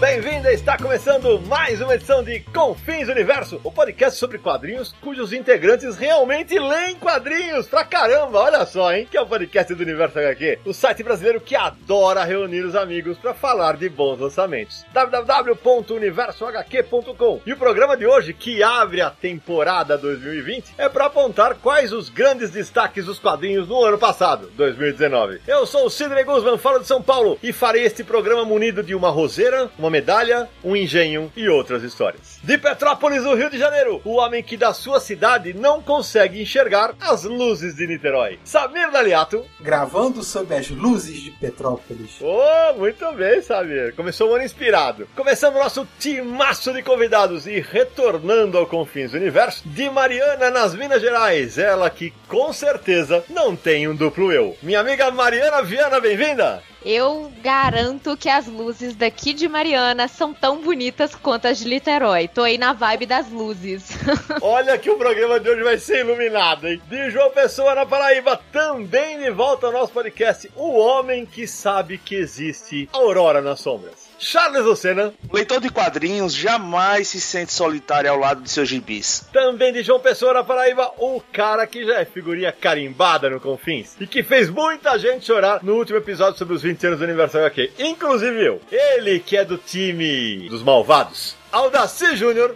[0.00, 5.96] Bem-vindo, Está começando mais uma edição de Confins Universo, o podcast sobre quadrinhos cujos integrantes
[5.96, 9.06] realmente leem quadrinhos pra caramba, olha só, hein?
[9.08, 13.16] Que é o podcast do Universo HQ, o site brasileiro que adora reunir os amigos
[13.16, 14.84] para falar de bons lançamentos.
[14.92, 21.92] www.universohq.com E o programa de hoje, que abre a temporada 2020, é para apontar quais
[21.92, 25.42] os grandes destaques dos quadrinhos no ano passado, 2019.
[25.46, 28.96] Eu sou o Sidney Guzman, falo de São Paulo e farei este programa munido de
[28.96, 32.38] uma roseira, uma medalha, um engenho e outras histórias.
[32.42, 36.94] De Petrópolis, no Rio de Janeiro, o homem que da sua cidade não consegue enxergar
[37.00, 38.38] as luzes de Niterói.
[38.44, 39.44] Samir Daliato.
[39.60, 42.18] Gravando sob as luzes de Petrópolis.
[42.20, 43.94] Oh, muito bem, Samir.
[43.94, 45.08] Começou o ano inspirado.
[45.16, 50.74] Começando o nosso timaço de convidados e retornando ao Confins do Universo, de Mariana nas
[50.74, 51.58] Minas Gerais.
[51.58, 54.56] Ela que com certeza não tem um duplo eu.
[54.62, 56.69] Minha amiga Mariana Viana, bem-vinda!
[56.84, 62.26] Eu garanto que as luzes daqui de Mariana são tão bonitas quanto as de Niterói.
[62.26, 63.90] Tô aí na vibe das luzes.
[64.40, 66.80] Olha que o programa de hoje vai ser iluminado, hein?
[66.88, 71.98] De João Pessoa na Paraíba, também de volta ao nosso podcast, o homem que sabe
[71.98, 74.09] que existe aurora nas sombras.
[74.20, 75.14] Charles Lucena.
[75.30, 79.26] O leitor de quadrinhos jamais se sente solitário ao lado de seus gibis.
[79.32, 83.96] Também de João Pessoa na Paraíba, o cara que já é figurinha carimbada no Confins
[83.98, 87.46] e que fez muita gente chorar no último episódio sobre os 20 anos do aniversário
[87.46, 88.60] aqui, inclusive eu.
[88.70, 91.39] Ele que é do time dos malvados.
[91.52, 92.54] Aldaci Júnior.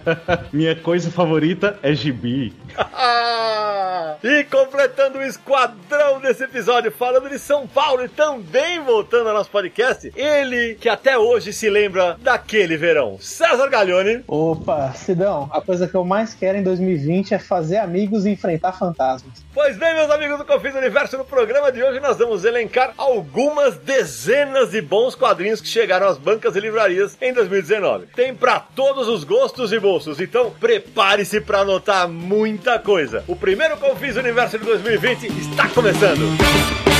[0.52, 2.52] Minha coisa favorita é gibi.
[4.22, 9.50] e completando o esquadrão desse episódio, falando de São Paulo e também voltando ao nosso
[9.50, 14.24] podcast, ele que até hoje se lembra daquele verão, César Gaglione.
[14.26, 18.72] Opa, Sidão, a coisa que eu mais quero em 2020 é fazer amigos e enfrentar
[18.72, 19.44] fantasmas.
[19.54, 23.76] Pois bem, meus amigos do Confins Universo, no programa de hoje nós vamos elencar algumas
[23.76, 28.06] dezenas de bons quadrinhos que chegaram às bancas e livrarias em 2019.
[28.14, 33.24] Tem para todos os gostos e bolsos, então prepare-se para anotar muita coisa.
[33.26, 36.93] O primeiro Confins Universo de 2020 está começando.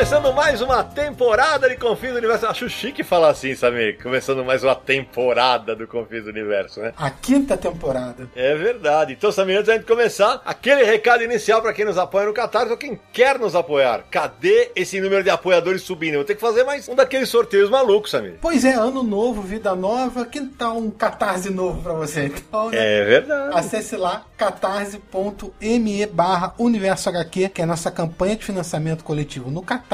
[0.00, 2.46] Começando mais uma temporada de Confins do Universo.
[2.46, 3.98] Acho chique falar assim, sabe?
[4.02, 6.94] Começando mais uma temporada do Confins do Universo, né?
[6.96, 8.26] A quinta temporada.
[8.34, 9.12] É verdade.
[9.12, 12.70] Então, Samir, antes da gente começar, aquele recado inicial para quem nos apoia no Catarse
[12.70, 14.04] ou quem quer nos apoiar.
[14.10, 16.14] Cadê esse número de apoiadores subindo?
[16.14, 18.38] Eu vou ter que fazer mais um daqueles sorteios malucos, Samir.
[18.40, 20.24] Pois é, ano novo, vida nova.
[20.24, 22.32] Que tal um catarse novo para você?
[22.34, 23.02] Então, né?
[23.02, 23.50] É verdade.
[23.54, 29.60] Acesse lá catarse.me barra Universo HQ, que é a nossa campanha de financiamento coletivo no
[29.60, 29.89] Catarse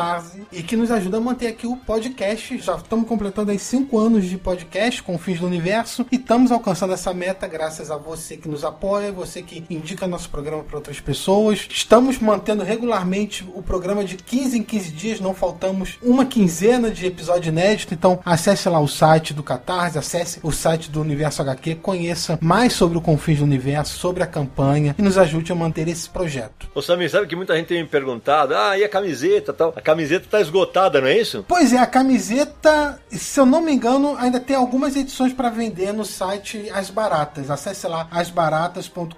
[0.52, 2.58] e que nos ajuda a manter aqui o podcast.
[2.58, 6.92] Já estamos completando aí cinco anos de podcast com fins do universo e estamos alcançando
[6.92, 11.00] essa meta graças a você que nos apoia, você que indica nosso programa para outras
[11.00, 11.66] pessoas.
[11.70, 17.06] Estamos mantendo regularmente o programa de 15 em 15 dias, não faltamos uma quinzena de
[17.06, 21.76] episódio inédito, então acesse lá o site do Catarse, acesse o site do Universo HQ,
[21.76, 25.88] conheça mais sobre o Confins do Universo, sobre a campanha e nos ajude a manter
[25.88, 26.68] esse projeto.
[26.74, 29.72] Ô Samir, sabe que muita gente tem me perguntado, ah, e a camiseta tal?
[29.86, 31.44] Camiseta tá esgotada, não é isso?
[31.46, 35.92] Pois é, a camiseta, se eu não me engano, ainda tem algumas edições para vender
[35.92, 37.52] no site As Baratas.
[37.52, 39.14] Acesse lá asbaratas.com.br,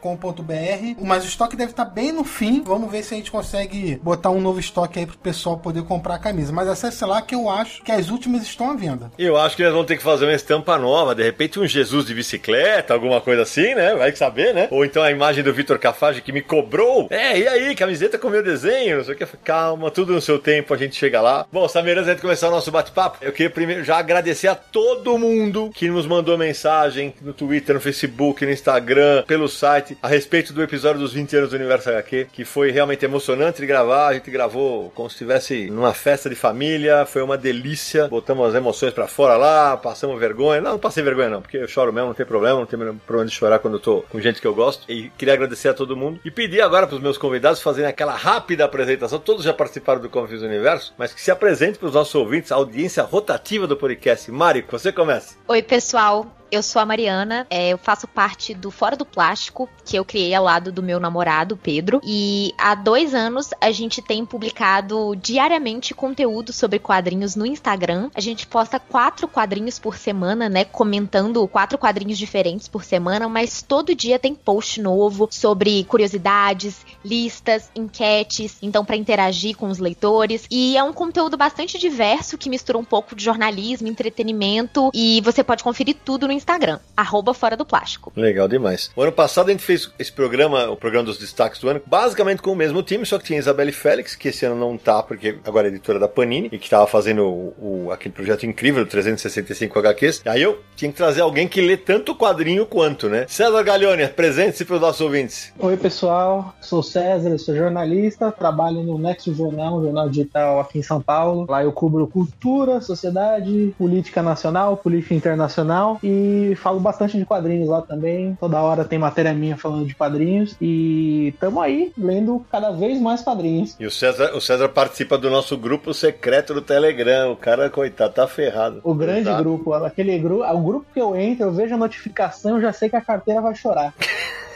[1.00, 2.62] mas o estoque deve estar bem no fim.
[2.62, 6.16] Vamos ver se a gente consegue botar um novo estoque aí pro pessoal poder comprar
[6.16, 6.52] a camisa.
[6.52, 9.10] Mas acesse lá que eu acho que as últimas estão à venda.
[9.18, 12.04] Eu acho que eles vão ter que fazer uma estampa nova, de repente um Jesus
[12.04, 13.94] de bicicleta, alguma coisa assim, né?
[13.94, 14.68] Vai saber, né?
[14.70, 17.06] Ou então a imagem do Vitor Cafage que me cobrou.
[17.08, 19.26] É, e aí, camiseta com meu desenho, não sei o que.
[19.38, 21.46] Calma, tudo no seu tempo, a gente chega lá.
[21.52, 25.18] Bom, Samir, antes de começar o nosso bate-papo, eu queria primeiro já agradecer a todo
[25.18, 30.52] mundo que nos mandou mensagem no Twitter, no Facebook, no Instagram, pelo site, a respeito
[30.52, 34.08] do episódio dos 20 anos do Universo HQ, que foi realmente emocionante de gravar.
[34.08, 38.08] A gente gravou como se estivesse numa festa de família, foi uma delícia.
[38.08, 40.60] Botamos as emoções para fora lá, passamos vergonha.
[40.60, 43.28] Não, não passei vergonha não, porque eu choro mesmo, não tem problema, não tem problema
[43.28, 44.90] de chorar quando eu tô com gente que eu gosto.
[44.90, 48.14] E queria agradecer a todo mundo e pedir agora para os meus convidados fazerem aquela
[48.14, 49.18] rápida apresentação.
[49.18, 52.52] Todos já participaram do Confis Universo universo, mas que se apresente para os nossos ouvintes,
[52.52, 54.30] a audiência rotativa do podcast.
[54.30, 55.36] Mari, você começa.
[55.46, 56.26] Oi, pessoal.
[56.50, 60.34] Eu sou a Mariana, é, eu faço parte do Fora do Plástico, que eu criei
[60.34, 62.00] ao lado do meu namorado, Pedro.
[62.02, 68.08] E há dois anos a gente tem publicado diariamente conteúdo sobre quadrinhos no Instagram.
[68.14, 70.64] A gente posta quatro quadrinhos por semana, né?
[70.64, 77.70] Comentando quatro quadrinhos diferentes por semana, mas todo dia tem post novo sobre curiosidades, listas,
[77.74, 80.46] enquetes, então para interagir com os leitores.
[80.50, 85.42] E é um conteúdo bastante diverso que mistura um pouco de jornalismo, entretenimento e você
[85.42, 88.12] pode conferir tudo no Instagram, arroba Fora do Plástico.
[88.14, 88.90] Legal demais.
[88.94, 92.42] O ano passado a gente fez esse programa, o programa dos destaques do ano, basicamente
[92.42, 95.38] com o mesmo time, só que tinha Isabelle Félix, que esse ano não tá, porque
[95.44, 99.78] agora é editora da Panini, e que tava fazendo o, o, aquele projeto incrível, 365
[99.78, 100.22] HQs.
[100.26, 103.26] Aí eu tinha que trazer alguém que lê tanto quadrinho quanto, né?
[103.28, 105.52] César Galhone, presente-se para os nossos ouvintes.
[105.58, 106.54] Oi, pessoal.
[106.60, 111.00] Sou César, eu sou jornalista, trabalho no Nexo Jornal, um jornal digital aqui em São
[111.00, 111.46] Paulo.
[111.48, 117.82] Lá eu cubro cultura, sociedade, política nacional, política internacional e falo bastante de quadrinhos lá
[117.82, 118.36] também.
[118.40, 120.56] Toda hora tem matéria minha falando de quadrinhos.
[120.60, 123.76] E tamo aí, lendo cada vez mais quadrinhos.
[123.78, 127.32] E o César, o César participa do nosso grupo secreto do Telegram.
[127.32, 128.80] O cara, coitado, tá ferrado.
[128.82, 129.42] O grande Exato.
[129.42, 132.88] grupo, aquele grupo, o grupo que eu entro, eu vejo a notificação, eu já sei
[132.88, 133.94] que a carteira vai chorar.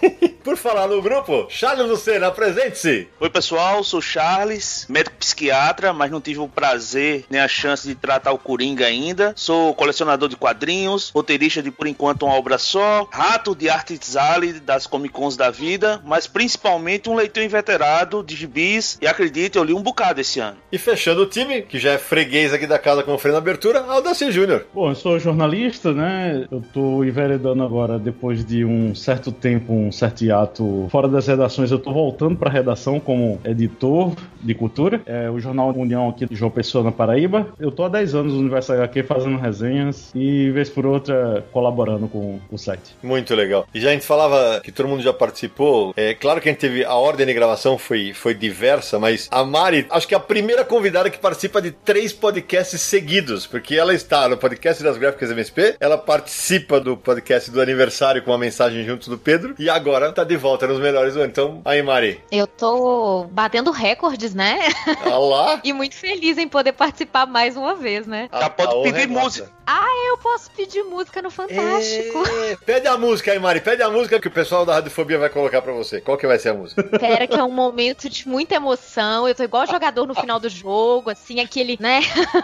[0.43, 3.09] Por falar no grupo, Charles Lucena, apresente-se.
[3.21, 7.95] Oi, pessoal, sou Charles, médico psiquiatra, mas não tive o prazer nem a chance de
[7.95, 9.33] tratar o Coringa ainda.
[9.37, 14.55] Sou colecionador de quadrinhos, roteirista de por enquanto uma obra só, rato de arte Zali
[14.55, 19.65] das Comic Cons da vida, mas principalmente um leitor inveterado de gibis e acredite, eu
[19.65, 20.57] li um bocado esse ano.
[20.71, 23.39] E fechando o time, que já é freguês aqui da casa com o freio na
[23.39, 24.67] abertura, Aldacir Júnior.
[24.73, 26.47] Bom, eu sou jornalista, né?
[26.51, 31.71] Eu tô enveredando agora, depois de um certo tempo, um certo hiato fora das redações,
[31.71, 35.01] eu tô voltando pra redação como editor de cultura.
[35.07, 37.49] É o Jornal União aqui de João Pessoa, na Paraíba.
[37.59, 42.09] Eu tô há 10 anos no Universo HQ fazendo resenhas e, vez por outra, colaborando
[42.09, 42.97] com o site.
[43.03, 43.67] Muito legal.
[43.75, 45.93] E já a gente falava que todo mundo já participou.
[45.97, 46.85] É claro que a gente teve.
[46.85, 50.65] A ordem de gravação foi, foi diversa, mas a Mari, acho que é a primeira
[50.65, 55.77] convidada que participa de três podcasts seguidos, porque ela está no podcast das gráficas MSP,
[55.81, 60.25] ela participa do podcast do aniversário com uma mensagem junto do Pedro, e agora tá
[60.25, 61.17] de volta nos melhores.
[61.17, 62.02] Então, aí, Mari.
[62.31, 64.59] Eu tô batendo recordes, né?
[65.05, 65.61] Olha lá.
[65.65, 68.29] e muito feliz em poder participar mais uma vez, né?
[68.33, 69.51] Já A- pode a honra pedir música.
[69.67, 72.23] Ah, eu posso pedir música no Fantástico.
[72.51, 73.61] É, Pede a música aí, Mari.
[73.61, 76.01] Pede a música que o pessoal da Radiofobia vai colocar pra você.
[76.01, 76.83] Qual que vai ser a música?
[76.99, 79.29] Pera, que é um momento de muita emoção.
[79.29, 82.01] Eu tô igual jogador no final do jogo, assim, aquele, né?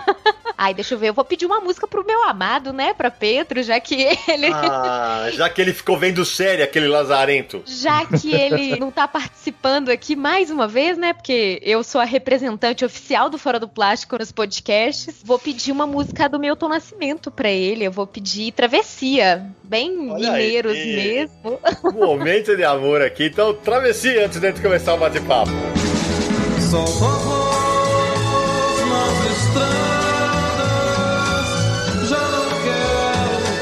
[0.56, 1.08] Ai, deixa eu ver.
[1.08, 2.94] Eu vou pedir uma música pro meu amado, né?
[2.94, 3.94] Pra Pedro, já que
[4.28, 4.46] ele.
[4.52, 7.62] Ah, já que ele ficou vendo série, aquele lazarento.
[7.66, 9.47] Já que ele não tá participando
[9.92, 11.12] aqui mais uma vez, né?
[11.12, 15.20] Porque eu sou a representante oficial do Fora do Plástico nos podcasts.
[15.24, 17.84] Vou pedir uma música do Milton Nascimento pra ele.
[17.84, 19.46] Eu vou pedir Travessia.
[19.62, 20.46] Bem Olha aí.
[20.46, 21.60] mineiros mesmo.
[21.84, 23.26] Um momento de amor aqui.
[23.26, 25.50] Então, travessia antes de a gente começar o bate-papo.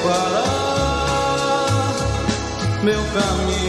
[0.02, 0.46] Parar.
[2.82, 3.65] Meu caminho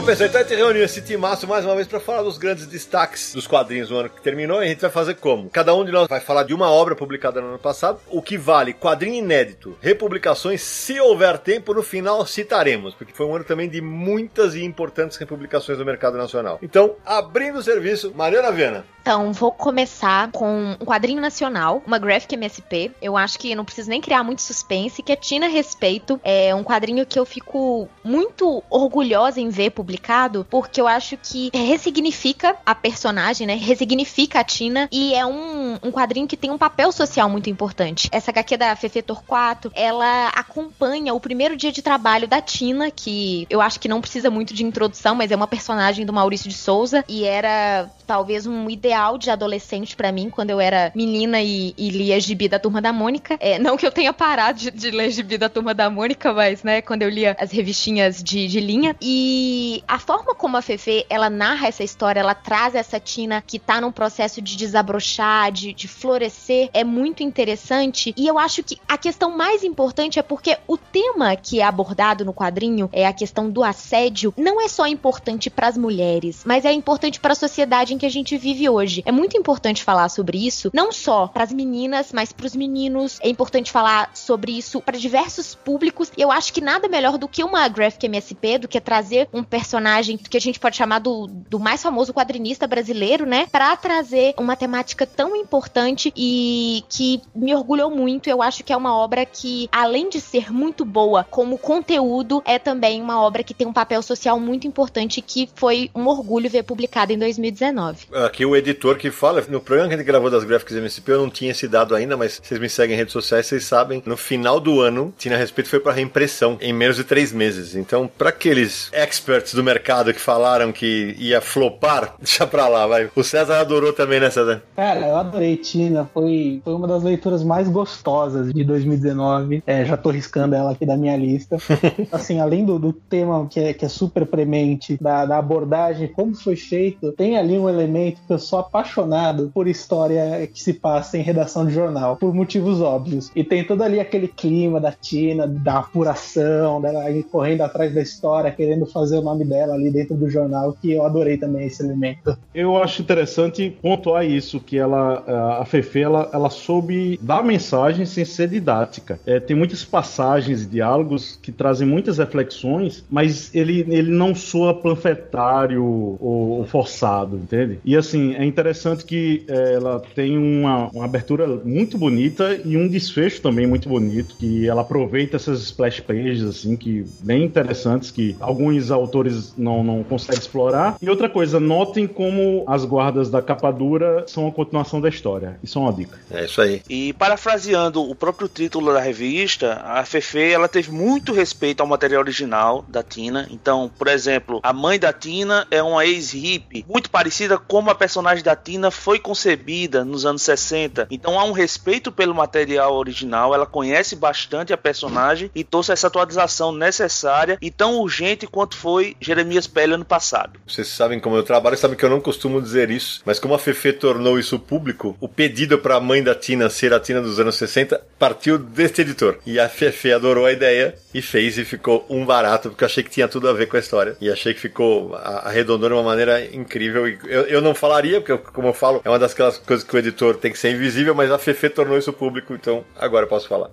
[0.00, 2.64] Bom, pessoal, então a gente reuniu esse timaço mais uma vez para falar dos grandes
[2.64, 4.62] destaques dos quadrinhos do ano que terminou.
[4.62, 5.50] E a gente vai fazer como?
[5.50, 8.38] Cada um de nós vai falar de uma obra publicada no ano passado, o que
[8.38, 13.68] vale quadrinho inédito, republicações, se houver tempo, no final citaremos, porque foi um ano também
[13.68, 16.58] de muitas e importantes republicações no mercado nacional.
[16.62, 18.86] Então, abrindo o serviço, Mariana Viana.
[19.00, 22.92] Então, vou começar com um quadrinho nacional, uma Graphic MSP.
[23.00, 26.20] Eu acho que não preciso nem criar muito suspense, que é Tina Respeito.
[26.22, 31.50] É um quadrinho que eu fico muito orgulhosa em ver publicado, porque eu acho que
[31.54, 33.54] ressignifica a personagem, né?
[33.54, 38.08] Ressignifica a Tina e é um, um quadrinho que tem um papel social muito importante.
[38.12, 43.46] Essa HQ da Fefe Torquato, ela acompanha o primeiro dia de trabalho da Tina, que
[43.48, 46.56] eu acho que não precisa muito de introdução, mas é uma personagem do Maurício de
[46.56, 51.74] Souza e era talvez um ideal de adolescente pra mim quando eu era menina e,
[51.76, 53.36] e lia gibi da Turma da Mônica.
[53.40, 56.62] É, não que eu tenha parado de, de ler gibi da Turma da Mônica, mas,
[56.62, 58.96] né, quando eu lia as revistinhas de, de linha.
[59.00, 63.58] E a forma como a Fefe, ela narra essa história, ela traz essa Tina que
[63.58, 68.12] tá num processo de desabrochar, de, de florescer, é muito interessante.
[68.16, 72.24] E eu acho que a questão mais importante é porque o tema que é abordado
[72.24, 76.72] no quadrinho, é a questão do assédio, não é só importante pras mulheres, mas é
[76.72, 78.79] importante pra sociedade que a gente vive hoje.
[79.04, 83.18] É muito importante falar sobre isso, não só para as meninas, mas para os meninos.
[83.22, 86.10] É importante falar sobre isso para diversos públicos.
[86.16, 89.42] E eu acho que nada melhor do que uma graphic MSP, do que trazer um
[89.42, 93.46] personagem que a gente pode chamar do, do mais famoso quadrinista brasileiro, né?
[93.50, 98.28] Para trazer uma temática tão importante e que me orgulhou muito.
[98.28, 102.58] Eu acho que é uma obra que, além de ser muito boa como conteúdo, é
[102.58, 106.62] também uma obra que tem um papel social muito importante que foi um orgulho ver
[106.62, 108.06] publicada em 2019.
[108.12, 111.22] Aqui o editor que fala, no programa que a gente gravou das Graphics MSP, eu
[111.22, 114.16] não tinha esse dado ainda, mas vocês me seguem em redes sociais, vocês sabem, no
[114.16, 117.74] final do ano, Tina Respeito foi para reimpressão em menos de três meses.
[117.74, 123.10] Então, para aqueles experts do mercado que falaram que ia flopar, deixa pra lá, vai.
[123.14, 124.62] O César adorou também, né, César?
[124.76, 126.08] Cara, eu adorei Tina.
[126.12, 129.62] Foi, foi uma das leituras mais gostosas de 2019.
[129.66, 131.56] É, já tô riscando ela aqui da minha lista.
[132.12, 136.34] assim, além do, do tema que é, que é super premente, da, da abordagem, como
[136.34, 141.18] foi feito, tem ali um elemento que eu sou apaixonado por história que se passa
[141.18, 143.30] em redação de jornal, por motivos óbvios.
[143.34, 148.50] E tem todo ali aquele clima da Tina, da apuração, dela correndo atrás da história,
[148.50, 152.36] querendo fazer o nome dela ali dentro do jornal, que eu adorei também esse elemento.
[152.54, 158.24] Eu acho interessante pontuar isso, que ela, a Fefe, ela, ela soube dar mensagem sem
[158.24, 159.18] ser didática.
[159.26, 165.84] É, tem muitas passagens, diálogos que trazem muitas reflexões, mas ele, ele não soa panfletário
[165.84, 167.78] ou, ou forçado, entende?
[167.84, 172.88] E assim, é interessante que é, ela tem uma, uma abertura muito bonita e um
[172.88, 178.36] desfecho também muito bonito, que ela aproveita essas splash pages, assim, que bem interessantes, que
[178.40, 180.96] alguns autores não, não conseguem explorar.
[181.00, 185.58] E outra coisa, notem como as guardas da capa dura são a continuação da história.
[185.62, 186.18] Isso é uma dica.
[186.30, 186.82] É isso aí.
[186.88, 192.22] E parafraseando o próprio título da revista, a Fefe ela teve muito respeito ao material
[192.22, 193.46] original da Tina.
[193.50, 198.39] Então, por exemplo, a mãe da Tina é uma ex-hippie, muito parecida como a personagem
[198.42, 201.08] da Tina foi concebida nos anos 60.
[201.10, 206.06] Então há um respeito pelo material original, ela conhece bastante a personagem e trouxe essa
[206.06, 210.58] atualização necessária e tão urgente quanto foi Jeremias Pele ano passado.
[210.66, 213.58] Vocês sabem como eu trabalho, sabem que eu não costumo dizer isso, mas como a
[213.58, 217.40] Fefe tornou isso público, o pedido para a mãe da Tina ser a Tina dos
[217.40, 219.38] anos 60 partiu deste editor.
[219.46, 223.02] E a Fefe adorou a ideia e fez e ficou um barato, porque eu achei
[223.02, 224.16] que tinha tudo a ver com a história.
[224.20, 227.08] E achei que ficou, arredondou de uma maneira incrível.
[227.08, 229.98] E eu, eu não falaria, porque, como eu falo, é uma das coisas que o
[229.98, 233.48] editor tem que ser invisível, mas a Fefe tornou isso público, então agora eu posso
[233.48, 233.70] falar.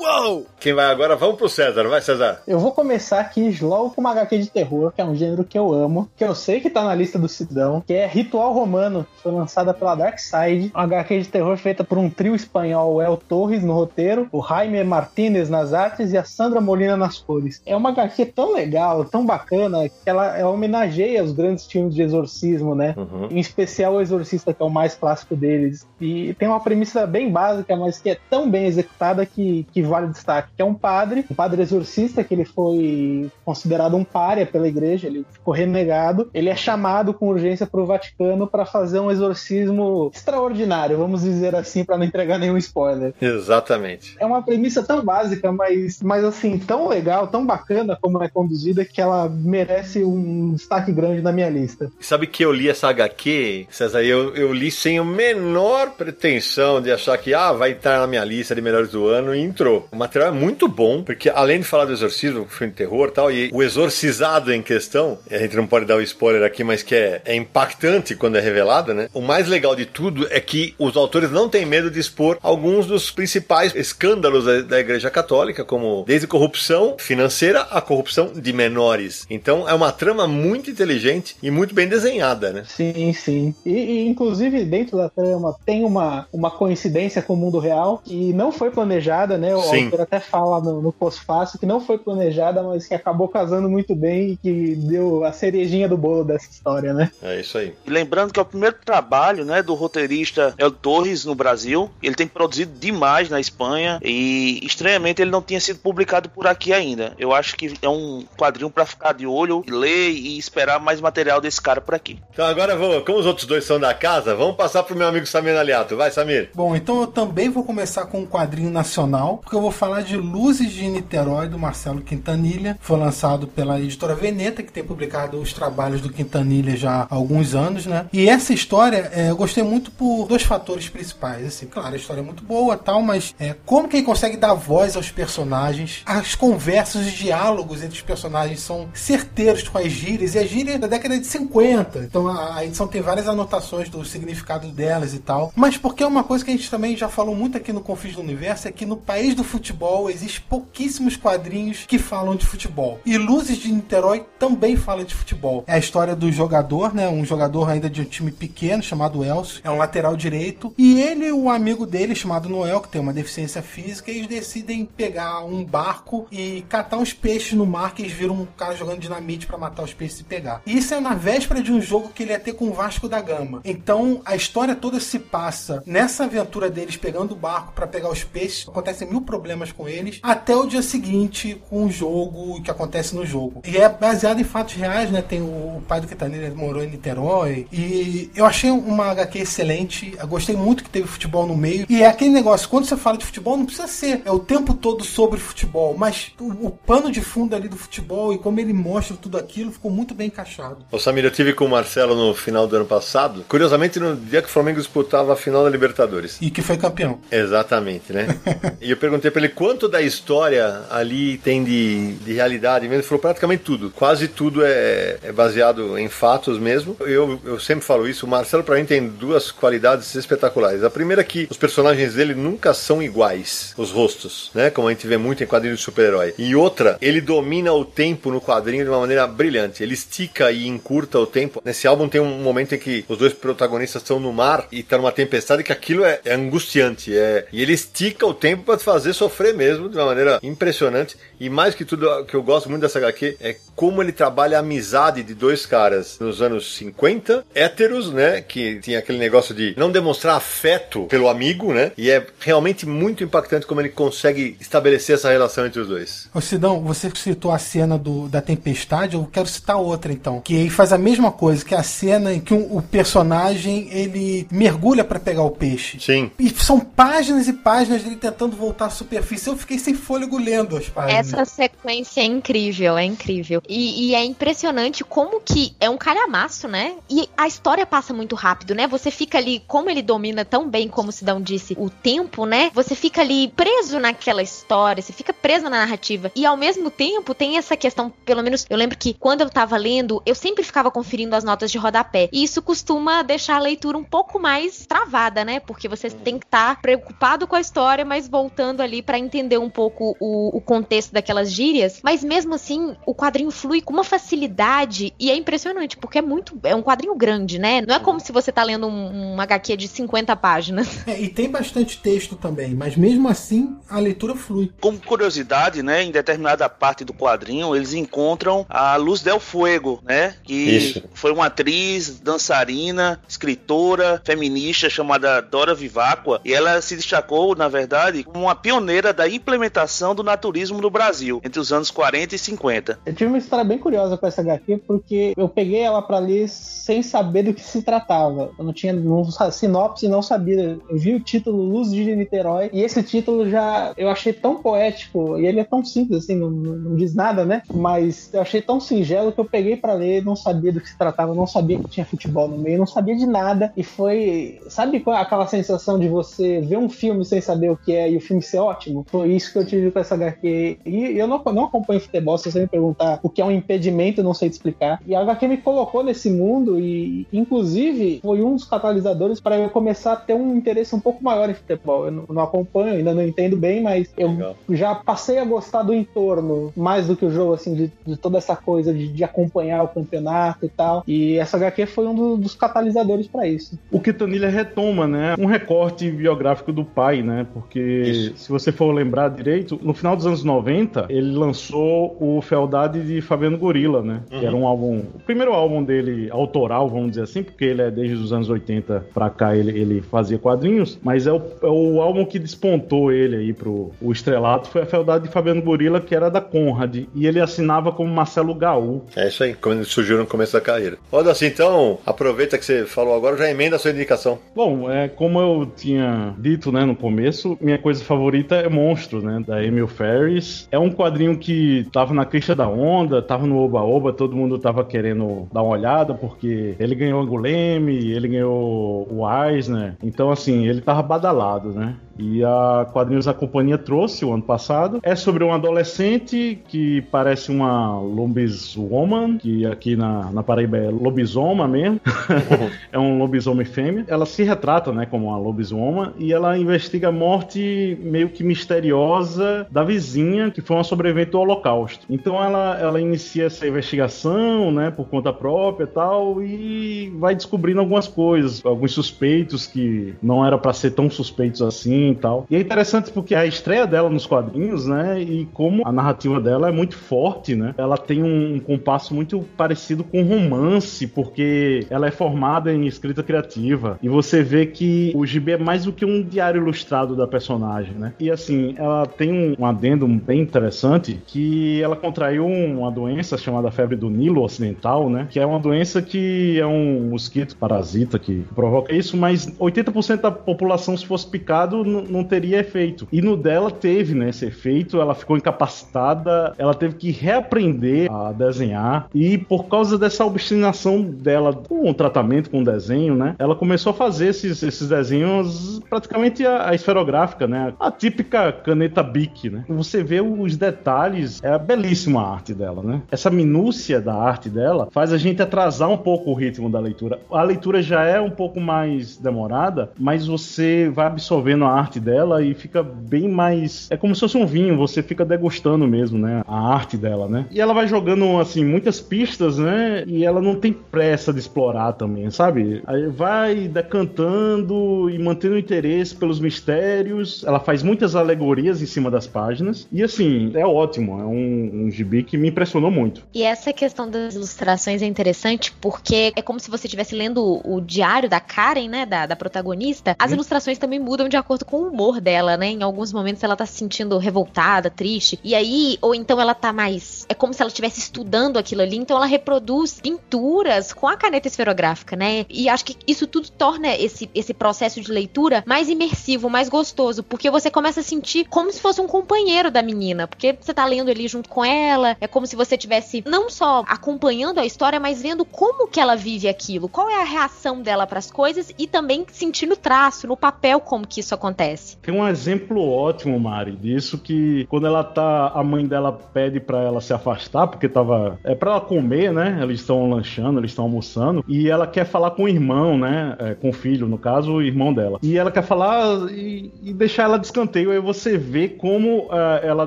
[0.00, 0.46] Uou!
[0.58, 1.14] Quem vai agora?
[1.14, 2.40] Vamos pro César, vai César.
[2.46, 5.58] Eu vou começar aqui logo com uma HQ de terror, que é um gênero que
[5.58, 9.06] eu amo, que eu sei que tá na lista do Sidão, que é Ritual Romano,
[9.14, 10.72] que foi lançada pela Dark Side.
[10.74, 14.42] Uma HQ de terror feita por um trio espanhol, o El Torres no roteiro, o
[14.42, 17.60] Jaime Martinez nas artes e a Sandra Molina nas cores.
[17.66, 22.00] É uma HQ tão legal, tão bacana, que ela, ela homenageia os grandes filmes de
[22.00, 22.94] exorcismo, né?
[22.96, 23.28] Uhum.
[23.30, 25.86] Em especial o Exorcista, que é o mais clássico deles.
[26.00, 30.08] E tem uma premissa bem básica, mas que é tão bem executada que, que vale
[30.08, 34.68] destaque, que é um padre, um padre exorcista, que ele foi considerado um pária pela
[34.68, 36.30] igreja, ele ficou renegado.
[36.32, 41.54] Ele é chamado com urgência para o Vaticano para fazer um exorcismo extraordinário, vamos dizer
[41.54, 43.12] assim, para não entregar nenhum spoiler.
[43.20, 44.16] Exatamente.
[44.18, 48.84] É uma premissa tão básica, mas, mas assim, tão legal, tão bacana como é conduzida,
[48.84, 51.90] que ela merece um destaque grande na minha lista.
[52.00, 56.92] Sabe que eu li essa HQ, César, eu, eu li sem a menor pretensão de
[56.92, 59.79] achar que ah, vai entrar na minha lista de melhores do ano e entrou.
[59.90, 63.12] O material é muito bom, porque além de falar do exorcismo, filme de terror e
[63.12, 66.82] tal, e o exorcizado em questão, a gente não pode dar o spoiler aqui, mas
[66.82, 69.08] que é, é impactante quando é revelado, né?
[69.12, 72.86] O mais legal de tudo é que os autores não têm medo de expor alguns
[72.86, 79.26] dos principais escândalos da, da Igreja Católica, como desde corrupção financeira a corrupção de menores.
[79.28, 82.64] Então é uma trama muito inteligente e muito bem desenhada, né?
[82.66, 83.54] Sim, sim.
[83.64, 88.32] E, e, inclusive dentro da trama tem uma, uma coincidência com o mundo real que
[88.32, 89.54] não foi planejada, né?
[89.70, 89.84] Sim.
[89.84, 93.94] autor até fala no, no pós-fácil que não foi planejada, mas que acabou casando muito
[93.94, 97.10] bem e que deu a cerejinha do bolo dessa história, né?
[97.22, 97.74] É isso aí.
[97.86, 101.90] E lembrando que é o primeiro trabalho, né, do roteirista El Torres no Brasil.
[102.02, 106.72] Ele tem produzido demais na Espanha e estranhamente ele não tinha sido publicado por aqui
[106.72, 107.14] ainda.
[107.18, 111.40] Eu acho que é um quadrinho para ficar de olho, ler e esperar mais material
[111.40, 112.18] desse cara por aqui.
[112.32, 115.26] Então agora vou, como os outros dois são da casa, vamos passar pro meu amigo
[115.26, 115.96] Samir Aliato.
[115.96, 116.50] Vai, Samir.
[116.54, 120.16] Bom, então eu também vou começar com um quadrinho nacional, porque eu vou falar de
[120.16, 122.78] Luzes de Niterói, do Marcelo Quintanilha.
[122.80, 127.54] Foi lançado pela editora Veneta, que tem publicado os trabalhos do Quintanilha já há alguns
[127.54, 128.06] anos, né?
[128.10, 131.46] E essa história é, eu gostei muito por dois fatores principais.
[131.46, 134.54] Assim, claro, a história é muito boa tal, mas é, como que ele consegue dar
[134.54, 140.34] voz aos personagens, as conversas, os diálogos entre os personagens são certeiros com as gírias,
[140.34, 141.98] e a gíria é da década de 50.
[141.98, 145.52] Então a, a edição tem várias anotações do significado delas e tal.
[145.54, 148.14] Mas porque é uma coisa que a gente também já falou muito aqui no Confins
[148.14, 153.00] do Universo, é que no país do futebol existe pouquíssimos quadrinhos que falam de futebol.
[153.04, 155.64] E Luzes de Niterói também fala de futebol.
[155.66, 157.08] É a história do jogador, né?
[157.08, 159.60] Um jogador ainda de um time pequeno chamado Elcio.
[159.64, 160.72] É um lateral direito.
[160.78, 164.84] E ele e o amigo dele, chamado Noel, que tem uma deficiência física, eles decidem
[164.84, 169.00] pegar um barco e catar uns peixes no mar que eles viram um cara jogando
[169.00, 170.62] dinamite para matar os peixes e pegar.
[170.64, 173.08] E isso é na véspera de um jogo que ele ia ter com o Vasco
[173.08, 173.60] da Gama.
[173.64, 178.22] Então a história toda se passa nessa aventura deles pegando o barco para pegar os
[178.22, 178.68] peixes.
[178.68, 182.70] Acontecem mil problemas com eles até o dia seguinte com o jogo e o que
[182.70, 183.62] acontece no jogo.
[183.64, 185.22] E é baseado em fatos reais, né?
[185.22, 190.14] Tem o, o pai do Quintanilha morou em Niterói e eu achei uma HQ excelente.
[190.18, 191.86] Eu gostei muito que teve futebol no meio.
[191.88, 194.74] E é aquele negócio, quando você fala de futebol, não precisa ser é o tempo
[194.74, 198.72] todo sobre futebol, mas o, o pano de fundo ali do futebol e como ele
[198.72, 200.78] mostra tudo aquilo ficou muito bem encaixado.
[200.90, 204.42] Ô Samir, eu tive com o Marcelo no final do ano passado, curiosamente no dia
[204.42, 206.38] que o Flamengo disputava a final da Libertadores.
[206.40, 207.18] E que foi campeão.
[207.30, 208.26] Exatamente, né?
[208.80, 212.96] e eu perguntei pra ele quanto da história ali tem de, de realidade mesmo.
[212.96, 213.90] Ele falou praticamente tudo.
[213.90, 216.96] Quase tudo é, é baseado em fatos mesmo.
[217.00, 218.26] Eu, eu sempre falo isso.
[218.26, 220.84] O Marcelo, pra mim, tem duas qualidades espetaculares.
[220.84, 224.70] A primeira é que os personagens dele nunca são iguais, os rostos, né?
[224.70, 226.34] Como a gente vê muito em quadrinhos de super-herói.
[226.38, 229.82] E outra, ele domina o tempo no quadrinho de uma maneira brilhante.
[229.82, 231.60] Ele estica e encurta o tempo.
[231.64, 234.96] Nesse álbum tem um momento em que os dois protagonistas estão no mar e tá
[234.96, 237.16] numa tempestade que aquilo é, é angustiante.
[237.16, 241.16] É, e ele estica o tempo para te fazer sofrer mesmo de uma maneira impressionante.
[241.38, 244.56] E mais que tudo, o que eu gosto muito dessa HQ é como ele trabalha
[244.56, 248.40] a amizade de dois caras nos anos 50, héteros, né?
[248.40, 251.92] Que tinha aquele negócio de não demonstrar afeto pelo amigo, né?
[251.96, 256.28] E é realmente muito impactante como ele consegue estabelecer essa relação entre os dois.
[256.34, 260.40] Ô Sidão, você citou a cena do, da tempestade, eu quero citar outra então.
[260.40, 263.88] Que ele faz a mesma coisa, que é a cena em que um- o personagem
[263.92, 265.98] ele mergulha para pegar o peixe.
[266.00, 266.30] Sim.
[266.38, 269.48] E são páginas e páginas dele tentando voltar superfície.
[269.48, 271.32] Eu fiquei sem fôlego lendo as páginas.
[271.32, 273.62] Essa sequência é incrível, é incrível.
[273.68, 276.96] E, e é impressionante como que é um calhamaço, né?
[277.08, 278.86] E a história passa muito rápido, né?
[278.86, 282.70] Você fica ali, como ele domina tão bem, como o Sidão disse, o tempo, né?
[282.74, 286.30] Você fica ali preso naquela história, você fica preso na narrativa.
[286.34, 289.76] E ao mesmo tempo tem essa questão, pelo menos eu lembro que quando eu tava
[289.76, 292.28] lendo, eu sempre ficava conferindo as notas de rodapé.
[292.32, 295.60] E isso costuma deixar a leitura um pouco mais travada, né?
[295.60, 299.70] Porque você tem que estar preocupado com a história, mas voltando ali pra entender um
[299.70, 302.00] pouco o, o contexto daquelas gírias.
[302.02, 306.58] Mas mesmo assim, o quadrinho flui com uma facilidade e é impressionante, porque é muito.
[306.64, 307.80] É um quadrinho grande, né?
[307.80, 311.00] Não é como se você tá lendo um, um HQ de 50 páginas.
[311.10, 314.70] É, e tem bastante texto também, mas mesmo assim a leitura flui.
[314.80, 320.34] Como curiosidade, né, em determinada parte do quadrinho, eles encontram a Luz Del Fuego, né,
[320.44, 321.02] que Isso.
[321.14, 328.22] foi uma atriz, dançarina, escritora, feminista chamada Dora Vivacqua, e ela se destacou, na verdade,
[328.22, 328.79] como uma pioneira
[329.12, 332.98] da implementação do naturismo no Brasil, entre os anos 40 e 50.
[333.04, 336.48] Eu tive uma história bem curiosa com essa HQ, porque eu peguei ela pra ler
[336.48, 338.50] sem saber do que se tratava.
[338.58, 338.94] Eu não tinha
[339.30, 340.78] sa- sinopse, não sabia.
[340.88, 345.38] Eu vi o título Luz de Niterói, e esse título já eu achei tão poético,
[345.38, 347.62] e ele é tão simples assim, não, não- diz nada, né?
[347.72, 350.96] Mas eu achei tão singelo que eu peguei pra ler, não sabia do que se
[350.98, 354.60] tratava, não sabia que tinha futebol no meio, não sabia de nada, e foi.
[354.68, 358.10] Sabe qual é aquela sensação de você ver um filme sem saber o que é
[358.10, 359.04] e o filme ser ótimo?
[359.08, 360.78] Foi isso que eu tive com essa HQ.
[360.86, 364.20] E eu não, não acompanho futebol, se você me perguntar o que é um impedimento,
[364.20, 365.00] eu não sei te explicar.
[365.06, 369.68] E a HQ me colocou nesse mundo e, inclusive, foi um dos catalisadores para eu
[369.70, 372.06] começar a ter um interesse um pouco maior em futebol.
[372.06, 374.56] Eu não, não acompanho, ainda não entendo bem, mas eu Legal.
[374.70, 378.38] já passei a gostar do entorno mais do que o jogo, assim, de, de toda
[378.38, 381.02] essa coisa de, de acompanhar o campeonato e tal.
[381.06, 383.78] E essa HQ foi um do- dos catalisadores para isso.
[383.90, 388.36] O Quintanilha retoma, né, um recorte biográfico do pai, né, porque Isso.
[388.36, 393.20] se você for lembrar direito, no final dos anos 90, ele lançou o Fealdade de
[393.20, 397.42] Fabiano Gorila, né, que era um álbum, o primeiro álbum dele autoral, vamos dizer assim,
[397.42, 401.32] porque ele é desde os anos 80 pra cá, ele, ele fazia quadrinhos, mas é
[401.32, 405.32] o, é o álbum que despontou ele aí pro o estrelato, foi a Fealdade de
[405.32, 409.54] Fabiano Gorila, que era da Conrad, e ele assinava como Marcelo Gaú, É isso aí,
[409.54, 410.98] como ele surgiu no começo da carreira.
[411.10, 414.38] Olha assim, então, aproveita que você falou agora, já emenda a sua indicação.
[414.54, 419.22] Bom, é, como eu tinha dito né, no começo, minha coisa favorita favorita é Monstro,
[419.22, 419.42] né?
[419.46, 420.68] Da Emil Ferris.
[420.70, 424.84] É um quadrinho que tava na crista da onda, tava no Oba-Oba, todo mundo tava
[424.84, 429.96] querendo dar uma olhada, porque ele ganhou o Anguleme, ele ganhou o Eisner.
[430.02, 431.94] Então, assim, ele tava badalado, né?
[432.20, 435.00] E a Quadrinhos da Companhia trouxe o ano passado.
[435.02, 441.66] É sobre um adolescente que parece uma lobiswoman, que aqui na, na Paraíba é lobisoma
[441.66, 442.00] mesmo.
[442.92, 444.04] é um lobisomem fêmea.
[444.06, 449.66] Ela se retrata, né, como uma lobisoma e ela investiga a morte meio que misteriosa
[449.70, 452.04] da vizinha, que foi uma sobrevivente do Holocausto.
[452.10, 457.80] Então ela, ela inicia essa investigação, né, por conta própria e tal, e vai descobrindo
[457.80, 462.46] algumas coisas, alguns suspeitos que não era para ser tão suspeitos assim e tal.
[462.50, 466.68] E é interessante porque a estreia dela nos quadrinhos, né, e como a narrativa dela
[466.68, 472.06] é muito forte, né, ela tem um, um compasso muito parecido com romance, porque ela
[472.06, 476.04] é formada em escrita criativa, e você vê que o gibi é mais do que
[476.04, 478.12] um diário ilustrado da personagem, né?
[478.18, 483.70] E assim, ela tem um, um adendo bem interessante que ela contraiu uma doença chamada
[483.70, 485.26] febre do Nilo Ocidental, né?
[485.30, 490.30] Que é uma doença que é um mosquito parasita que provoca isso, mas 80% da
[490.30, 493.06] população, se fosse picado, não teria efeito.
[493.12, 498.32] E no dela teve, né, esse efeito, ela ficou incapacitada, ela teve que reaprender a
[498.32, 503.54] desenhar, e por causa dessa obstinação dela com o tratamento, com o desenho, né, ela
[503.54, 509.50] começou a fazer esses, esses desenhos praticamente a, a esferográfica, né, a típica caneta Bic,
[509.50, 509.64] né.
[509.68, 513.02] Você vê os detalhes, é belíssima a arte dela, né.
[513.10, 517.18] Essa minúcia da arte dela faz a gente atrasar um pouco o ritmo da leitura.
[517.30, 522.42] A leitura já é um pouco mais demorada, mas você vai absorvendo a arte dela
[522.42, 523.88] e fica bem mais.
[523.90, 526.42] É como se fosse um vinho, você fica degustando mesmo, né?
[526.46, 527.46] A arte dela, né?
[527.50, 530.04] E ela vai jogando, assim, muitas pistas, né?
[530.06, 532.82] E ela não tem pressa de explorar também, sabe?
[532.86, 537.44] Aí vai decantando e mantendo o interesse pelos mistérios.
[537.44, 539.88] Ela faz muitas alegorias em cima das páginas.
[539.92, 541.20] E, assim, é ótimo.
[541.20, 543.24] É um, um gibi que me impressionou muito.
[543.34, 547.80] E essa questão das ilustrações é interessante porque é como se você estivesse lendo o,
[547.80, 550.14] diário da Karen, né, da, da protagonista.
[550.18, 552.66] As ilustrações também mudam de acordo com o humor dela, né?
[552.70, 555.38] Em alguns momentos ela tá se sentindo revoltada, triste.
[555.44, 557.24] E aí, ou então ela tá mais.
[557.28, 558.96] É como se ela estivesse estudando aquilo ali.
[558.96, 562.44] Então ela reproduz pinturas com a caneta esferográfica, né?
[562.48, 567.22] E acho que isso tudo torna esse, esse processo de leitura mais imersivo, mais gostoso.
[567.22, 570.26] Porque você começa a sentir como se fosse um companheiro da menina.
[570.26, 572.16] Porque você tá lendo ali junto com ela.
[572.20, 576.16] É como se você tivesse não só acompanhando a história, mas vendo como que ela
[576.16, 576.88] vive aquilo.
[576.88, 581.20] Qual é a reação dela pras coisas e também sentindo traço no papel como que
[581.20, 581.59] isso acontece.
[582.02, 586.80] Tem um exemplo ótimo, Mari, disso que quando ela tá, a mãe dela pede pra
[586.82, 589.58] ela se afastar porque tava é para ela comer, né?
[589.62, 593.36] Eles estão lanchando, eles estão almoçando e ela quer falar com o irmão, né?
[593.38, 595.18] É, com o filho, no caso, o irmão dela.
[595.22, 597.90] E ela quer falar e, e deixar ela de escanteio.
[597.90, 599.86] Aí você vê como é, ela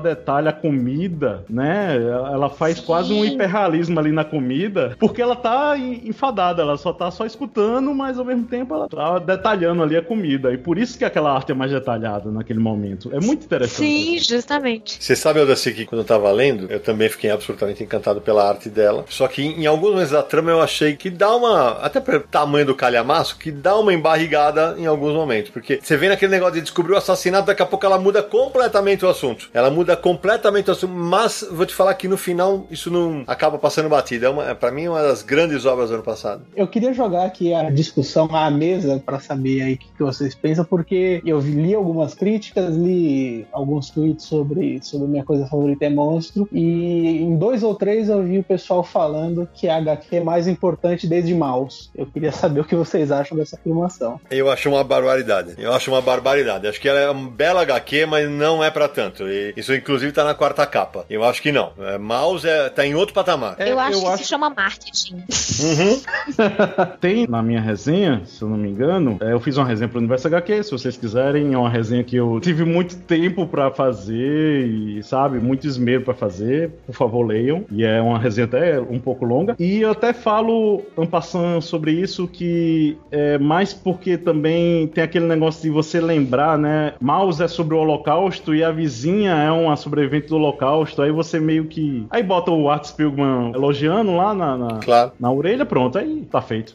[0.00, 1.96] detalha a comida, né?
[1.96, 2.86] Ela faz Sim.
[2.86, 7.24] quase um hiperrealismo ali na comida, porque ela tá en- enfadada, ela só tá só
[7.26, 10.52] escutando, mas ao mesmo tempo ela tá detalhando ali a comida.
[10.52, 13.10] E por isso que aquela arte é mais detalhada naquele momento.
[13.14, 13.76] É muito interessante.
[13.76, 14.96] Sim, justamente.
[15.02, 18.68] Você sabe, Odaci, que quando eu tava lendo, eu também fiquei absolutamente encantado pela arte
[18.68, 19.04] dela.
[19.08, 21.72] Só que em alguns momentos da trama eu achei que dá uma.
[21.80, 25.50] Até pelo tamanho do calhamaço, que dá uma embarrigada em alguns momentos.
[25.50, 29.04] Porque você vê naquele negócio de descobrir o assassinato, daqui a pouco ela muda completamente
[29.04, 29.48] o assunto.
[29.52, 30.92] Ela muda completamente o assunto.
[30.92, 34.26] Mas vou te falar que no final isso não acaba passando batida.
[34.26, 36.42] É uma, pra mim, é uma das grandes obras do ano passado.
[36.56, 40.34] Eu queria jogar aqui a discussão à mesa para saber aí o que, que vocês
[40.34, 45.84] pensam, porque eu vi- li algumas críticas, li alguns tweets sobre, sobre minha coisa favorita
[45.84, 50.16] é monstro, e em dois ou três eu vi o pessoal falando que a HQ
[50.16, 51.90] é mais importante desde Maus.
[51.94, 54.20] Eu queria saber o que vocês acham dessa afirmação.
[54.30, 55.54] Eu acho uma barbaridade.
[55.58, 56.66] Eu acho uma barbaridade.
[56.66, 59.24] Acho que ela é uma bela HQ, mas não é pra tanto.
[59.28, 61.04] E isso, inclusive, tá na quarta capa.
[61.08, 61.72] Eu acho que não.
[61.78, 63.56] É, Mouse é, tá em outro patamar.
[63.58, 65.14] É, eu acho eu que acho- se chama marketing.
[65.16, 66.00] Uhum.
[67.00, 69.98] Tem na minha resenha, se eu não me engano, é, eu fiz uma resenha pro
[69.98, 74.66] Universo HQ, se vocês quiserem, é uma resenha que eu tive muito tempo pra fazer
[74.66, 76.70] e, sabe, muito esmero pra fazer.
[76.86, 77.64] Por favor, leiam.
[77.70, 79.54] E é uma resenha até um pouco longa.
[79.58, 85.26] E eu até falo, en passant, sobre isso, que é mais porque também tem aquele
[85.26, 86.94] negócio de você lembrar, né?
[87.00, 91.02] Mouse é sobre o Holocausto e a vizinha é uma sobrevivente do Holocausto.
[91.02, 92.06] Aí você meio que.
[92.10, 95.12] Aí bota o Art Spiegelman elogiando lá na, na, Claro.
[95.18, 96.74] na orelha, pronto, aí tá feito.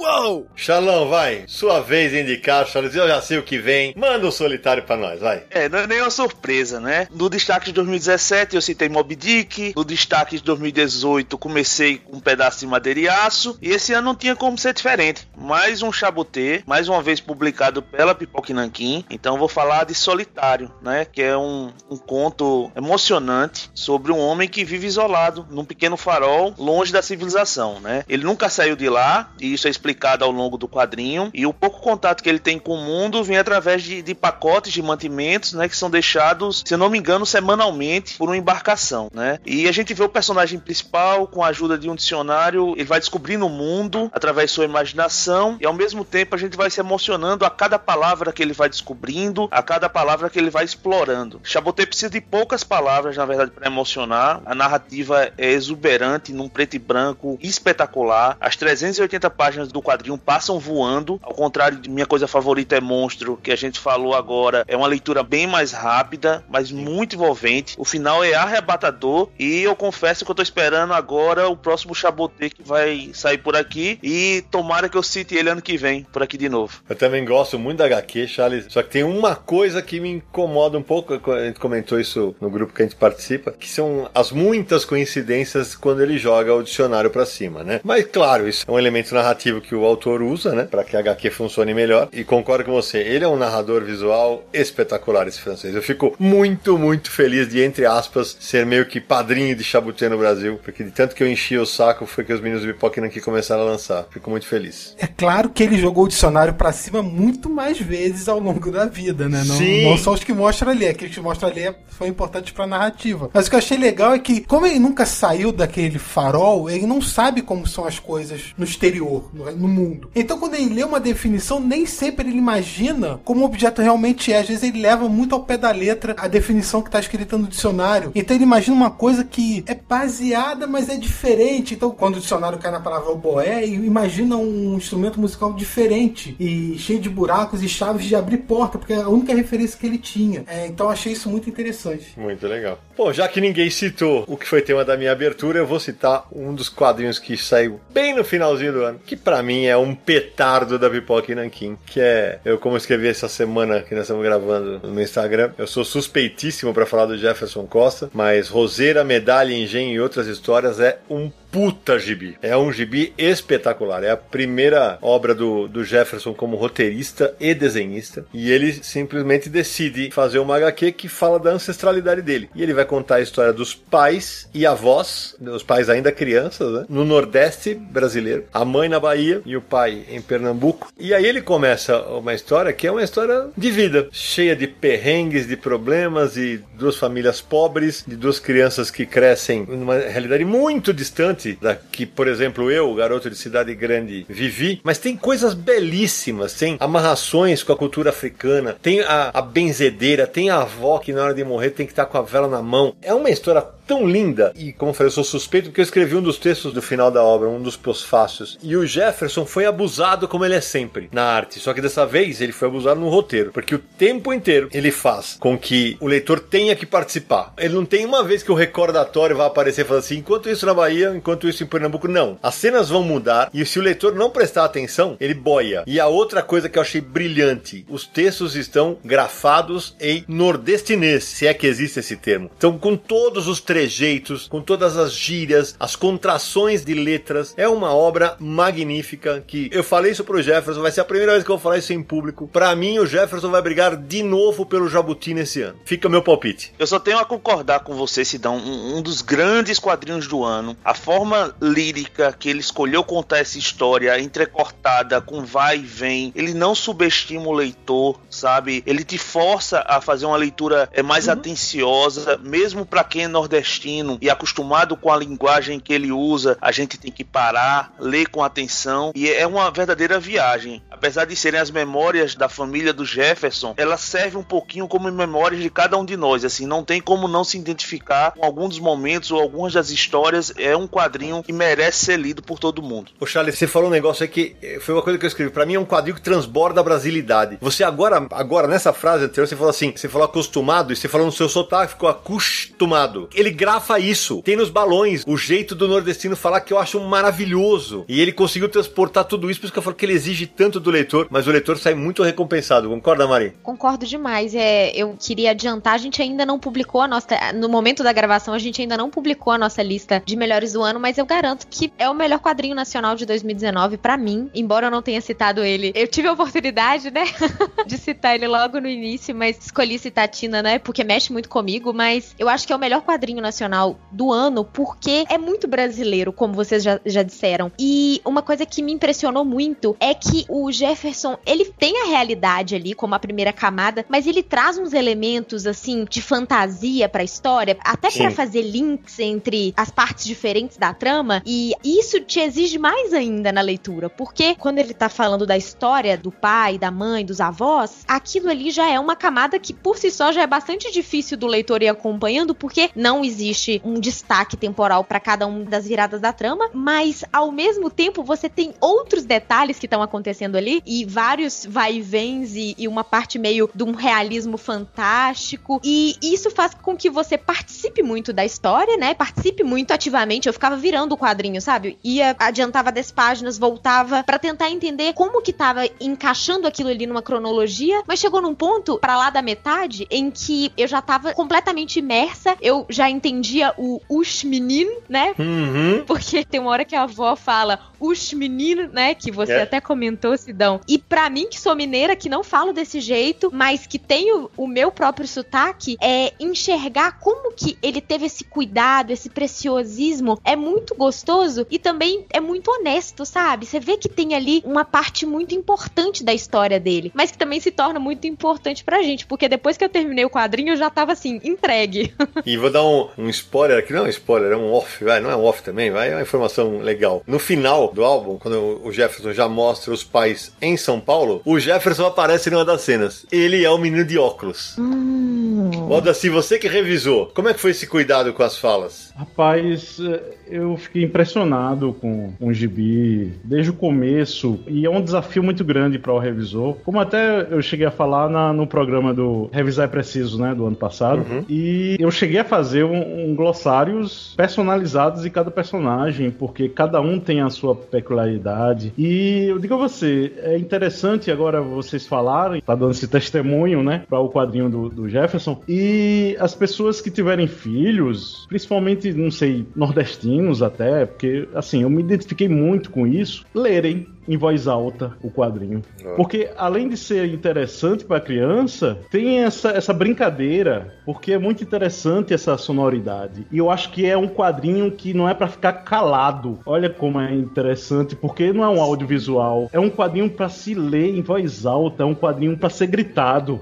[0.00, 0.48] Uou!
[0.56, 1.44] Xalão, vai.
[1.46, 2.94] Sua vez de indicar, Charles.
[2.94, 3.92] Eu já sei o que vem.
[3.94, 5.44] Manda um solitário pra nós, vai.
[5.50, 7.06] É, não é nenhuma surpresa, né?
[7.10, 12.20] No destaque de 2017 eu citei Moby Dick, no destaque de 2018 comecei com um
[12.20, 15.28] pedaço de madeira e aço, e esse ano não tinha como ser diferente.
[15.36, 20.72] Mais um chabutê, mais uma vez publicado pela Pipoque Nanquim, então vou falar de Solitário,
[20.80, 21.04] né?
[21.04, 26.54] Que é um, um conto emocionante sobre um homem que vive isolado num pequeno farol,
[26.56, 28.02] longe da civilização, né?
[28.08, 29.89] Ele nunca saiu de lá, e isso é explicado
[30.24, 33.38] ao longo do quadrinho, e o pouco contato que ele tem com o mundo vem
[33.38, 35.68] através de, de pacotes de mantimentos, né?
[35.68, 39.38] Que são deixados, se não me engano, semanalmente por uma embarcação, né?
[39.44, 42.98] E a gente vê o personagem principal com a ajuda de um dicionário, ele vai
[42.98, 46.80] descobrindo o mundo através de sua imaginação e ao mesmo tempo a gente vai se
[46.80, 51.40] emocionando a cada palavra que ele vai descobrindo, a cada palavra que ele vai explorando.
[51.42, 54.40] Chaboté precisa de poucas palavras, na verdade, para emocionar.
[54.44, 58.36] A narrativa é exuberante, num preto e branco espetacular.
[58.40, 63.38] As 380 páginas do quadrinho passam voando, ao contrário de minha coisa favorita é Monstro,
[63.42, 67.74] que a gente falou agora, é uma leitura bem mais rápida, mas muito envolvente.
[67.78, 72.50] O final é arrebatador e eu confesso que eu tô esperando agora o próximo Chaboté
[72.50, 76.22] que vai sair por aqui e tomara que eu cite ele ano que vem por
[76.22, 76.82] aqui de novo.
[76.88, 78.66] Eu também gosto muito da HQ, Charles.
[78.68, 81.32] Só que tem uma coisa que me incomoda um pouco.
[81.32, 85.74] A gente comentou isso no grupo que a gente participa, que são as muitas coincidências
[85.74, 87.80] quando ele joga o dicionário pra cima, né?
[87.82, 90.64] Mas claro, isso é um elemento narrativo que o autor usa, né?
[90.64, 92.08] Pra que a HQ funcione melhor.
[92.12, 95.74] E concordo com você, ele é um narrador visual espetacular, esse francês.
[95.74, 100.18] Eu fico muito, muito feliz de, entre aspas, ser meio que padrinho de Chabuté no
[100.18, 103.00] Brasil, porque de tanto que eu enchi o saco foi que os meninos do Pipoca
[103.04, 104.06] aqui começaram a lançar.
[104.10, 104.94] Fico muito feliz.
[104.98, 108.86] É claro que ele jogou o dicionário pra cima muito mais vezes ao longo da
[108.86, 109.42] vida, né?
[109.44, 109.84] Não, Sim.
[109.84, 110.86] não só os que mostram ali.
[110.86, 113.30] Aqueles que mostram ali foi importante pra narrativa.
[113.32, 116.86] Mas o que eu achei legal é que, como ele nunca saiu daquele farol, ele
[116.86, 120.10] não sabe como são as coisas no exterior, no, no mundo.
[120.14, 124.38] Então, quando ele lê uma definição, nem sempre ele imagina como o objeto realmente é.
[124.38, 127.46] Às vezes ele leva muito ao pé da letra a definição que está escrita no
[127.46, 128.12] dicionário.
[128.14, 131.74] Então ele imagina uma coisa que é baseada, mas é diferente.
[131.74, 137.00] Então, quando o dicionário cai na palavra oboé, imagina um instrumento musical diferente e cheio
[137.00, 140.44] de buracos e chaves de abrir porta, porque é a única referência que ele tinha.
[140.46, 142.18] É, então achei isso muito interessante.
[142.18, 142.78] Muito legal.
[142.96, 146.26] Bom, já que ninguém citou o que foi tema da minha abertura, eu vou citar
[146.32, 149.94] um dos quadrinhos que saiu bem no finalzinho do ano, que pra mim é um
[149.94, 154.24] petardo da Pipoca e Nanquim, que é, eu como escrevi essa semana que nós estamos
[154.24, 159.94] gravando no Instagram, eu sou suspeitíssimo pra falar do Jefferson Costa, mas Roseira, Medalha, Engenho
[159.94, 162.36] e outras histórias é um puta gibi.
[162.42, 164.02] É um gibi espetacular.
[164.04, 168.24] É a primeira obra do, do Jefferson como roteirista e desenhista.
[168.32, 172.50] E ele simplesmente decide fazer uma HQ que fala da ancestralidade dele.
[172.54, 176.86] E ele vai contar a história dos pais e avós, os pais ainda crianças, né?
[176.88, 178.44] No Nordeste brasileiro.
[178.52, 180.88] A mãe na Bahia e o pai em Pernambuco.
[180.98, 185.46] E aí ele começa uma história que é uma história de vida, cheia de perrengues,
[185.46, 191.39] de problemas e duas famílias pobres, de duas crianças que crescem numa realidade muito distante
[191.60, 196.76] da que, por exemplo, eu, garoto de cidade grande, vivi, mas tem coisas belíssimas, tem
[196.80, 201.34] amarrações com a cultura africana, tem a, a benzedeira, tem a avó que na hora
[201.34, 202.94] de morrer tem que estar com a vela na mão.
[203.02, 206.14] É uma história tão linda, e como eu falei, eu sou suspeito porque eu escrevi
[206.14, 210.28] um dos textos do final da obra, um dos pós-fácios, e o Jefferson foi abusado
[210.28, 213.50] como ele é sempre na arte, só que dessa vez ele foi abusado no roteiro,
[213.50, 217.52] porque o tempo inteiro ele faz com que o leitor tenha que participar.
[217.58, 220.66] Ele não tem uma vez que o recordatório vai aparecer e falar assim, enquanto isso
[220.66, 222.38] na Bahia, enquanto isso em Pernambuco, não.
[222.40, 225.82] As cenas vão mudar, e se o leitor não prestar atenção, ele boia.
[225.84, 231.48] E a outra coisa que eu achei brilhante, os textos estão grafados em nordestinês, se
[231.48, 232.48] é que existe esse termo.
[232.56, 237.94] Então, com todos os trejeitos, com todas as gírias, as contrações de letras, é uma
[237.94, 241.56] obra magnífica que eu falei isso pro Jefferson, vai ser a primeira vez que eu
[241.56, 242.46] vou falar isso em público.
[242.46, 245.78] Pra mim, o Jefferson vai brigar de novo pelo Jabuti nesse ano.
[245.86, 246.74] Fica meu palpite.
[246.78, 250.76] Eu só tenho a concordar com você, Sidão, um, um dos grandes quadrinhos do ano.
[250.84, 256.52] A forma lírica que ele escolheu contar essa história, entrecortada, com vai e vem, ele
[256.52, 258.82] não subestima o leitor, sabe?
[258.86, 264.18] Ele te força a fazer uma leitura é, mais atenciosa, mesmo para quem é nordestino
[264.20, 268.42] e acostumado com a linguagem que ele usa, a gente tem que parar, ler com
[268.42, 270.82] atenção, e é uma verdadeira viagem.
[270.90, 275.62] Apesar de serem as memórias da família do Jefferson, ela serve um pouquinho como memórias
[275.62, 278.78] de cada um de nós, assim, não tem como não se identificar com algum dos
[278.78, 280.52] momentos ou algumas das histórias.
[280.56, 283.10] É um quadrinho que merece ser lido por todo mundo.
[283.18, 285.50] Ô Charles, você falou um negócio aí que eh, foi uma coisa que eu escrevi.
[285.50, 287.58] Pra mim é um quadrinho que transborda a brasilidade.
[287.60, 291.26] Você agora, agora nessa frase anterior, você falou assim, você falou acostumado e você falou
[291.26, 293.28] no seu sotaque, ficou acostumado.
[293.34, 294.42] Ele grafa isso.
[294.42, 298.04] Tem nos balões o jeito do nordestino falar que eu acho maravilhoso.
[298.08, 300.80] E ele conseguiu transportar tudo isso, por isso que eu falo que ele exige tanto
[300.80, 302.88] do leitor, mas o leitor sai muito recompensado.
[302.88, 303.54] Concorda, Mari?
[303.62, 304.54] Concordo demais.
[304.54, 307.52] É, eu queria adiantar, a gente ainda não publicou a nossa.
[307.54, 310.82] No momento da gravação, a gente ainda não publicou a nossa lista de melhores do
[310.82, 314.50] ano, mas eu garanto que é o melhor quadrinho nacional de 2019 pra mim.
[314.54, 317.24] Embora eu não tenha citado ele, eu tive a oportunidade, né,
[317.86, 321.92] de citar ele logo no início, mas escolhi citar Tina, né, porque mexe muito comigo.
[321.92, 326.32] Mas eu acho que é o melhor quadrinho nacional do ano porque é muito brasileiro,
[326.32, 327.72] como vocês já, já disseram.
[327.78, 332.74] E uma coisa que me impressionou muito é que o Jefferson, ele tem a realidade
[332.74, 337.76] ali como a primeira camada, mas ele traz uns elementos assim de fantasia pra história,
[337.80, 343.12] até pra fazer links entre as partes diferentes da trama, e isso te exige mais
[343.12, 347.40] ainda na leitura, porque quando ele tá falando da história do pai, da mãe, dos
[347.40, 351.38] avós, aquilo ali já é uma camada que por si só já é bastante difícil
[351.38, 356.20] do leitor ir acompanhando, porque não existe um destaque temporal pra cada uma das viradas
[356.20, 361.04] da trama, mas ao mesmo tempo você tem outros detalhes que estão acontecendo ali e
[361.04, 366.50] vários vai e vens e, e uma parte meio de um realismo fantástico e isso
[366.50, 369.14] faz com que você participe muito da história, né?
[369.14, 370.48] Participe muito ativamente.
[370.48, 371.96] Eu ficava virando o quadrinho, sabe?
[372.02, 377.22] Ia, adiantava 10 páginas, voltava pra tentar entender como que tava encaixando aquilo ali numa
[377.22, 381.98] cronologia, mas chegou num ponto pra lá da metade em que eu já tava completamente
[381.98, 385.34] imersa, eu já entendia o Ush Menino, né?
[385.38, 386.04] Uhum.
[386.06, 389.14] Porque tem uma hora que a avó fala os meninos, né?
[389.14, 389.62] Que você É.
[389.62, 390.80] até comentou, Sidão.
[390.88, 394.66] E pra mim, que sou mineira, que não falo desse jeito, mas que tenho o
[394.66, 400.40] meu próprio sotaque, é enxergar como que ele teve esse cuidado, esse preciosismo.
[400.44, 403.66] É muito gostoso e também é muito honesto, sabe?
[403.66, 407.60] Você vê que tem ali uma parte muito importante da história dele, mas que também
[407.60, 410.90] se torna muito importante pra gente, porque depois que eu terminei o quadrinho, eu já
[410.90, 412.12] tava assim, entregue.
[412.44, 415.20] E vou dar um, um spoiler aqui, não é um spoiler, é um off, vai,
[415.20, 417.22] não é um off também, vai, é uma informação legal.
[417.26, 421.58] No final do álbum, quando o Jefferson já mostra os pais em São Paulo, o
[421.58, 423.26] Jefferson aparece numa das cenas.
[423.30, 424.74] Ele é o menino de óculos.
[424.78, 429.09] Modaci, você que revisou, como é que foi esse cuidado com as falas?
[429.20, 435.02] Rapaz, eh, eu fiquei impressionado com, com o gibi desde o começo e é um
[435.02, 436.76] desafio muito grande para o revisor.
[436.82, 440.64] Como até eu cheguei a falar na- no programa do Revisar é Preciso, né, do
[440.64, 441.22] ano passado.
[441.50, 447.20] E eu cheguei a fazer um, um glossários personalizados de cada personagem, porque cada um
[447.20, 448.90] tem a sua peculiaridade.
[448.96, 454.02] E eu digo a você, é interessante agora vocês falarem, tá dando esse testemunho, né,
[454.08, 455.60] para o quadrinho do, do Jefferson.
[455.68, 462.02] E as pessoas que tiverem filhos, principalmente, não sei, nordestinos até, porque assim, eu me
[462.02, 465.82] identifiquei muito com isso, lerem em voz alta o quadrinho.
[466.16, 472.34] Porque além de ser interessante para criança, tem essa, essa brincadeira, porque é muito interessante
[472.34, 473.46] essa sonoridade.
[473.50, 476.58] E eu acho que é um quadrinho que não é para ficar calado.
[476.64, 481.14] Olha como é interessante, porque não é um audiovisual, é um quadrinho para se ler
[481.14, 483.60] em voz alta, é um quadrinho para ser gritado.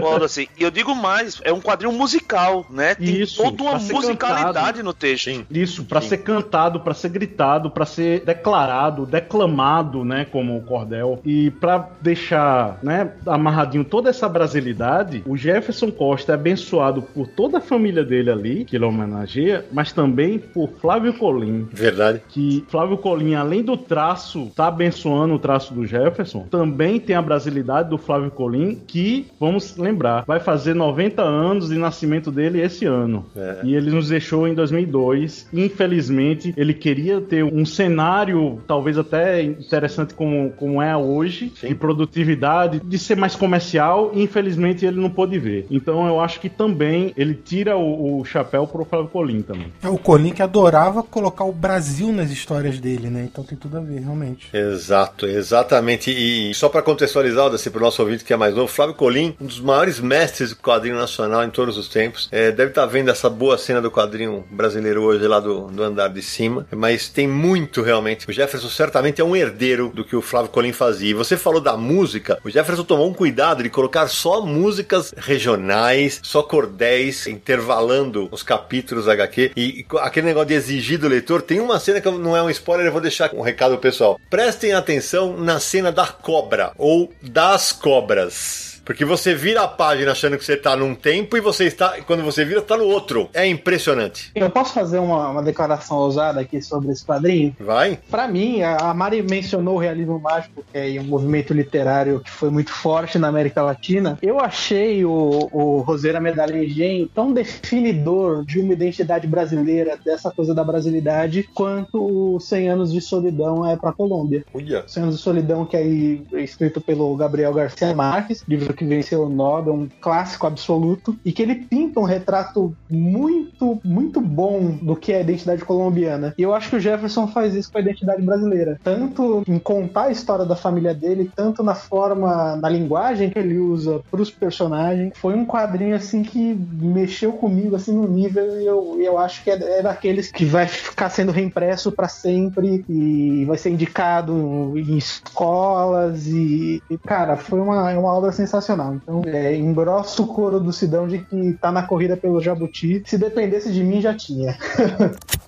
[0.00, 0.46] Modo assim.
[0.58, 2.94] E eu digo mais, é um quadrinho musical, né?
[2.94, 4.82] Tem Isso, toda uma musicalidade cantado.
[4.82, 5.46] no texto.
[5.50, 11.20] Isso, pra ser cantado, pra ser gritado, pra ser declarado, declamado, né, como o cordel.
[11.24, 17.58] E pra deixar, né, amarradinho toda essa brasilidade, o Jefferson Costa é abençoado por toda
[17.58, 21.68] a família dele ali, que ele homenageia, mas também por Flávio Colim.
[21.72, 22.20] Verdade.
[22.28, 27.22] Que Flávio Colim, além do traço, tá abençoando o traço do Jefferson, também tem a
[27.22, 32.84] brasilidade do Flávio Colim, que, vamos lembrar, vai fazer 90 anos de nascimento dele esse
[32.84, 33.26] ano.
[33.36, 33.60] É.
[33.64, 35.48] E ele nos deixou em 2002.
[35.52, 39.42] Infelizmente, ele queria ter um cenário, talvez até
[39.78, 41.68] interessante como, como é hoje, Sim.
[41.68, 45.66] de produtividade, de ser mais comercial, e infelizmente ele não pôde ver.
[45.70, 49.72] Então eu acho que também ele tira o, o chapéu pro Flávio Colim também.
[49.82, 53.28] É o Colin que adorava colocar o Brasil nas histórias dele, né?
[53.30, 54.48] Então tem tudo a ver, realmente.
[54.52, 56.10] Exato, exatamente.
[56.10, 59.34] E só para contextualizar, assim, para o nosso ouvinte que é mais novo, Flávio Colim,
[59.40, 63.10] um dos maiores mestres do quadrinho nacional em todos os tempos, é, deve estar vendo
[63.10, 67.28] essa boa cena do quadrinho brasileiro hoje lá do, do andar de cima, mas tem
[67.28, 68.28] muito realmente.
[68.28, 71.10] O Jefferson certamente é um herdeiro do que o Flávio Colim fazia.
[71.10, 76.20] E você falou da música, o Jefferson tomou um cuidado de colocar só músicas regionais,
[76.22, 79.52] só cordéis, intervalando os capítulos HQ.
[79.56, 82.50] E, e aquele negócio de exigir do leitor, tem uma cena que não é um
[82.50, 84.20] spoiler, eu vou deixar um recado pessoal.
[84.30, 88.67] Prestem atenção na cena da cobra, ou das cobras.
[88.88, 92.22] Porque você vira a página achando que você tá num tempo e você está, quando
[92.22, 93.28] você vira, tá no outro.
[93.34, 94.30] É impressionante.
[94.34, 97.54] Eu posso fazer uma, uma declaração ousada aqui sobre esse quadrinho?
[97.60, 97.98] Vai?
[98.10, 102.48] Pra mim, a Mari mencionou o realismo mágico, que é um movimento literário que foi
[102.48, 104.18] muito forte na América Latina.
[104.22, 110.54] Eu achei o, o Roseira Medalha Engenho tão definidor de uma identidade brasileira, dessa coisa
[110.54, 114.46] da brasilidade, quanto o 100 Anos de Solidão é pra Colômbia.
[114.54, 114.84] Olha.
[114.86, 118.84] 100 Anos de Solidão, que é aí é escrito pelo Gabriel Garcia Marques, livro que
[118.84, 124.78] venceu o Nobel, um clássico absoluto, e que ele pinta um retrato muito, muito bom
[124.80, 126.32] do que é a identidade colombiana.
[126.38, 128.78] E eu acho que o Jefferson faz isso com a identidade brasileira.
[128.82, 133.58] Tanto em contar a história da família dele, tanto na forma, na linguagem que ele
[133.58, 135.12] usa pros personagens.
[135.16, 139.50] Foi um quadrinho, assim, que mexeu comigo, assim, no nível, e eu, eu acho que
[139.50, 144.96] é, é daqueles que vai ficar sendo reimpresso para sempre e vai ser indicado em
[144.96, 148.67] escolas e, e, cara, foi uma, uma obra sensacional.
[149.02, 153.02] Então, é, engrosso o couro do Sidão de que tá na corrida pelo Jabuti.
[153.06, 154.56] Se dependesse de mim, já tinha.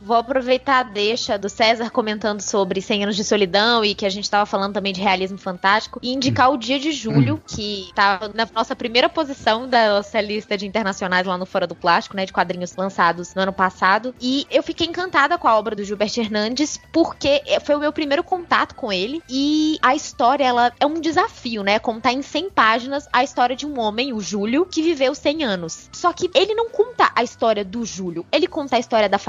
[0.00, 4.10] Vou aproveitar a deixa do César comentando sobre 100 anos de solidão e que a
[4.10, 8.28] gente tava falando também de realismo fantástico e indicar o dia de julho, que tava
[8.34, 12.26] na nossa primeira posição da nossa lista de internacionais lá no Fora do Plástico, né,
[12.26, 14.14] de quadrinhos lançados no ano passado.
[14.20, 18.24] E eu fiquei encantada com a obra do Gilbert Hernandes porque foi o meu primeiro
[18.24, 23.08] contato com ele e a história, ela é um desafio, né, contar em 100 páginas
[23.12, 25.88] a história de um homem, o Júlio, que viveu 100 anos.
[25.92, 29.27] Só que ele não conta a história do Júlio, ele conta a história da família,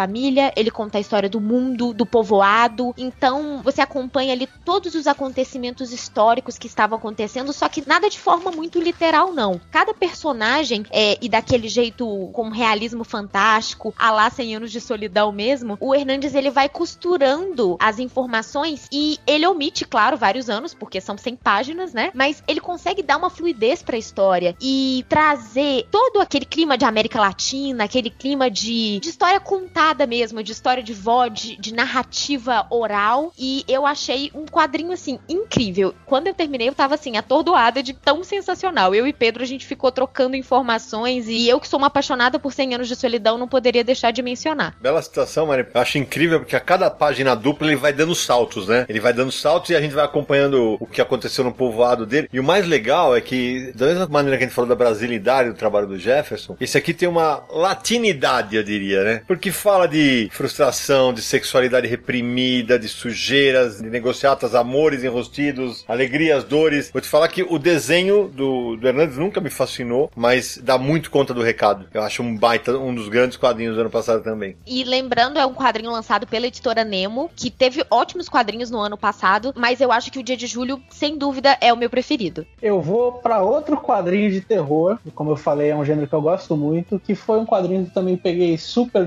[0.55, 2.93] ele conta a história do mundo, do povoado.
[2.97, 8.19] Então você acompanha ali todos os acontecimentos históricos que estavam acontecendo, só que nada de
[8.19, 9.59] forma muito literal, não.
[9.71, 15.31] Cada personagem, é, e daquele jeito com realismo fantástico, a lá 100 anos de solidão
[15.31, 21.01] mesmo, o Hernandes ele vai costurando as informações e ele omite, claro, vários anos, porque
[21.01, 22.11] são 100 páginas, né?
[22.13, 27.19] Mas ele consegue dar uma fluidez pra história e trazer todo aquele clima de América
[27.19, 32.65] Latina, aquele clima de, de história contada mesmo, de história de voz, de, de narrativa
[32.69, 33.31] oral.
[33.37, 35.93] E eu achei um quadrinho, assim, incrível.
[36.05, 38.93] Quando eu terminei, eu tava, assim, atordoada de tão sensacional.
[38.93, 41.27] Eu e Pedro, a gente ficou trocando informações.
[41.27, 44.21] E eu, que sou uma apaixonada por 100 anos de solidão, não poderia deixar de
[44.21, 44.75] mencionar.
[44.81, 45.67] Bela situação, Mari.
[45.73, 48.85] Eu acho incrível porque a cada página dupla ele vai dando saltos, né?
[48.87, 52.29] Ele vai dando saltos e a gente vai acompanhando o que aconteceu no povoado dele.
[52.31, 55.49] E o mais legal é que, da mesma maneira que a gente falou da brasilidade
[55.49, 59.21] do trabalho do Jefferson, esse aqui tem uma latinidade, eu diria, né?
[59.27, 66.89] Porque fala de frustração, de sexualidade reprimida, de sujeiras, de negociatas, amores enrostidos, alegrias, dores.
[66.91, 71.11] Vou te falar que o desenho do, do Hernandes nunca me fascinou, mas dá muito
[71.11, 71.85] conta do recado.
[71.93, 74.55] Eu acho um baita, um dos grandes quadrinhos do ano passado também.
[74.65, 78.97] E lembrando, é um quadrinho lançado pela editora Nemo, que teve ótimos quadrinhos no ano
[78.97, 82.45] passado, mas eu acho que o Dia de Julho, sem dúvida, é o meu preferido.
[82.61, 86.13] Eu vou pra outro quadrinho de terror, que, como eu falei, é um gênero que
[86.13, 89.05] eu gosto muito, que foi um quadrinho que também peguei super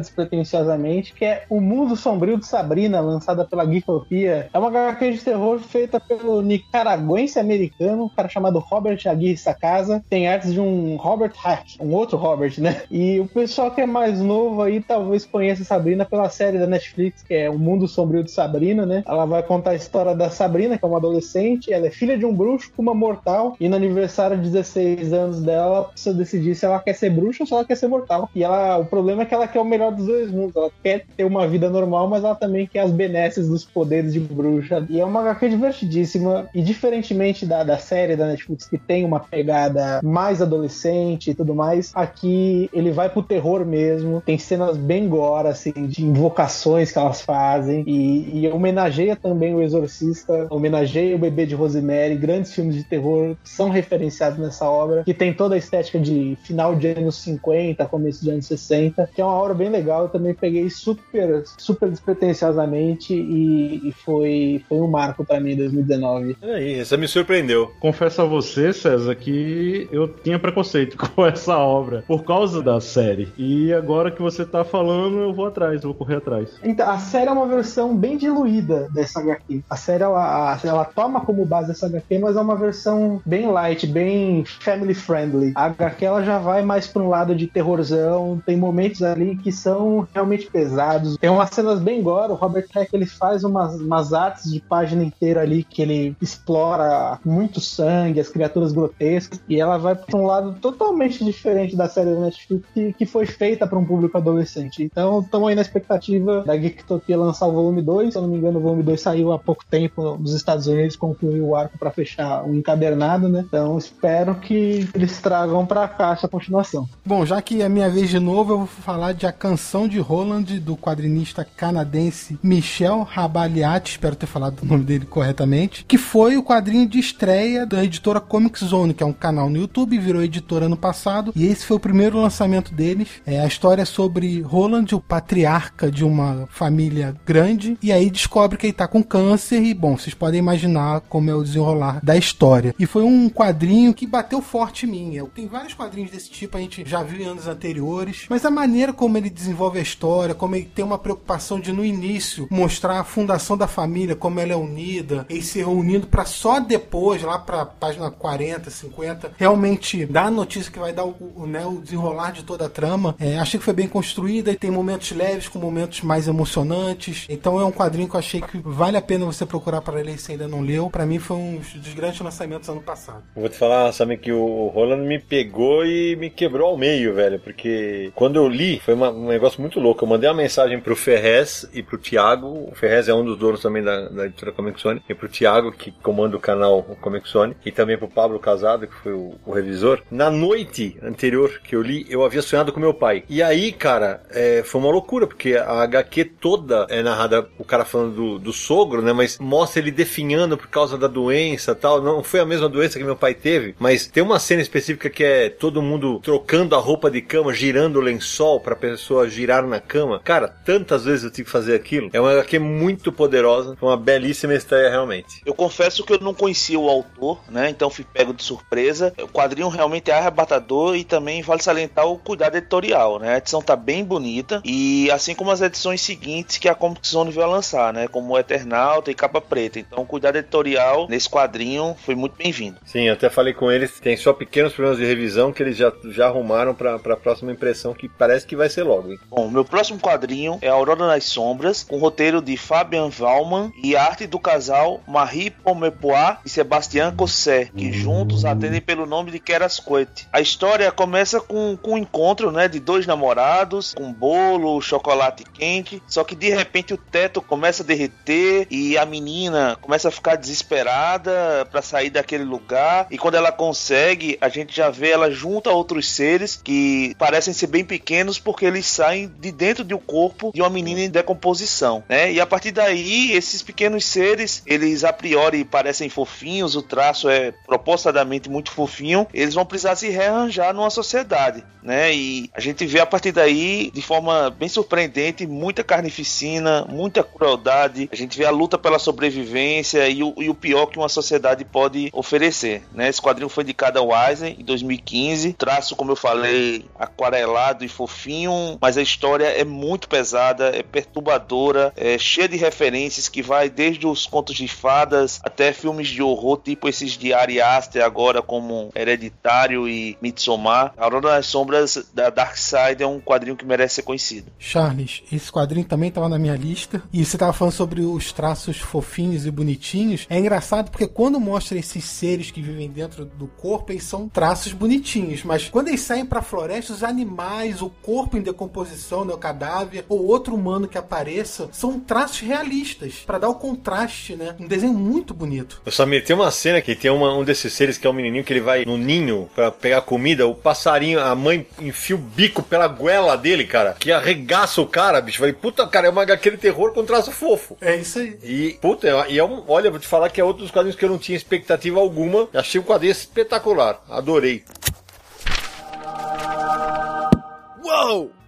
[1.14, 4.48] que é O Mundo Sombrio de Sabrina, lançada pela Geekopia.
[4.52, 10.02] É uma HQ de terror feita pelo nicaraguense americano, um cara chamado Robert Aguirre Sacasa.
[10.08, 12.82] Tem artes de um Robert Hack, um outro Robert, né?
[12.90, 17.22] E o pessoal que é mais novo aí talvez conheça Sabrina pela série da Netflix,
[17.22, 19.02] que é O Mundo Sombrio de Sabrina, né?
[19.06, 22.26] Ela vai contar a história da Sabrina, que é uma adolescente, ela é filha de
[22.26, 26.54] um bruxo com uma mortal, e no aniversário de 16 anos dela, ela precisa decidir
[26.54, 28.28] se ela quer ser bruxa ou se ela quer ser mortal.
[28.34, 30.51] E ela, o problema é que ela quer o melhor dos dois mundos.
[30.54, 34.20] Ela quer ter uma vida normal, mas ela também quer as benesses dos poderes de
[34.20, 34.84] bruxa.
[34.88, 36.48] E é uma HQ divertidíssima.
[36.54, 41.54] E diferentemente da, da série da Netflix, que tem uma pegada mais adolescente e tudo
[41.54, 44.22] mais, aqui ele vai pro terror mesmo.
[44.24, 47.84] Tem cenas bem gore, assim, de invocações que elas fazem.
[47.86, 52.16] E, e homenageia também o Exorcista, homenageia o Bebê de Rosemary.
[52.16, 56.74] Grandes filmes de terror são referenciados nessa obra, que tem toda a estética de final
[56.74, 60.02] de anos 50, começo de anos 60, que é uma obra bem legal.
[60.02, 65.56] Eu também peguei super, super despretensiosamente e, e foi, foi um marco pra mim em
[65.56, 66.36] 2019.
[66.42, 67.70] E aí, essa me surpreendeu.
[67.78, 73.28] Confesso a você, César, que eu tinha preconceito com essa obra por causa da série.
[73.38, 76.48] E agora que você tá falando, eu vou atrás, vou correr atrás.
[76.64, 79.62] Então, a série é uma versão bem diluída dessa HQ.
[79.70, 83.86] A série, ela, ela toma como base essa HQ, mas é uma versão bem light,
[83.86, 85.52] bem family friendly.
[85.54, 89.52] A HQ, ela já vai mais pra um lado de terrorzão, tem momentos ali que
[89.52, 91.16] são realmente extremamente pesados.
[91.16, 92.32] Tem umas cenas bem gore.
[92.32, 97.18] O Robert Heck ele faz umas, umas artes de página inteira ali que ele explora
[97.24, 99.40] muito sangue, as criaturas grotescas.
[99.48, 103.26] E ela vai pra um lado totalmente diferente da série da Netflix que, que foi
[103.26, 104.82] feita para um público adolescente.
[104.82, 108.12] Então estamos aí na expectativa da Geektopia lançar o volume 2.
[108.12, 110.96] Se eu não me engano, o volume 2 saiu há pouco tempo nos Estados Unidos,
[110.96, 113.44] concluiu o arco para fechar o encadernado, né?
[113.46, 116.88] Então espero que eles tragam pra cá essa continuação.
[117.04, 119.98] Bom, já que é minha vez de novo, eu vou falar de A Canção de
[120.22, 126.36] Roland, do quadrinista canadense Michel Rabaliati, espero ter falado o nome dele corretamente, que foi
[126.36, 130.22] o quadrinho de estreia da editora Comic Zone, que é um canal no YouTube, virou
[130.22, 133.08] editora ano passado, e esse foi o primeiro lançamento deles.
[133.26, 138.66] É a história sobre Roland, o patriarca de uma família grande, e aí descobre que
[138.66, 142.72] ele tá com câncer, e bom, vocês podem imaginar como é o desenrolar da história.
[142.78, 145.26] E foi um quadrinho que bateu forte em mim.
[145.34, 148.92] Tem vários quadrinhos desse tipo, a gente já viu em anos anteriores, mas a maneira
[148.92, 150.01] como ele desenvolve a história,
[150.34, 154.52] como ele tem uma preocupação de no início mostrar a fundação da família, como ela
[154.52, 160.26] é unida, e se reunindo para só depois, lá pra página 40, 50, realmente dar
[160.26, 163.14] a notícia que vai dar o, o, né, o desenrolar de toda a trama.
[163.20, 167.26] É, achei que foi bem construída e tem momentos leves com momentos mais emocionantes.
[167.28, 170.18] Então é um quadrinho que eu achei que vale a pena você procurar para ler
[170.18, 170.90] se ainda não leu.
[170.90, 173.22] Para mim foi um dos grandes lançamentos ano passado.
[173.36, 177.38] Vou te falar, Sammy, que o Roland me pegou e me quebrou ao meio, velho.
[177.38, 179.91] Porque quando eu li, foi uma- um negócio muito louco.
[180.00, 182.68] Eu mandei uma mensagem pro Ferrez e pro Thiago.
[182.70, 185.02] O Ferrez é um dos donos também da, da editora Comic Zone.
[185.08, 187.56] E pro Thiago, que comanda o canal Comic Zone.
[187.64, 190.02] E também pro Pablo Casado, que foi o, o revisor.
[190.10, 193.24] Na noite anterior que eu li, eu havia sonhado com meu pai.
[193.28, 197.84] E aí, cara, é, foi uma loucura, porque a HQ toda é narrada, o cara
[197.84, 199.12] falando do, do sogro, né?
[199.12, 202.00] Mas mostra ele definhando por causa da doença tal.
[202.02, 205.24] Não foi a mesma doença que meu pai teve, mas tem uma cena específica que
[205.24, 209.68] é todo mundo trocando a roupa de cama, girando o lençol pra pessoa girar na
[209.82, 210.20] cama.
[210.24, 212.10] Cara, tantas vezes eu tive que fazer aquilo.
[212.12, 215.42] É uma HQ muito poderosa, foi uma belíssima estreia realmente.
[215.44, 217.68] Eu confesso que eu não conhecia o autor, né?
[217.68, 219.12] Então fui pego de surpresa.
[219.20, 223.34] O quadrinho realmente é arrebatador e também vale salientar o cuidado editorial, né?
[223.34, 227.30] A edição tá bem bonita e assim como as edições seguintes que a Comic Zone
[227.30, 228.08] veio a lançar, né?
[228.08, 229.78] Como o Eternauta e Capa Preta.
[229.78, 232.78] Então o cuidado editorial nesse quadrinho foi muito bem-vindo.
[232.84, 236.26] Sim, até falei com eles, tem só pequenos problemas de revisão que eles já, já
[236.26, 239.18] arrumaram pra, pra próxima impressão, que parece que vai ser logo, hein?
[239.28, 244.26] Bom, meu próximo quadrinho é Aurora nas Sombras, com roteiro de Fabian Wallman e arte
[244.26, 250.28] do casal Marie Pomepois e Sebastian Cosset, que juntos atendem pelo nome de Kerascoete.
[250.30, 256.02] A história começa com, com um encontro né, de dois namorados, com bolo, chocolate quente,
[256.06, 260.36] só que de repente o teto começa a derreter e a menina começa a ficar
[260.36, 265.70] desesperada para sair daquele lugar, e quando ela consegue, a gente já vê ela junto
[265.70, 270.50] a outros seres que parecem ser bem pequenos porque eles saem de dentro do corpo
[270.52, 272.32] de uma menina em decomposição, né?
[272.32, 277.52] E a partir daí, esses pequenos seres, eles a priori parecem fofinhos, o traço é
[277.64, 282.12] propositadamente muito fofinho, eles vão precisar se rearranjar numa sociedade, né?
[282.12, 288.08] E a gente vê a partir daí, de forma bem surpreendente, muita carnificina, muita crueldade,
[288.10, 291.64] a gente vê a luta pela sobrevivência e o, e o pior que uma sociedade
[291.64, 293.08] pode oferecer, né?
[293.08, 298.76] Esse quadrinho foi indicado ao Eisner em 2015, traço, como eu falei, aquarelado e fofinho,
[298.80, 304.06] mas a história é muito pesada, é perturbadora, é cheia de referências que vai desde
[304.06, 308.90] os contos de fadas até filmes de horror, tipo esses de Ari Aster agora como
[308.94, 310.92] Hereditário e Midsommar.
[310.96, 314.50] A Aurora das Sombras da Dark Side é um quadrinho que merece ser conhecido.
[314.58, 317.02] Charles, esse quadrinho também estava na minha lista.
[317.12, 320.26] E você estava falando sobre os traços fofinhos e bonitinhos.
[320.28, 324.72] É engraçado porque quando mostra esses seres que vivem dentro do corpo, eles são traços
[324.72, 325.42] bonitinhos.
[325.44, 330.24] Mas quando eles saem pra floresta, os animais, o corpo em decomposição, né, cadáver, ou
[330.24, 333.22] outro humano que apareça, são traços realistas.
[333.26, 334.54] Pra dar o contraste, né?
[334.60, 335.82] Um desenho muito bonito.
[335.84, 338.44] Eu só tem uma cena que tem uma- um desses seres que é um menininho
[338.44, 342.62] que ele vai no ninho pra pegar comida, o passarinho, a mãe enfia o bico
[342.62, 345.38] pela goela dele, cara, que arregaça o cara, bicho.
[345.38, 347.76] Falei, puta, cara, é uma de terror com traço fofo.
[347.80, 348.38] É isso aí.
[348.42, 350.96] E, puta, é- e é um, olha, vou te falar que é outro dos quadrinhos
[350.96, 352.48] que eu não tinha expectativa alguma.
[352.54, 354.00] Achei o quadrinho espetacular.
[354.08, 354.64] Adorei.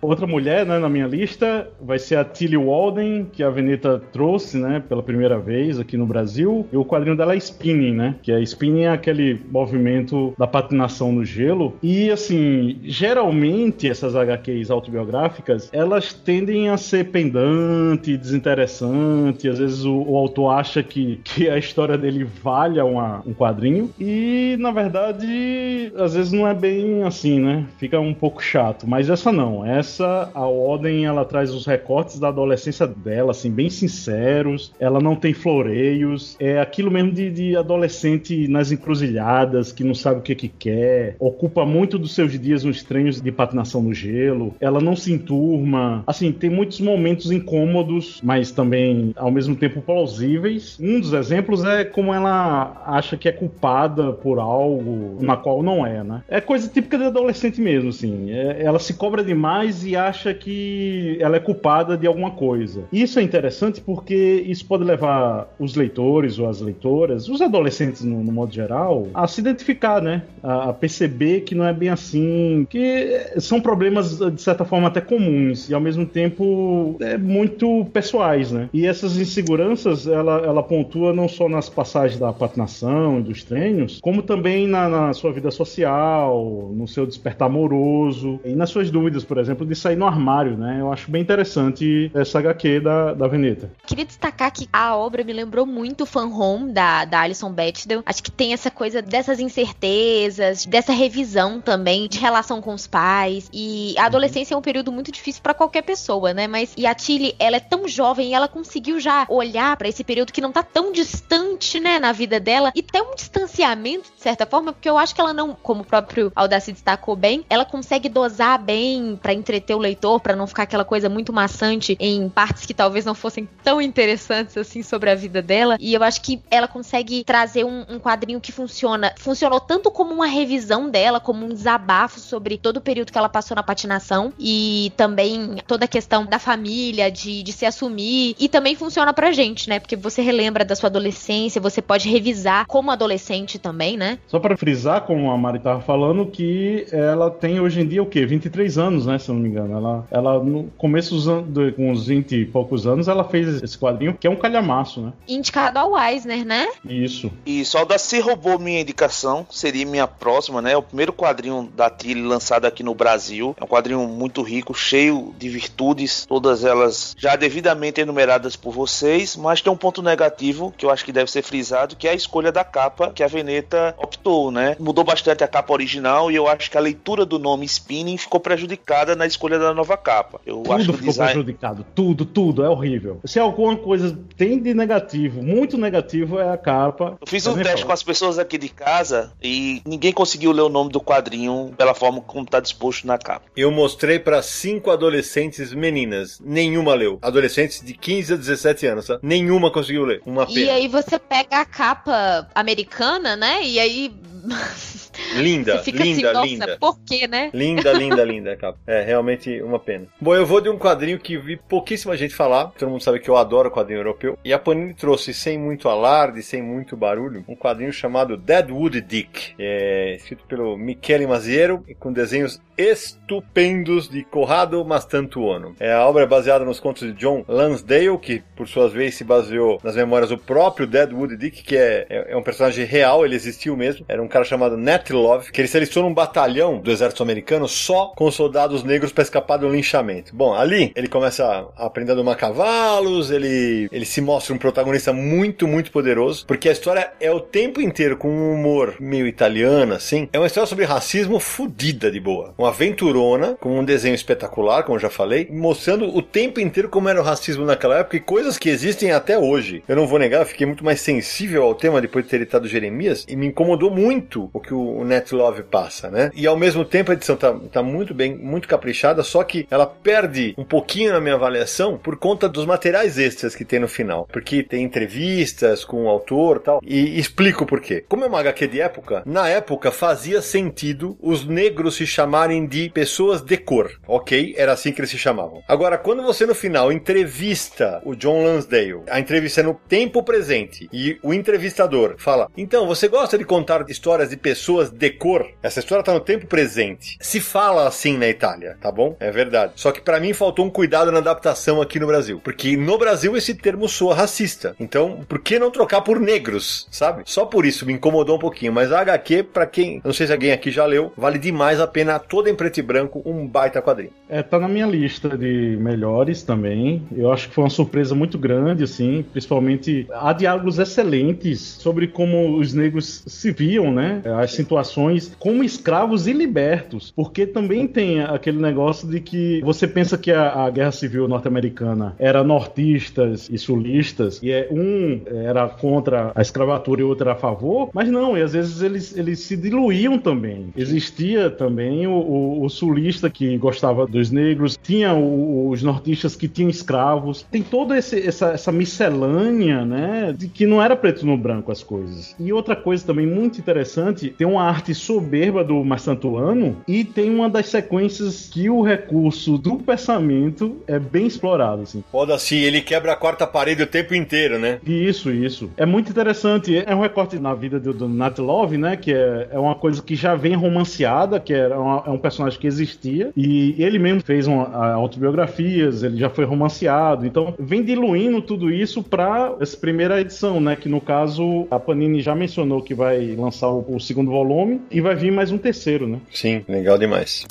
[0.05, 4.57] Outra mulher, né, na minha lista vai ser a Tilly Walden, que a Veneta trouxe,
[4.59, 6.67] né, pela primeira vez aqui no Brasil.
[6.73, 8.15] E o quadrinho dela é Spinning, né?
[8.23, 11.75] Que a Spinning é aquele movimento da patinação no gelo.
[11.83, 19.49] E, assim, geralmente essas HQs autobiográficas, elas tendem a ser pendante, desinteressante.
[19.49, 23.91] Às vezes o, o autor acha que, que a história dele valha uma- um quadrinho.
[24.01, 27.65] E, na verdade, às vezes não é bem assim, né?
[27.79, 28.87] Fica um pouco chato.
[28.89, 29.65] Mas essa não.
[29.65, 34.73] Essa a Oden ela traz os recortes da adolescência dela, assim, bem sinceros.
[34.79, 36.37] Ela não tem floreios.
[36.39, 41.17] É aquilo mesmo de, de adolescente nas encruzilhadas, que não sabe o que, que quer.
[41.19, 44.55] Ocupa muito dos seus dias nos treinos de patinação no gelo.
[44.61, 46.03] Ela não se enturma.
[46.07, 50.79] Assim, tem muitos momentos incômodos, mas também, ao mesmo tempo, plausíveis.
[50.81, 55.87] Um dos exemplos é como ela acha que é culpada por algo na qual não
[55.87, 56.23] é, né?
[56.29, 58.31] É coisa típica de adolescente mesmo, assim.
[58.31, 62.85] É- ela se cobra demais e acha que ela é culpada de alguma coisa.
[62.93, 68.22] Isso é interessante porque isso pode levar os leitores ou as leitoras, os adolescentes no,
[68.22, 70.22] no modo geral, a se identificar, né?
[70.43, 75.01] A, a perceber que não é bem assim, que são problemas de certa forma até
[75.01, 78.68] comuns e ao mesmo tempo é muito pessoais, né?
[78.72, 84.01] E essas inseguranças ela, ela pontua não só nas passagens da patinação e dos treinos,
[84.01, 89.24] como também na, na sua vida social, no seu despertar amoroso e nas suas dúvidas,
[89.24, 90.79] por exemplo, de sair no armário, né?
[90.81, 93.70] Eu acho bem interessante essa HQ da, da Veneta.
[93.87, 98.03] Queria destacar que a obra me lembrou muito Fan Home da, da Alison Bechdel.
[98.07, 103.49] Acho que tem essa coisa dessas incertezas, dessa revisão também de relação com os pais.
[103.53, 106.47] E a adolescência é um período muito difícil pra qualquer pessoa, né?
[106.47, 110.05] Mas e a Tilly, ela é tão jovem e ela conseguiu já olhar pra esse
[110.05, 114.22] período que não tá tão distante, né, na vida dela e tem um distanciamento de
[114.22, 117.64] certa forma, porque eu acho que ela não, como o próprio Audace destacou bem, ela
[117.64, 122.29] consegue dosar bem pra entreter o leitor, pra não ficar aquela coisa muito maçante em
[122.29, 125.77] partes que talvez não fossem tão interessantes assim sobre a vida dela.
[125.79, 130.13] E eu acho que ela consegue trazer um, um quadrinho que funciona, funcionou tanto como
[130.13, 134.33] uma revisão dela, como um desabafo sobre todo o período que ela passou na patinação
[134.39, 138.35] e também toda a questão da família, de, de se assumir.
[138.39, 139.79] E também funciona pra gente, né?
[139.79, 144.19] Porque você relembra da sua adolescência, você pode revisar como adolescente também, né?
[144.27, 148.07] Só para frisar, como a Mari tava falando, que ela tem hoje em dia o
[148.07, 148.27] quê?
[148.27, 149.19] 23 anos, né?
[149.19, 149.77] Se não me engano.
[149.77, 153.63] Ela, ela no começo dos anos, de- com uns 20 e poucos anos, ela fez
[153.63, 155.13] esse quadrinho, que é um calhamaço, né?
[155.29, 156.69] Indicado ao Eisner, né?
[156.85, 157.31] Isso.
[157.47, 160.73] E só da se roubou minha indicação, seria minha próxima, né?
[160.73, 163.55] É o primeiro quadrinho da Tilly lançado aqui no Brasil.
[163.61, 169.37] É um quadrinho muito rico, cheio de virtudes, todas elas já devidamente enumeradas por vocês,
[169.37, 172.15] mas tem um ponto negativo que eu acho que deve ser frisado, que é a
[172.15, 174.77] escolha da capa que a Veneta optou, né?
[174.79, 178.41] Mudou bastante a capa original e eu acho que a leitura do nome Spinning ficou
[178.41, 180.41] prejudicada na escolha da nova capa.
[180.47, 181.87] Eu acho Tudo que o ficou design prejudicado.
[181.95, 182.64] Tudo, tudo.
[182.64, 183.20] É horrível.
[183.24, 187.16] Se alguma coisa tem de negativo, muito negativo, é a capa.
[187.20, 190.62] Eu fiz Mas um teste com as pessoas aqui de casa e ninguém conseguiu ler
[190.62, 193.47] o nome do quadrinho pela forma como tá disposto na capa.
[193.57, 196.41] Eu mostrei pra cinco adolescentes meninas.
[196.41, 197.18] Nenhuma leu.
[197.22, 199.18] Adolescentes de 15 a 17 anos, tá?
[199.22, 200.22] Nenhuma conseguiu ler.
[200.24, 200.72] Uma E pena.
[200.72, 203.62] aí você pega a capa americana, né?
[203.64, 204.12] E aí
[205.37, 206.77] Linda, você fica linda, assim, nossa, linda.
[206.79, 207.51] por quê, né?
[207.53, 208.79] Linda, linda, linda capa.
[208.87, 210.07] É, realmente uma pena.
[210.21, 212.73] Bom, eu vou de um quadrinho que vi pouquíssima gente falar.
[212.79, 214.39] Todo mundo sabe que eu adoro quadrinho europeu.
[214.45, 219.55] E a Panini trouxe, sem muito alarde, sem muito barulho, um quadrinho chamado Deadwood Dick.
[219.59, 225.75] É escrito pelo Michele Maziero e com desenhos estupendos de Corrado Mastantuono.
[225.79, 229.25] É, a obra é baseada nos contos de John Lansdale, que por sua vez se
[229.25, 233.35] baseou nas memórias do próprio Deadwood Dick, que é, é, é um personagem real, ele
[233.35, 234.05] existiu mesmo.
[234.09, 238.12] Era um cara chamado Nat Love, que ele seleciona um batalhão do exército americano só
[238.16, 240.35] com soldados negros para escapar do linchamento.
[240.35, 245.12] Bom, ali ele começa a aprender a domar cavalos, ele, ele se mostra um protagonista
[245.12, 249.95] muito, muito poderoso, porque a história é o tempo inteiro com um humor meio italiano,
[249.95, 250.29] assim.
[250.33, 252.55] É uma história sobre racismo fudida de boa.
[252.65, 257.11] Uma aventurona, com um desenho espetacular, como eu já falei, mostrando o tempo inteiro como
[257.11, 259.85] era o racismo naquela época e coisas que existem até hoje.
[259.87, 262.67] Eu não vou negar, eu fiquei muito mais sensível ao tema depois de ter editado
[262.67, 266.31] Jeremias e me incomodou muito o que o Net Love passa, né?
[266.35, 269.85] E ao mesmo tempo a edição tá, tá muito bem, muito caprichada, só que ela
[269.85, 274.27] perde um pouquinho na minha avaliação por conta dos materiais extras que tem no final.
[274.33, 278.03] Porque tem entrevistas com o autor tal, e explico por quê.
[278.09, 282.91] Como é uma HQ de época, na época fazia sentido os negros se chamarem de
[282.91, 284.55] pessoas de cor, ok?
[284.57, 285.63] Era assim que eles se chamavam.
[285.67, 290.89] Agora, quando você no final entrevista o John Lansdale, a entrevista é no tempo presente,
[290.93, 295.49] e o entrevistador fala: Então, você gosta de contar histórias de pessoas de cor?
[295.63, 297.17] Essa história tá no tempo presente.
[297.21, 299.17] Se fala assim na Itália, tá bom?
[299.19, 299.73] É verdade.
[299.77, 302.41] Só que pra mim faltou um cuidado na adaptação aqui no Brasil.
[302.43, 304.75] Porque no Brasil esse termo soa racista.
[304.79, 307.23] Então, por que não trocar por negros, sabe?
[307.27, 308.73] Só por isso me incomodou um pouquinho.
[308.73, 311.87] Mas a HQ, pra quem, não sei se alguém aqui já leu, vale demais a
[311.87, 314.11] pena, toda em preto e branco, um baita quadrinho.
[314.29, 317.03] É, tá na minha lista de melhores também.
[317.15, 322.57] Eu acho que foi uma surpresa muito grande, assim, principalmente há diálogos excelentes sobre como
[322.59, 324.23] os negros se viam, né?
[324.39, 329.87] As situações situações como escravos e libertos, porque também tem aquele negócio de que você
[329.87, 335.69] pensa que a, a guerra civil norte-americana era nortistas e sulistas, e é, um era
[335.69, 339.41] contra a escravatura e outro era a favor, mas não, e às vezes eles, eles
[339.41, 340.73] se diluíam também.
[340.77, 346.49] Existia também o, o, o sulista que gostava dos negros, tinha o, os nortistas que
[346.49, 351.37] tinham escravos, tem toda esse, essa, essa miscelânea, né, de que não era preto no
[351.37, 352.35] branco as coisas.
[352.39, 357.49] E outra coisa também muito interessante, tem uma arte soberba do Massantuano e tem uma
[357.49, 362.03] das sequências que o recurso do pensamento é bem explorado, assim.
[362.11, 364.80] Foda-se, ele quebra a quarta parede o tempo inteiro, né?
[364.87, 365.70] Isso, isso.
[365.76, 366.82] É muito interessante.
[366.87, 368.97] É um recorte na vida do, do Nat Love, né?
[368.97, 372.59] Que é, é uma coisa que já vem romanceada, que é, uma, é um personagem
[372.59, 373.31] que existia.
[373.37, 377.27] E ele mesmo fez uma, autobiografias, ele já foi romanceado.
[377.27, 380.75] Então, vem diluindo tudo isso para essa primeira edição, né?
[380.75, 385.03] Que no caso, a Panini já mencionou que vai lançar o, o segundo volume e
[385.03, 386.18] vai vir mais um terceiro, né?
[386.33, 387.47] Sim, legal demais.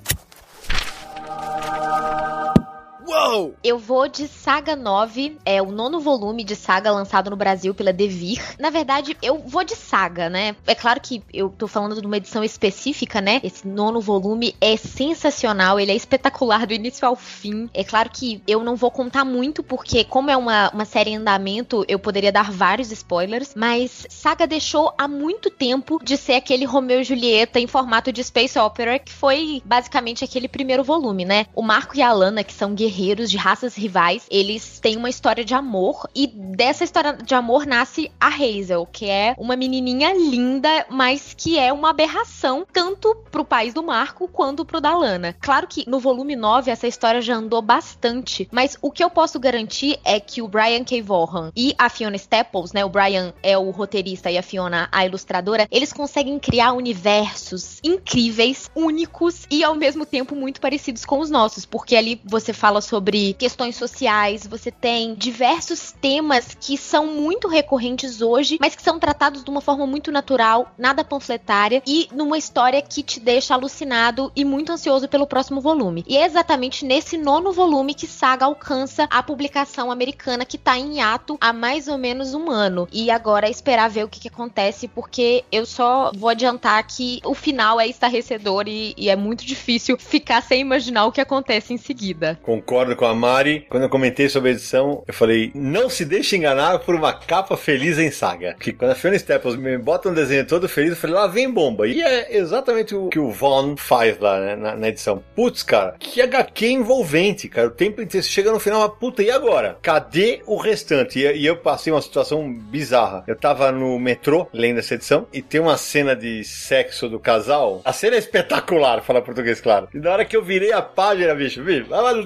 [3.14, 3.53] Uou!
[3.64, 7.93] Eu vou de Saga 9, é o nono volume de Saga lançado no Brasil pela
[7.93, 8.41] Devir.
[8.57, 10.55] Na verdade, eu vou de Saga, né?
[10.66, 13.39] É claro que eu tô falando de uma edição específica, né?
[13.43, 17.70] Esse nono volume é sensacional, ele é espetacular do início ao fim.
[17.72, 21.18] É claro que eu não vou contar muito, porque como é uma, uma série em
[21.18, 26.66] andamento, eu poderia dar vários spoilers, mas Saga deixou há muito tempo de ser aquele
[26.66, 31.45] Romeu e Julieta em formato de space opera, que foi basicamente aquele primeiro volume, né?
[31.53, 35.10] O Marco e a Alana, que são guerreiros guerreiros de raças rivais, eles têm uma
[35.10, 40.14] história de amor e dessa história de amor nasce a Hazel, que é uma menininha
[40.14, 45.36] linda, mas que é uma aberração tanto pro país do Marco quanto pro da Lana.
[45.41, 49.39] Claro que no volume 9 essa história já andou bastante, mas o que eu posso
[49.39, 51.01] garantir é que o Brian K.
[51.01, 55.06] Vaughan e a Fiona Staples, né, o Brian é o roteirista e a Fiona a
[55.06, 61.30] ilustradora, eles conseguem criar universos incríveis, únicos e ao mesmo tempo muito parecidos com os
[61.30, 67.08] nossos, porque ali você fala sobre sobre questões sociais, você tem diversos temas que são
[67.08, 72.08] muito recorrentes hoje, mas que são tratados de uma forma muito natural, nada panfletária e
[72.14, 76.06] numa história que te deixa alucinado e muito ansioso pelo próximo volume.
[76.08, 81.02] E é exatamente nesse nono volume que Saga alcança a publicação americana que tá em
[81.02, 82.88] ato há mais ou menos um ano.
[82.91, 87.20] E agora é esperar ver o que, que acontece, porque eu só vou adiantar que
[87.26, 91.74] o final é estarrecedor e, e é muito difícil ficar sem imaginar o que acontece
[91.74, 92.39] em seguida.
[92.44, 93.67] Concordo concordo com a Mari.
[93.69, 97.55] Quando eu comentei sobre a edição, eu falei: não se deixe enganar por uma capa
[97.55, 98.55] feliz em saga.
[98.59, 101.49] Que quando a Fiona Staples me bota um desenho todo feliz, eu falei: lá vem
[101.49, 101.88] bomba.
[101.88, 105.24] E é exatamente o que o Vaughn faz lá né, na, na, edição.
[105.36, 107.67] Putz, cara, que HQ envolvente, cara.
[107.67, 108.24] O tempo inteiro.
[108.24, 109.78] Você chega no final, uma puta, e agora?
[109.82, 111.19] Cadê o restante?
[111.19, 113.24] E, e eu passei uma situação bizarra.
[113.28, 117.82] Eu tava no metrô lendo essa edição e tem uma cena de sexo do casal.
[117.86, 119.88] A cena é espetacular, falar português, claro.
[119.93, 121.86] E na hora que eu virei a página, bicho, bicho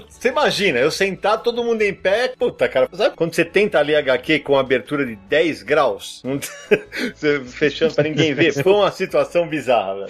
[0.09, 2.29] você imagina eu sentado, todo mundo em pé.
[2.37, 6.23] Puta, cara, sabe quando você tenta ler HQ com abertura de 10 graus?
[7.47, 8.53] fechando pra ninguém ver?
[8.53, 10.07] Foi uma situação bizarra, velho.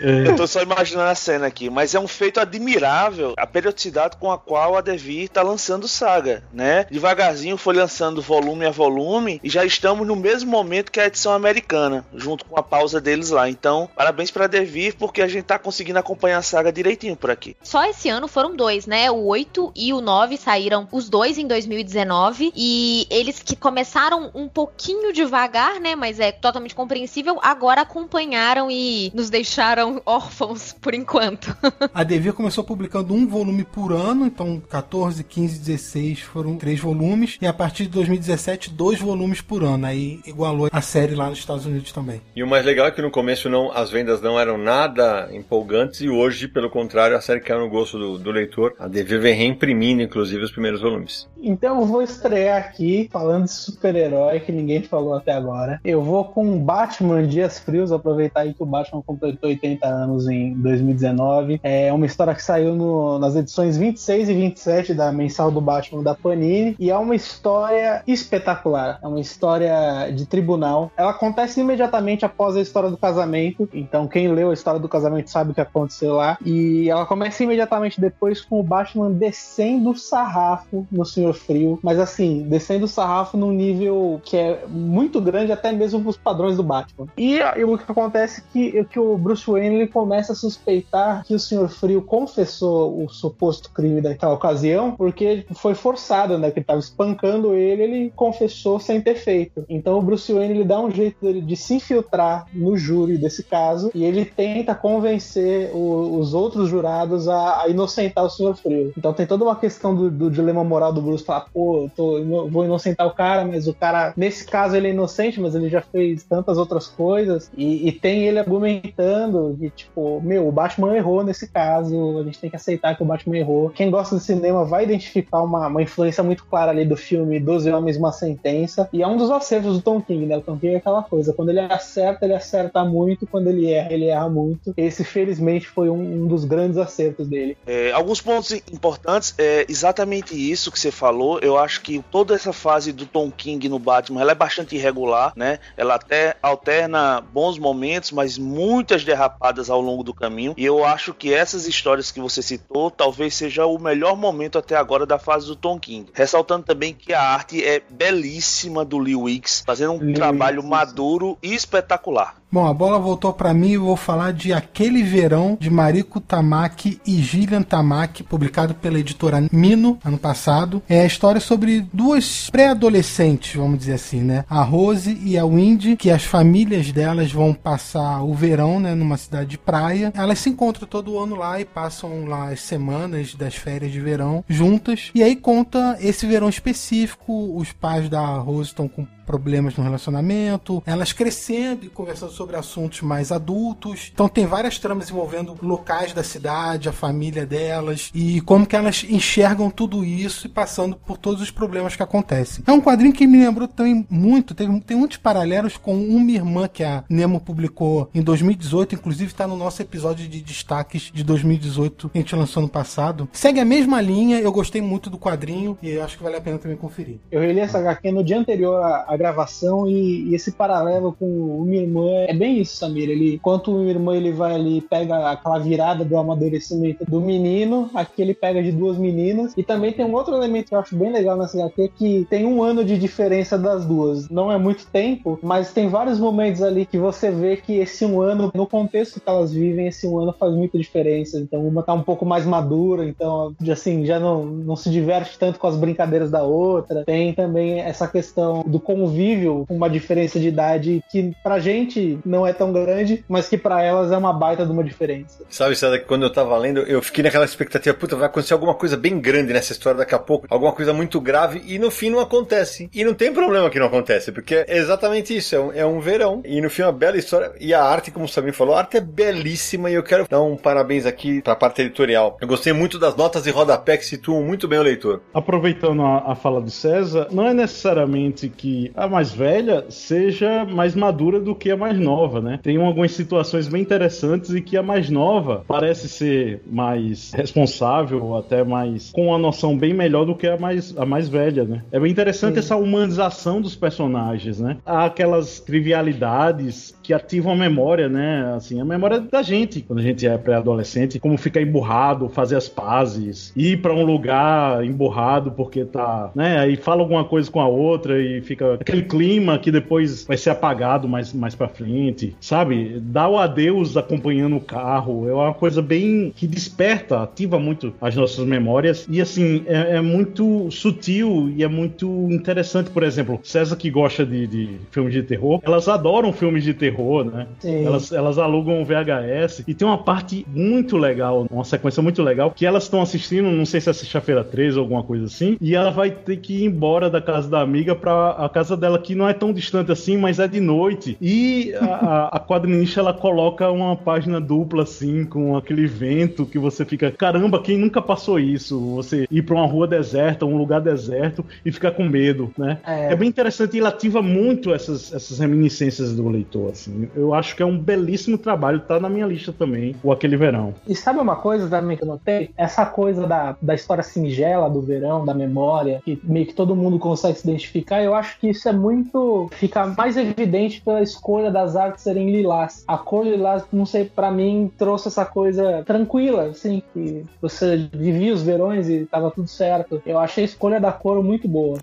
[0.00, 4.30] Eu tô só imaginando a cena aqui, mas é um feito admirável a periodicidade com
[4.30, 6.86] a qual a Devir tá lançando saga, né?
[6.90, 11.32] Devagarzinho foi lançando volume a volume e já estamos no mesmo momento que a edição
[11.32, 13.48] americana, junto com a pausa deles lá.
[13.48, 17.56] Então, parabéns pra Devir porque a gente tá conseguindo acompanhar a saga direitinho por aqui.
[17.62, 19.10] Só esse ano foram dois, né?
[19.10, 24.48] O 8 e o 9 saíram os dois em 2019 e eles que começaram um
[24.48, 25.94] pouquinho devagar, né?
[25.94, 31.56] Mas é totalmente compreensível, agora acompanharam e nos deixaram órfãos por enquanto.
[31.92, 37.38] a Devir começou publicando um volume por ano, então 14, 15, 16 foram três volumes,
[37.40, 39.86] e a partir de 2017, dois volumes por ano.
[39.86, 42.20] Aí igualou a série lá nos Estados Unidos também.
[42.34, 46.00] E o mais legal é que no começo não, as vendas não eram nada empolgantes,
[46.00, 48.74] e hoje, pelo contrário, a série caiu no gosto do, do leitor.
[48.78, 51.28] A Devir vem reimprimindo, inclusive, os primeiros volumes.
[51.40, 55.80] Então eu vou estrear aqui falando de super-herói que ninguém falou até agora.
[55.84, 60.28] Eu vou com Batman Dias Frios, aproveitar aí que o Batman completou 80 30 anos
[60.28, 61.60] em 2019.
[61.62, 66.02] É uma história que saiu no, nas edições 26 e 27 da mensal do Batman
[66.02, 68.98] da Panini e é uma história espetacular.
[69.02, 70.90] É uma história de tribunal.
[70.96, 73.68] Ela acontece imediatamente após a história do casamento.
[73.72, 76.38] Então quem leu a história do casamento sabe o que aconteceu lá.
[76.44, 81.98] E ela começa imediatamente depois com o Batman descendo o sarrafo no Senhor Frio, mas
[81.98, 86.62] assim, descendo o sarrafo num nível que é muito grande até mesmo os padrões do
[86.62, 87.06] Batman.
[87.16, 91.24] E, e o que acontece é que, que o Bruce Wayne Ele começa a suspeitar
[91.24, 96.50] que o Senhor Frio confessou o suposto crime daquela ocasião porque foi forçado, né?
[96.50, 99.64] Que ele tava espancando ele, ele confessou sem ter feito.
[99.68, 103.42] Então o Bruce Wayne ele dá um jeito dele de se infiltrar no júri desse
[103.42, 108.92] caso e ele tenta convencer o- os outros jurados a, a inocentar o Senhor Frio.
[108.96, 112.48] Então tem toda uma questão do, do dilema moral do Bruce falar, pô, eu tô,
[112.48, 115.80] vou inocentar o cara, mas o cara, nesse caso, ele é inocente, mas ele já
[115.80, 117.50] fez tantas outras coisas.
[117.56, 122.38] E, e tem ele argumentando que, tipo, meu, o Batman errou nesse caso, a gente
[122.38, 123.70] tem que aceitar que o Batman errou.
[123.70, 127.70] Quem gosta de cinema vai identificar uma, uma influência muito clara ali do filme Doze
[127.70, 128.88] Homens, Uma Sentença.
[128.92, 130.36] E é um dos acertos do Tom King, né?
[130.36, 133.92] O Tom King é aquela coisa, quando ele acerta, ele acerta muito, quando ele erra,
[133.92, 134.74] ele erra muito.
[134.76, 137.56] Esse, felizmente, foi um, um dos grandes acertos dele.
[137.66, 141.38] É, alguns pontos importantes é exatamente isso que você falou.
[141.40, 145.32] Eu acho que toda essa fase do Tom King no Batman ela é bastante irregular,
[145.36, 145.58] né?
[145.76, 150.54] Ela até alterna bons momentos, mas muitas derrapadas ao longo do caminho.
[150.56, 154.76] E eu acho que essas histórias que você citou talvez seja o melhor momento até
[154.76, 156.10] agora da fase do Tom King.
[156.12, 160.70] Ressaltando também que a arte é belíssima do Lee Wicks, fazendo um Lee trabalho Wicks,
[160.70, 162.36] maduro e espetacular.
[162.56, 166.98] Bom, a bola voltou pra mim e vou falar de Aquele Verão de Mariko Tamaki
[167.06, 170.82] e Gillian Tamaki, publicado pela editora Mino ano passado.
[170.88, 174.46] É a história sobre duas pré-adolescentes, vamos dizer assim, né?
[174.48, 179.18] A Rose e a Windy, que as famílias delas vão passar o verão, né, numa
[179.18, 180.10] cidade de praia.
[180.16, 184.42] Elas se encontram todo ano lá e passam lá as semanas das férias de verão
[184.48, 185.10] juntas.
[185.14, 190.82] E aí conta esse verão específico, os pais da Rose estão com problemas no relacionamento,
[190.86, 194.10] elas crescendo e conversando sobre assuntos mais adultos.
[194.14, 199.04] Então tem várias tramas envolvendo locais da cidade, a família delas e como que elas
[199.08, 202.62] enxergam tudo isso e passando por todos os problemas que acontecem.
[202.66, 206.68] É um quadrinho que me lembrou também muito, tem, tem muitos paralelos com Uma Irmã
[206.68, 212.10] que a Nemo publicou em 2018, inclusive está no nosso episódio de destaques de 2018
[212.10, 213.28] que a gente lançou no passado.
[213.32, 216.58] Segue a mesma linha, eu gostei muito do quadrinho e acho que vale a pena
[216.58, 217.18] também conferir.
[217.30, 221.64] Eu reli essa HQ no dia anterior à, gravação e, e esse paralelo com o
[221.64, 223.08] Minha Irmã é bem isso, Samir.
[223.08, 227.90] Ele, enquanto o Minha Irmã ele vai ali, pega aquela virada do amadurecimento do menino,
[227.94, 229.52] aqui ele pega de duas meninas.
[229.56, 232.44] E também tem um outro elemento que eu acho bem legal nessa HQ, que tem
[232.46, 234.28] um ano de diferença das duas.
[234.28, 238.20] Não é muito tempo, mas tem vários momentos ali que você vê que esse um
[238.20, 241.38] ano, no contexto que elas vivem, esse um ano faz muita diferença.
[241.38, 245.58] Então uma tá um pouco mais madura, então assim, já não, não se diverte tanto
[245.58, 247.04] com as brincadeiras da outra.
[247.04, 252.46] Tem também essa questão do convívio com uma diferença de idade que pra gente não
[252.46, 255.44] é tão grande, mas que pra elas é uma baita de uma diferença.
[255.48, 258.74] Sabe, César, que quando eu tava lendo, eu fiquei naquela expectativa, puta, vai acontecer alguma
[258.74, 262.10] coisa bem grande nessa história daqui a pouco, alguma coisa muito grave, e no fim
[262.10, 262.90] não acontece.
[262.92, 266.00] E não tem problema que não acontece, porque é exatamente isso, é um, é um
[266.00, 266.42] verão.
[266.44, 268.78] E no fim é uma bela história, e a arte, como o Samir falou, a
[268.78, 272.36] arte é belíssima, e eu quero dar um parabéns aqui pra parte editorial.
[272.40, 275.20] Eu gostei muito das notas e rodapé que situam muito bem o leitor.
[275.32, 280.94] Aproveitando a, a fala de César, não é necessariamente que a mais velha seja mais
[280.94, 282.58] madura do que a mais nova, né?
[282.62, 288.38] Tem algumas situações bem interessantes e que a mais nova parece ser mais responsável, ou
[288.38, 291.82] até mais com uma noção bem melhor do que a mais, a mais velha, né?
[291.92, 294.78] É bem interessante essa humanização dos personagens, né?
[294.86, 298.52] Há aquelas trivialidades que ativam a memória, né?
[298.56, 302.68] Assim, a memória da gente quando a gente é pré-adolescente, como ficar emburrado, fazer as
[302.68, 306.58] pazes, ir pra um lugar emburrado porque tá, né?
[306.58, 310.50] Aí fala alguma coisa com a outra e fica aquele clima que depois vai ser
[310.50, 312.98] apagado mais, mais pra frente, sabe?
[313.00, 318.16] Dá o adeus acompanhando o carro, é uma coisa bem que desperta, ativa muito as
[318.16, 323.76] nossas memórias e assim, é, é muito sutil e é muito interessante, por exemplo, César
[323.76, 327.46] que gosta de, de filmes de terror, elas adoram filmes de terror, né?
[327.60, 327.84] Sim.
[327.84, 332.50] Elas, elas alugam o VHS e tem uma parte muito legal, uma sequência muito legal,
[332.50, 335.74] que elas estão assistindo, não sei se é sexta-feira 13 ou alguma coisa assim, e
[335.74, 339.14] ela vai ter que ir embora da casa da amiga pra a casa dela, que
[339.14, 341.16] não é tão distante assim, mas é de noite.
[341.20, 346.58] E a, a, a quadrinista ela coloca uma página dupla assim, com aquele vento que
[346.58, 348.78] você fica, caramba, quem nunca passou isso?
[348.96, 352.78] Você ir pra uma rua deserta, um lugar deserto e ficar com medo, né?
[352.86, 353.12] É.
[353.12, 357.08] É bem interessante e ele ativa muito essas, essas reminiscências do leitor, assim.
[357.14, 360.74] Eu acho que é um belíssimo trabalho, tá na minha lista também, o Aquele Verão.
[360.86, 362.50] E sabe uma coisa também que eu notei?
[362.56, 366.98] Essa coisa da, da história singela do verão, da memória, que meio que todo mundo
[366.98, 369.48] consegue se identificar, eu acho que isso é muito.
[369.52, 372.84] fica mais evidente pela escolha das artes serem lilás.
[372.86, 378.32] A cor lilás, não sei, pra mim trouxe essa coisa tranquila, assim, que você vivia
[378.32, 380.02] os verões e tava tudo certo.
[380.06, 381.78] Eu achei a escolha da cor muito boa.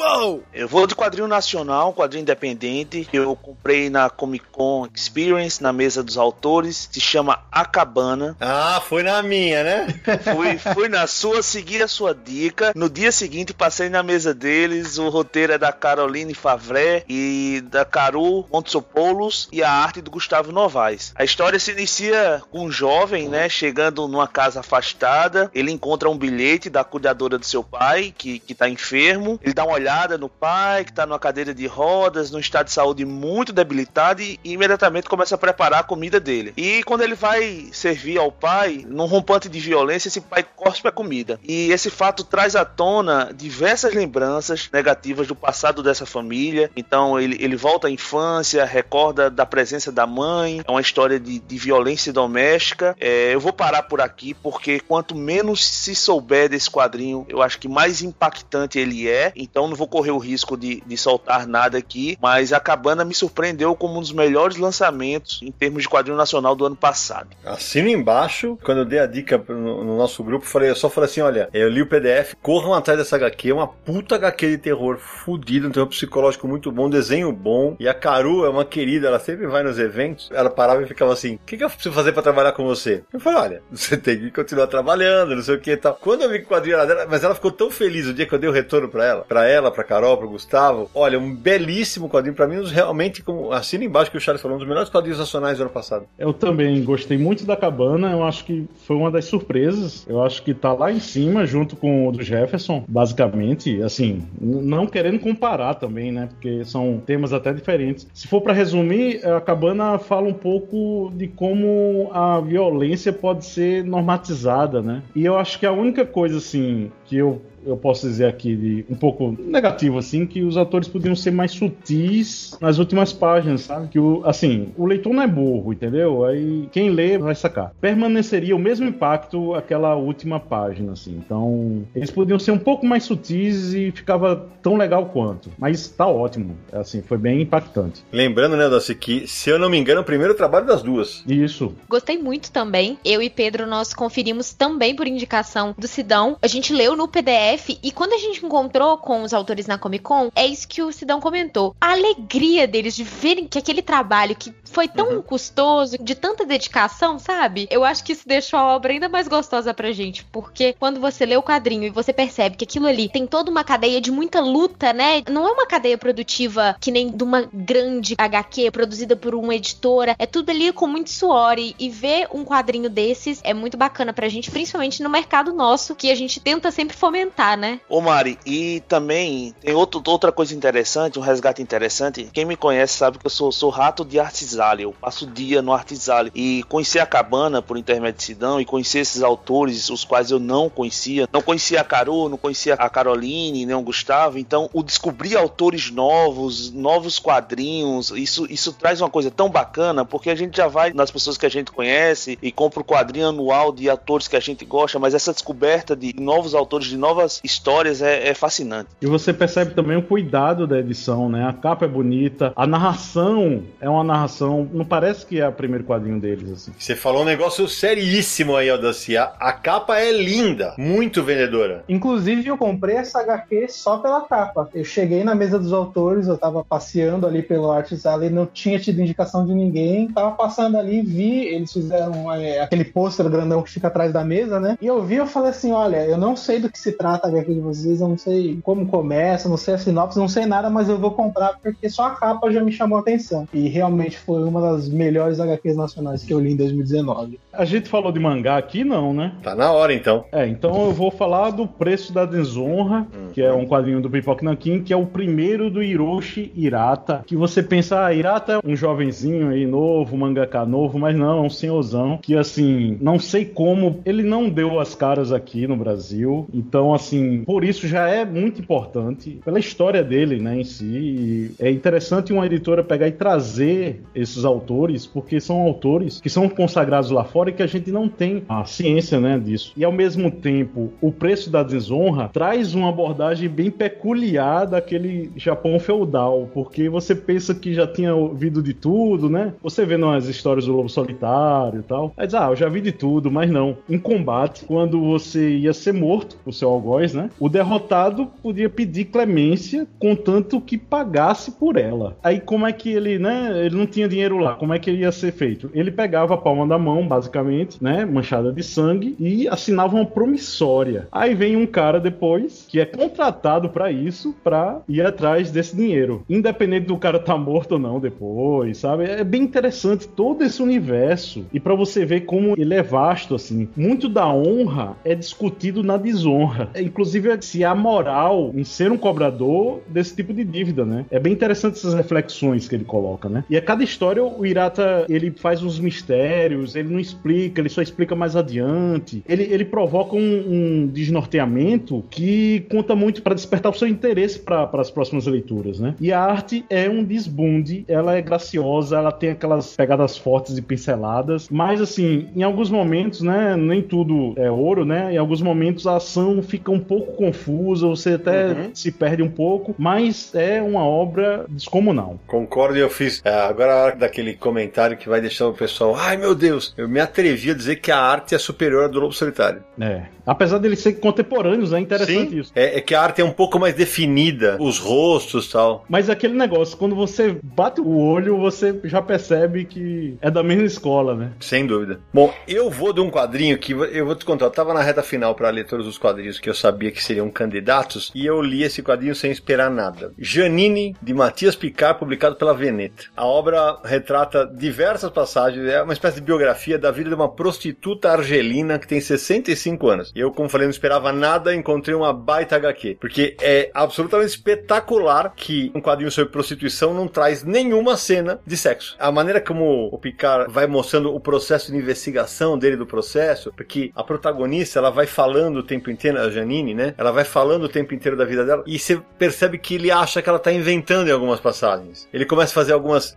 [0.00, 0.42] Go!
[0.54, 3.06] Eu vou de quadrinho nacional, quadrinho independente.
[3.12, 6.88] Eu comprei na Comic Con Experience, na mesa dos autores.
[6.90, 8.34] Se chama A Cabana.
[8.40, 9.86] Ah, foi na minha, né?
[10.34, 12.72] Fui, fui na sua, segui a sua dica.
[12.74, 14.96] No dia seguinte, passei na mesa deles.
[14.96, 20.50] O roteiro é da Caroline Favré e da Caru Montsopoulos e a arte do Gustavo
[20.50, 21.12] Novaes.
[21.14, 25.50] A história se inicia com um jovem, né, chegando numa casa afastada.
[25.54, 29.38] Ele encontra um bilhete da cuidadora do seu pai, que, que tá enfermo.
[29.42, 32.72] Ele dá uma olhada no pai, que tá numa cadeira de rodas, num estado de
[32.72, 36.52] saúde muito debilitado, e imediatamente começa a preparar a comida dele.
[36.56, 40.92] E quando ele vai servir ao pai, num rompante de violência, esse pai cospe a
[40.92, 41.40] comida.
[41.42, 46.70] E esse fato traz à tona diversas lembranças negativas do passado dessa família.
[46.76, 51.38] Então ele, ele volta à infância, recorda da presença da mãe, é uma história de,
[51.38, 52.96] de violência doméstica.
[53.00, 57.58] É, eu vou parar por aqui porque quanto menos se souber desse quadrinho, eu acho
[57.58, 59.32] que mais impactante ele é.
[59.34, 63.14] Então não vou correr o risco de, de soltar nada aqui, mas a Cabana me
[63.14, 67.30] surpreendeu como um dos melhores lançamentos em termos de quadrinho nacional do ano passado.
[67.44, 71.08] Assino embaixo, quando eu dei a dica no, no nosso grupo, falei, eu só falei
[71.08, 74.58] assim: olha, eu li o PDF, corram atrás dessa HQ, é uma puta HQ de
[74.58, 77.74] terror fudido, um terror psicológico muito bom, desenho bom.
[77.80, 81.12] E a Caru é uma querida, ela sempre vai nos eventos, ela parava e ficava
[81.12, 83.02] assim: o que, que eu preciso fazer pra trabalhar com você?
[83.12, 85.94] Eu falei, olha, você tem que continuar trabalhando, não sei o que e tal.
[85.94, 88.34] Quando eu vi que o quadrinho dela, mas ela ficou tão feliz o dia que
[88.34, 90.90] eu dei o retorno pra ela, pra ela, pra Carol, pro Gustavo.
[90.94, 94.60] Olha, um belíssimo quadrinho, pra mim, realmente, como assina embaixo que o Charles falou, um
[94.60, 96.06] dos melhores quadrinhos nacionais do ano passado.
[96.18, 100.06] Eu também gostei muito da cabana, eu acho que foi uma das surpresas.
[100.08, 103.82] Eu acho que tá lá em cima, junto com o do Jefferson, basicamente.
[103.82, 106.28] Assim, não querendo comparar também, né?
[106.30, 108.06] Porque são temas até diferentes.
[108.12, 113.84] Se for pra resumir, a cabana fala um pouco de como a violência pode ser
[113.84, 115.02] normatizada, né?
[115.14, 118.84] E eu acho que a única coisa, assim, que eu eu posso dizer aqui de
[118.88, 123.88] um pouco negativo assim que os atores podiam ser mais sutis nas últimas páginas, sabe?
[123.88, 126.24] Que o assim, o leitor não é burro, entendeu?
[126.24, 127.72] Aí quem lê vai sacar.
[127.80, 131.20] Permaneceria o mesmo impacto aquela última página assim.
[131.24, 135.50] Então, eles podiam ser um pouco mais sutis e ficava tão legal quanto.
[135.58, 136.56] Mas tá ótimo.
[136.72, 138.04] Assim, foi bem impactante.
[138.12, 141.22] Lembrando, né, Dossi, que, se eu não me engano, é o primeiro trabalho das duas.
[141.26, 141.74] Isso.
[141.88, 142.98] Gostei muito também.
[143.04, 146.36] Eu e Pedro, nós conferimos também por indicação do Sidão.
[146.42, 147.49] A gente leu no PDF
[147.82, 150.92] e quando a gente encontrou com os autores na Comic Con, é isso que o
[150.92, 151.74] Sidão comentou.
[151.80, 157.18] A alegria deles de verem que aquele trabalho que foi tão custoso, de tanta dedicação,
[157.18, 157.66] sabe?
[157.70, 161.26] Eu acho que isso deixou a obra ainda mais gostosa pra gente, porque quando você
[161.26, 164.40] lê o quadrinho e você percebe que aquilo ali tem toda uma cadeia de muita
[164.40, 165.22] luta, né?
[165.28, 170.14] Não é uma cadeia produtiva que nem de uma grande HQ produzida por uma editora,
[170.18, 174.12] é tudo ali com muito suor e, e ver um quadrinho desses é muito bacana
[174.12, 177.80] pra gente, principalmente no mercado nosso, que a gente tenta sempre fomentar, né?
[177.88, 182.28] Ô Mari, e também tem outro, outra coisa interessante, um resgate interessante.
[182.32, 184.82] Quem me conhece sabe que eu sou, sou rato de Artisale.
[184.82, 186.30] Eu passo o dia no Artisale.
[186.34, 190.38] E conhecer a cabana por intermédio de Sidão e conhecer esses autores, os quais eu
[190.38, 191.28] não conhecia.
[191.32, 194.38] Não conhecia a Caru, não conhecia a Caroline, nem o Gustavo.
[194.38, 200.30] Então, o descobrir autores novos, novos quadrinhos, isso, isso traz uma coisa tão bacana, porque
[200.30, 203.72] a gente já vai nas pessoas que a gente conhece e compra o quadrinho anual
[203.72, 208.02] de atores que a gente gosta, mas essa descoberta de novos autores, de novas histórias
[208.02, 208.88] é, é fascinante.
[209.00, 211.46] E você percebe também o cuidado da edição, né?
[211.46, 214.68] A capa é bonita, a narração é uma narração.
[214.72, 216.72] Não parece que é o primeiro quadrinho deles, assim.
[216.78, 219.20] Você falou um negócio seríssimo aí, Aldacir.
[219.20, 221.84] A, a capa é linda, muito vendedora.
[221.88, 224.68] Inclusive, eu comprei essa HQ só pela capa.
[224.74, 228.78] Eu cheguei na mesa dos autores, eu tava passeando ali pelo Arts Alley, não tinha
[228.78, 233.70] tido indicação de ninguém, tava passando ali, vi, eles fizeram é, aquele pôster grandão que
[233.70, 234.76] fica atrás da mesa, né?
[234.80, 237.28] E eu vi, eu falei assim, olha, eu não sei do que se trata a
[237.28, 240.70] HQ de vocês, eu não sei como começa, não sei a sinopse, não sei nada,
[240.70, 243.46] mas eu vou comprar porque só a capa já me chamou a atenção.
[243.52, 247.38] E realmente foi uma das melhores HQs nacionais que eu li em 2019.
[247.52, 249.32] A gente falou de mangá aqui, não, né?
[249.42, 250.24] Tá na hora então.
[250.32, 254.44] É, então eu vou falar do Preço da Desonra, que é um quadrinho do Pipoque
[254.44, 257.22] Nankin, que é o primeiro do Hiroshi Hirata.
[257.26, 261.40] Que você pensa, ah, Hirata é um jovenzinho aí novo, mangaka novo, mas não, é
[261.42, 266.48] um senhorzão que, assim, não sei como, ele não deu as caras aqui no Brasil.
[266.52, 267.09] Então, assim,
[267.44, 271.54] por isso já é muito importante, pela história dele, né, em si.
[271.58, 277.10] É interessante uma editora pegar e trazer esses autores, porque são autores que são consagrados
[277.10, 279.72] lá fora e que a gente não tem a ciência, né, disso.
[279.76, 285.78] E ao mesmo tempo, o preço da desonra traz uma abordagem bem peculiar daquele Japão
[285.78, 289.52] feudal, porque você pensa que já tinha ouvido de tudo, né?
[289.62, 292.92] Você vê nas histórias do Lobo Solitário e tal, mas ah, eu já vi de
[292.92, 293.76] tudo, mas não.
[293.88, 297.30] Em combate, quando você ia ser morto, o seu algoz né?
[297.38, 302.16] O derrotado podia pedir clemência, contanto que pagasse por ela.
[302.22, 303.66] Aí como é que ele, né?
[303.66, 304.54] Ele não tinha dinheiro lá.
[304.54, 305.70] Como é que ele ia ser feito?
[305.74, 308.04] Ele pegava a palma da mão, basicamente, né?
[308.04, 311.08] Manchada de sangue e assinava uma promissória.
[311.10, 316.24] Aí vem um cara depois que é contratado para isso, para ir atrás desse dinheiro,
[316.28, 319.04] independente do cara tá morto ou não depois, sabe?
[319.04, 323.68] É bem interessante todo esse universo e para você ver como ele é vasto assim.
[323.76, 326.70] Muito da honra é discutido na desonra.
[326.80, 331.04] É, inclusive se há moral em ser um cobrador desse tipo de dívida, né?
[331.10, 333.44] É bem interessante essas reflexões que ele coloca, né?
[333.48, 337.82] E a cada história o Irata ele faz uns mistérios, ele não explica, ele só
[337.82, 339.22] explica mais adiante.
[339.28, 344.68] Ele, ele provoca um, um desnorteamento que conta muito para despertar o seu interesse para
[344.74, 345.94] as próximas leituras, né?
[346.00, 350.62] E a arte é um desbunde, ela é graciosa, ela tem aquelas pegadas fortes e
[350.62, 355.14] pinceladas, mas assim, em alguns momentos, né, nem tudo é ouro, né?
[355.14, 358.70] Em alguns momentos a ação fica um pouco confusa, você até Uhum.
[358.74, 362.18] se perde um pouco, mas é uma obra descomunal.
[362.26, 363.20] Concordo, e eu fiz.
[363.24, 365.94] é, agora a hora daquele comentário que vai deixar o pessoal.
[365.96, 369.00] Ai meu Deus, eu me atrevi a dizer que a arte é superior à do
[369.00, 369.62] Lobo Solitário.
[369.80, 370.02] É.
[370.26, 372.52] Apesar deles serem contemporâneos, é interessante Sim, isso.
[372.54, 375.84] é, é que a arte é um pouco mais definida, os rostos e tal.
[375.88, 380.64] Mas aquele negócio, quando você bate o olho, você já percebe que é da mesma
[380.64, 381.32] escola, né?
[381.40, 382.00] Sem dúvida.
[382.12, 384.46] Bom, eu vou de um quadrinho que eu vou te contar.
[384.46, 387.30] Eu tava na reta final para ler todos os quadrinhos que eu sabia que seriam
[387.30, 390.12] candidatos e eu li esse quadrinho sem esperar nada.
[390.18, 393.04] Janine, de Matias Picard, publicado pela Veneta.
[393.16, 398.10] A obra retrata diversas passagens, é uma espécie de biografia da vida de uma prostituta
[398.10, 400.12] argelina que tem 65 anos.
[400.14, 402.98] Eu, como falei, não esperava nada, encontrei uma baita HQ.
[403.00, 408.96] Porque é absolutamente espetacular que um quadrinho sobre prostituição não traz nenhuma cena de sexo.
[408.98, 413.90] A maneira como o Picard vai mostrando o processo de investigação dele do processo, porque
[413.94, 416.94] a protagonista ela vai falando o tempo inteiro, a Janine, né?
[416.98, 420.20] Ela vai falando o tempo inteiro da vida dela e você percebe que ele acha
[420.20, 422.08] que ela tá inventando em algumas passagens.
[422.12, 423.10] Ele começa a fazer algumas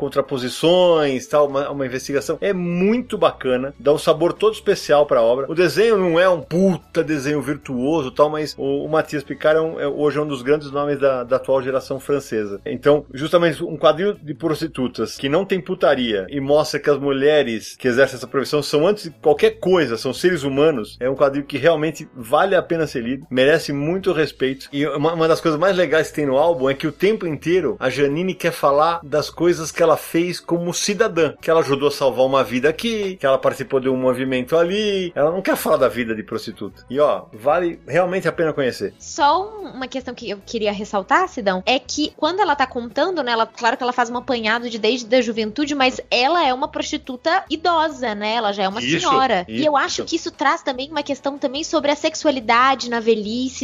[0.48, 2.38] contraposições, tal, uma, uma investigação.
[2.42, 5.46] É muito bacana, dá um sabor todo especial pra obra.
[5.50, 9.62] O desenho não é um puta desenho virtuoso, tal, mas o, o Matias Picard é,
[9.62, 12.62] um- é hoje um dos grandes nomes da, da atual geração francesa.
[12.66, 17.76] Então, justamente um quadrinho de prostitutas que não tem putaria e mostra que as mulheres
[17.76, 20.98] que exercem essa profissão são antes de qualquer coisa, são seres humanos.
[21.00, 24.68] É um quadrinho que realmente vale a pena ser lido, merece muito respeito.
[24.72, 27.26] E uma, uma das coisas mais legais que tem no álbum é que o tempo
[27.28, 31.88] inteiro a Janine quer falar das coisas que ela fez como cidadã, que ela ajudou
[31.88, 35.12] a salvar uma vida aqui, que ela participou de um movimento ali.
[35.16, 36.86] Ela não quer falar da vida de prostituta.
[36.90, 38.94] E ó, vale realmente a pena conhecer.
[39.00, 43.22] Só um- uma questão que eu queria ressaltar, Sidão, é que quando ela tá contando,
[43.24, 43.32] né?
[43.32, 46.68] Ela, claro que ela faz um apanhado de desde a juventude, mas ela é uma
[46.68, 48.36] prostituta idosa, né?
[48.36, 49.46] Ela já é uma Isso, senhora.
[49.48, 49.78] E eu isso.
[49.78, 53.13] acho que isso traz também uma questão também sobre a sexualidade na velhice,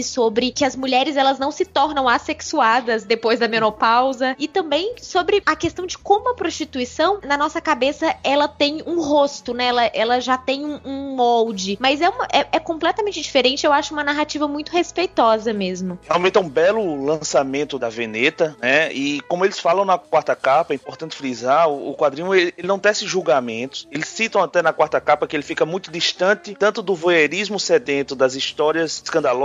[0.04, 5.42] sobre que as mulheres elas não se tornam assexuadas depois da menopausa e também sobre
[5.46, 9.66] a questão de como a prostituição na nossa cabeça ela tem um rosto, né?
[9.66, 13.66] Ela, ela já tem um, um molde, mas é, uma, é, é completamente diferente.
[13.66, 16.00] Eu acho uma narrativa muito respeitosa mesmo.
[16.04, 18.92] Realmente é um belo lançamento da Veneta, né?
[18.94, 22.68] E como eles falam na quarta capa, é importante frisar, o o quadrinho ele, ele
[22.68, 23.88] não tece julgamentos.
[23.92, 28.16] Eles citam até na quarta capa que ele fica muito distante tanto do voyeurismo sedento
[28.16, 29.39] das histórias escandalosas,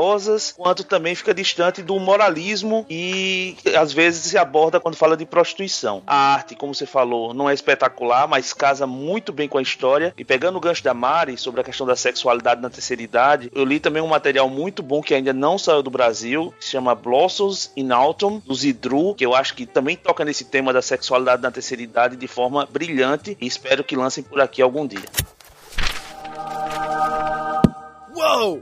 [0.56, 6.02] quanto também fica distante do moralismo e às vezes se aborda quando fala de prostituição.
[6.06, 10.14] A arte, como você falou, não é espetacular, mas casa muito bem com a história.
[10.16, 13.64] E pegando o gancho da Mari sobre a questão da sexualidade na terceira idade, eu
[13.64, 16.94] li também um material muito bom que ainda não saiu do Brasil, que se chama
[16.94, 21.42] Blossoms in Autumn, do Zidru, que eu acho que também toca nesse tema da sexualidade
[21.42, 25.04] na terceira idade de forma brilhante e espero que lancem por aqui algum dia.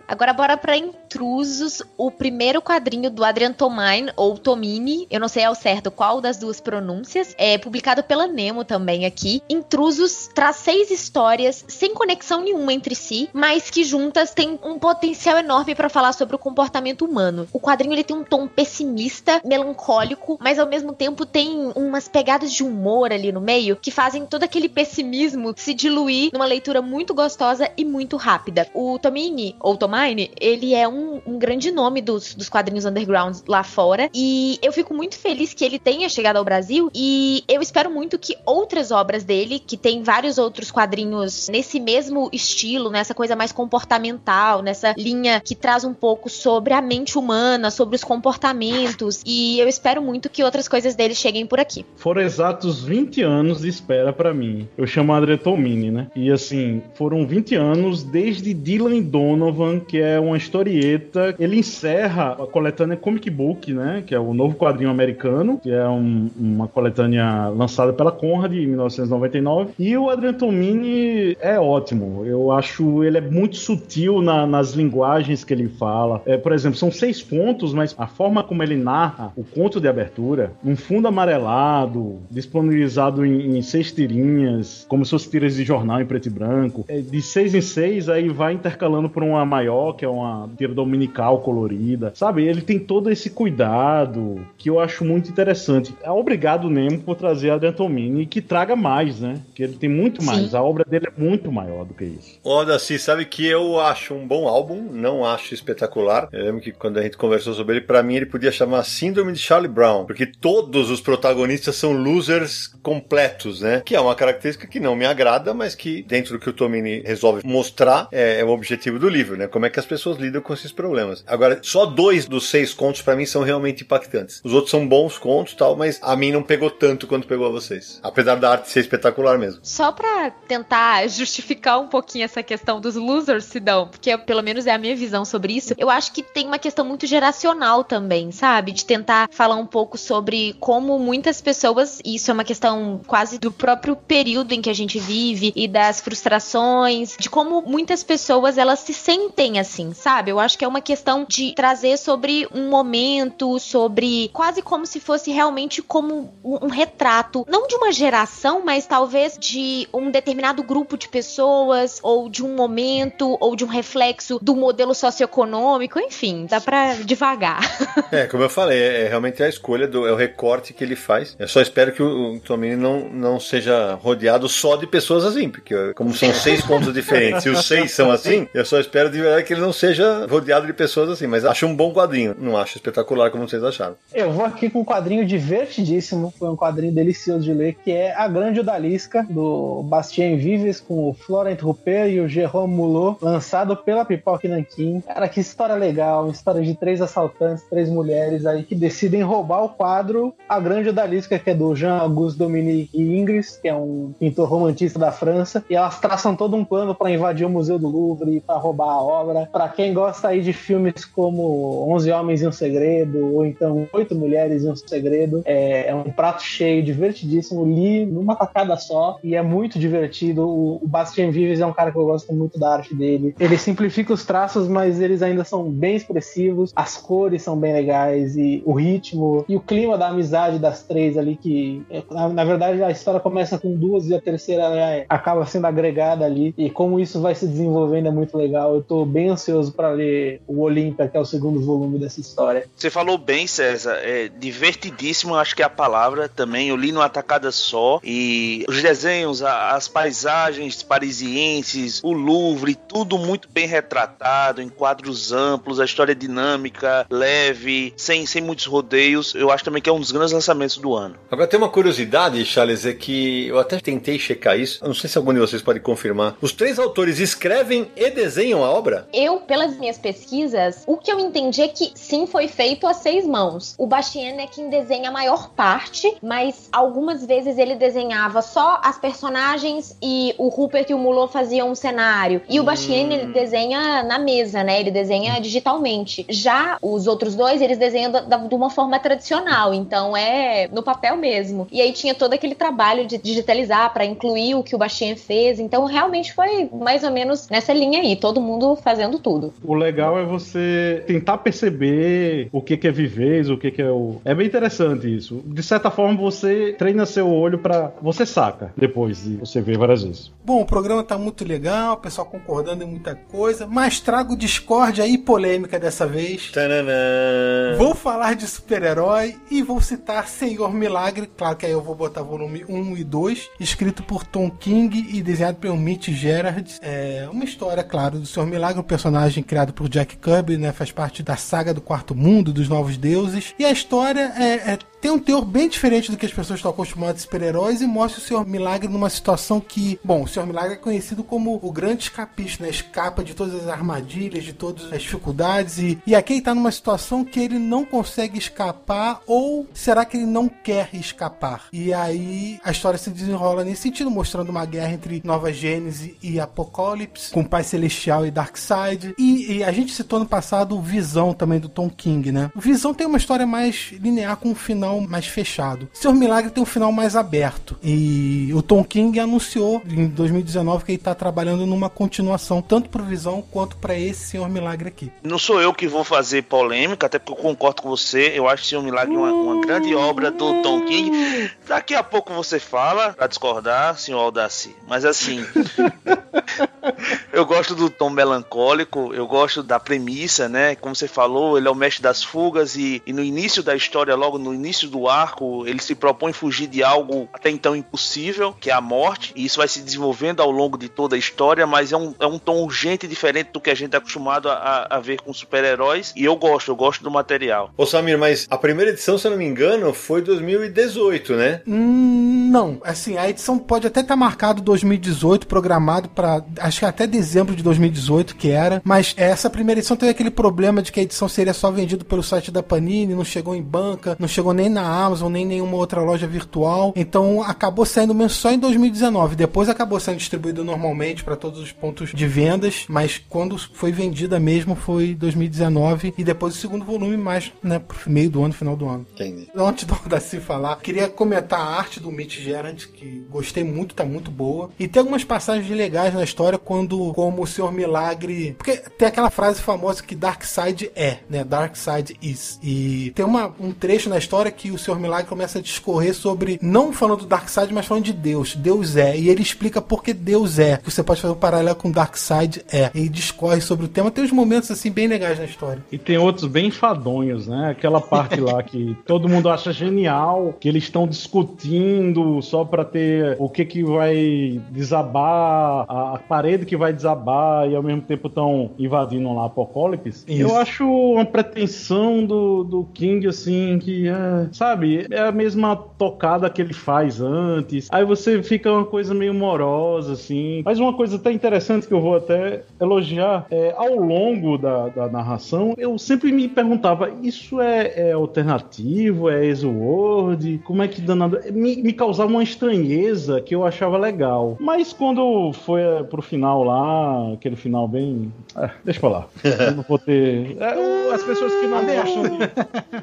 [0.09, 5.45] Agora bora pra Intrusos, o primeiro quadrinho do Adrian Tomine, ou Tomini, eu não sei
[5.45, 9.43] ao certo qual das duas pronúncias, é publicado pela Nemo também aqui.
[9.49, 15.39] Intrusos traz seis histórias sem conexão nenhuma entre si, mas que juntas têm um potencial
[15.39, 17.47] enorme pra falar sobre o comportamento humano.
[17.53, 22.53] O quadrinho ele tem um tom pessimista, melancólico, mas ao mesmo tempo tem umas pegadas
[22.53, 27.13] de humor ali no meio que fazem todo aquele pessimismo se diluir numa leitura muito
[27.15, 28.69] gostosa e muito rápida.
[28.75, 33.63] O Tomini, ou Tomine, ele é um, um grande nome dos, dos quadrinhos underground lá
[33.63, 34.11] fora.
[34.15, 36.91] E eu fico muito feliz que ele tenha chegado ao Brasil.
[36.95, 42.29] E eu espero muito que outras obras dele, que tem vários outros quadrinhos nesse mesmo
[42.33, 47.71] estilo, nessa coisa mais comportamental, nessa linha que traz um pouco sobre a mente humana,
[47.71, 49.23] sobre os comportamentos.
[49.25, 51.85] E eu espero muito que outras coisas dele cheguem por aqui.
[51.97, 54.69] Foram exatos 20 anos de espera pra mim.
[54.77, 56.09] Eu chamo André Tomini, né?
[56.15, 61.35] E assim, foram 20 anos desde Dylan Dona Donovan, que é uma historieta.
[61.39, 64.03] Ele encerra a coletânea Comic Book, né?
[64.07, 68.67] Que é o novo quadrinho americano, que é um- uma coletânea lançada pela Conrad em
[68.67, 69.71] 1999.
[69.79, 72.25] E o Adrian Tomini é ótimo.
[72.27, 76.23] Eu acho ele é muito sutil na- nas linguagens que ele fala.
[76.27, 79.89] É, por exemplo, são seis contos, mas a forma como ele narra o conto de
[79.89, 86.01] abertura, um fundo amarelado, disponibilizado em, em seis tirinhas, como se fossem tiras de jornal
[86.01, 86.85] em preto e branco.
[86.89, 90.75] É, de seis em seis, aí vai intercalando por uma maior, que é uma tira
[90.75, 92.13] dominical colorida.
[92.15, 92.45] Sabe?
[92.45, 95.95] Ele tem todo esse cuidado que eu acho muito interessante.
[96.03, 99.41] É obrigado, Nemo, por trazer a Tomini e que traga mais, né?
[99.55, 100.51] Que ele tem muito mais.
[100.51, 100.57] Sim.
[100.57, 102.39] A obra dele é muito maior do que isso.
[102.43, 106.29] Ô, Daci, sabe que eu acho um bom álbum, não acho espetacular.
[106.33, 109.33] Eu lembro que quando a gente conversou sobre ele, pra mim ele podia chamar Síndrome
[109.33, 113.83] de Charlie Brown, porque todos os protagonistas são losers completos, né?
[113.85, 117.01] Que é uma característica que não me agrada, mas que dentro do que o Tomini
[117.01, 119.47] resolve mostrar é, é o objetivo do livro, né?
[119.47, 121.23] Como é que as pessoas lidam com esses problemas.
[121.27, 124.41] Agora, só dois dos seis contos pra mim são realmente impactantes.
[124.43, 127.51] Os outros são bons contos, tal, mas a mim não pegou tanto quanto pegou a
[127.51, 128.01] vocês.
[128.03, 129.61] Apesar da arte ser espetacular mesmo.
[129.63, 134.73] Só pra tentar justificar um pouquinho essa questão dos losers, Sidão, porque pelo menos é
[134.73, 138.73] a minha visão sobre isso, eu acho que tem uma questão muito geracional também, sabe?
[138.73, 143.39] De tentar falar um pouco sobre como muitas pessoas, e isso é uma questão quase
[143.39, 148.59] do próprio período em que a gente vive e das frustrações, de como muitas pessoas
[148.59, 150.31] elas se sentem assim, sabe?
[150.31, 155.01] Eu acho que é uma questão de trazer sobre um momento, sobre quase como se
[155.01, 160.63] fosse realmente como um, um retrato, não de uma geração, mas talvez de um determinado
[160.63, 166.47] grupo de pessoas, ou de um momento, ou de um reflexo do modelo socioeconômico, enfim,
[166.49, 167.61] dá pra devagar.
[168.11, 170.95] É, como eu falei, é, é realmente a escolha, do, é o recorte que ele
[170.95, 171.35] faz.
[171.39, 175.49] Eu só espero que o, o Tomini não, não seja rodeado só de pessoas assim,
[175.49, 179.21] porque como são seis contos diferentes e os seis são assim, eu só espero de
[179.21, 181.27] verdade que ele não seja rodeado de pessoas assim.
[181.27, 183.97] Mas acho um bom quadrinho, não acho espetacular como vocês acharam.
[184.13, 188.15] Eu vou aqui com um quadrinho divertidíssimo, foi um quadrinho delicioso de ler, que é
[188.15, 193.77] A Grande Odalisca, do Bastien Vives, com o Florent Rupert e o Jérôme Mulot, lançado
[193.77, 195.01] pela Pipoca Nankin.
[195.01, 199.69] Cara, que história legal, história de três assaltantes, três mulheres aí que decidem roubar o
[199.69, 204.99] quadro A Grande Odalisca, que é do Jean-Auguste Dominique Ingres, que é um pintor romantista
[204.99, 208.57] da França, e elas traçam todo um plano para invadir o Museu do Louvre, para
[208.57, 209.49] roubar a obra.
[209.51, 214.15] Para quem gosta aí de filmes como Onze Homens e um Segredo, ou então Oito
[214.15, 217.65] Mulheres e um Segredo, é, é um prato cheio, divertidíssimo.
[217.65, 220.49] Li numa tacada só e é muito divertido.
[220.49, 223.35] O, o Bastien Vives é um cara que eu gosto muito da arte dele.
[223.39, 226.73] Ele simplifica os traços, mas eles ainda são bem expressivos.
[226.75, 231.17] As cores são bem legais e o ritmo e o clima da amizade das três
[231.17, 235.07] ali que é, na, na verdade a história começa com duas e a terceira é,
[235.09, 238.62] acaba sendo agregada ali e como isso vai se desenvolvendo é muito legal.
[238.71, 242.67] Eu tô bem ansioso para ler o Olímpia, que é o segundo volume dessa história.
[242.77, 243.95] Você falou bem, César.
[244.03, 246.69] É divertidíssimo, acho que é a palavra também.
[246.69, 248.01] Eu li numa tacada só.
[248.05, 255.81] E os desenhos, as paisagens parisienses, o Louvre, tudo muito bem retratado, em quadros amplos,
[255.81, 259.35] a história dinâmica, leve, sem, sem muitos rodeios.
[259.35, 261.17] Eu acho também que é um dos grandes lançamentos do ano.
[261.31, 264.83] Agora tem uma curiosidade, Charles, é que eu até tentei checar isso.
[264.83, 266.37] Eu não sei se algum de vocês pode confirmar.
[266.41, 269.07] Os três autores escrevem e desenham a obra?
[269.13, 273.27] Eu, pelas minhas pesquisas, o que eu entendi é que sim, foi feito a seis
[273.27, 273.75] mãos.
[273.79, 278.99] O Bastien é quem desenha a maior parte, mas algumas vezes ele desenhava só as
[278.99, 282.43] personagens e o Rupert e o Mulot faziam um cenário.
[282.49, 284.81] E o Bastien, ele desenha na mesa, né?
[284.81, 286.27] Ele desenha digitalmente.
[286.29, 290.83] Já os outros dois, eles desenham da- da- de uma forma tradicional, então é no
[290.83, 291.67] papel mesmo.
[291.71, 295.61] E aí tinha todo aquele trabalho de digitalizar pra incluir o que o Bastien fez,
[295.61, 299.53] então realmente foi mais ou menos nessa linha aí, todo mundo fazendo tudo.
[299.63, 303.91] O legal é você tentar perceber o que que é vivez, o que que é
[303.91, 304.21] o.
[304.25, 305.43] É bem interessante isso.
[305.47, 307.93] De certa forma, você treina seu olho pra.
[308.03, 310.33] Você saca depois de você ver várias vezes.
[310.45, 315.07] Bom, o programa tá muito legal, o pessoal concordando em muita coisa, mas trago discórdia
[315.07, 316.51] e polêmica dessa vez.
[316.51, 317.77] Tananã.
[317.79, 322.23] Vou falar de super-herói e vou citar Senhor Milagre, claro que aí eu vou botar
[322.23, 326.79] volume 1 e 2, escrito por Tom King e desenhado pelo Mitch Gerard.
[326.83, 330.73] É uma história, claro, do Senhor Milagre, um personagem criado por Jack Kirby, né?
[330.73, 333.55] Faz parte da saga do Quarto Mundo, dos Novos Deuses.
[333.59, 336.71] E a história é, é tem um teor bem diferente do que as pessoas estão
[336.71, 340.75] acostumadas a super-heróis e mostra o Senhor Milagre numa situação que, bom, o Senhor Milagre
[340.75, 342.71] é conhecido como o grande escapista, né?
[342.71, 346.71] Escapa de todas as armadilhas, de todas as dificuldades e, e aqui ele tá numa
[346.71, 351.65] situação que ele não consegue escapar ou será que ele não quer escapar?
[351.73, 356.39] E aí a história se desenrola nesse sentido, mostrando uma guerra entre Nova Gênese e
[356.39, 359.17] Apocalipse, com Pai Celestial e Darkseid.
[359.19, 362.53] E, e a gente citou no passado Visão também do Tom King, né?
[362.55, 365.89] O Visão tem uma história mais linear com um final mais fechado.
[365.93, 367.77] Senhor Milagre tem um final mais aberto.
[367.83, 373.05] E o Tom King anunciou em 2019 que ele tá trabalhando numa continuação, tanto pro
[373.05, 375.11] Visão quanto para esse Senhor Milagre aqui.
[375.23, 378.33] Não sou eu que vou fazer polêmica, até porque eu concordo com você.
[378.35, 381.51] Eu acho que o Milagre é uma, uma grande obra do Tom King.
[381.67, 384.75] Daqui a pouco você fala, pra discordar, senhor Aldaci.
[384.87, 385.45] Mas assim,
[387.33, 390.75] eu gosto do tom melancólico, eu gosto da premissa, né?
[390.75, 394.15] Como você falou, ele é o mestre das fugas e, e no início da história,
[394.15, 398.71] logo no início do arco, ele se propõe fugir de algo até então impossível, que
[398.71, 399.33] é a morte.
[399.37, 402.27] E isso vai se desenvolvendo ao longo de toda a história, mas é um, é
[402.27, 405.33] um tom urgente e diferente do que a gente é acostumado a, a ver com
[405.33, 406.13] super-heróis.
[406.17, 407.71] E eu gosto, eu gosto do material.
[407.77, 411.63] Ô Samir, mas a primeira edição, se eu não me engano, foi 2018, né?
[411.67, 417.07] Hum, não, assim, a edição pode até estar marcado 2018, programado para acho que até
[417.07, 421.03] dezembro de 2018 que era, mas essa primeira edição teve aquele problema de que a
[421.03, 424.69] edição seria só vendida pelo site da Panini, não chegou em banca, não chegou nem
[424.73, 429.37] na Amazon, nem nenhuma outra loja virtual, então acabou saindo mesmo só em 2019.
[429.37, 434.41] Depois acabou sendo distribuído normalmente para todos os pontos de vendas, mas quando foi vendida
[434.41, 438.77] mesmo foi 2019 e depois o segundo volume mais, né, pro meio do ano, final
[438.77, 439.07] do ano.
[439.15, 439.49] Entendi.
[439.55, 444.05] Antes do Daci falar, queria comentar a arte do Mitch Gerard, que gostei muito, tá
[444.05, 444.71] muito boa.
[444.79, 448.55] E tem algumas passagens legais na história quando, como o Senhor Milagre.
[448.57, 451.45] Porque tem aquela frase famosa que Darkseid é, né?
[451.45, 452.59] Darkseid is.
[452.63, 456.59] E tem uma, um trecho na história que o Senhor Milagre começa a discorrer sobre,
[456.63, 458.55] não falando do Darkseid, mas falando de Deus.
[458.55, 459.17] Deus é.
[459.17, 460.81] E ele explica por que Deus é.
[460.85, 462.91] Você pode fazer um paralelo com Darkseid é.
[462.95, 464.11] E discorre sobre o tema.
[464.11, 465.83] Tem uns momentos assim bem legais na história.
[465.91, 467.71] E tem outros bem enfadonhos, né?
[467.71, 473.37] Aquela parte lá que todo mundo acha genial, que eles estão discutindo só pra ter
[473.39, 478.29] o que que vai desabar, a, a parede que vai desabar e ao mesmo tempo
[478.29, 480.25] estão invadindo lá Apocalipse.
[480.27, 480.43] Isso.
[480.43, 486.49] Eu acho uma pretensão do, do King, assim, que é, sabe, é a mesma tocada
[486.51, 487.89] que ele faz antes.
[487.91, 490.63] Aí você fica uma coisa meio morosa, assim.
[490.65, 495.09] Mas uma coisa até interessante que eu vou até elogiar, é, ao longo da, da
[495.09, 500.61] narração, eu sempre me perguntava, isso é, é alternativo, é Exworld?
[500.65, 501.39] Como é que danado...
[501.53, 504.57] Me, me causava uma estranheza que eu achava legal.
[504.61, 508.33] Mas quando foi pro final lá, aquele final bem...
[508.57, 509.27] É, deixa pra lá.
[509.43, 510.57] Eu não vou ter...
[510.61, 512.39] é, as pessoas que não gostam de...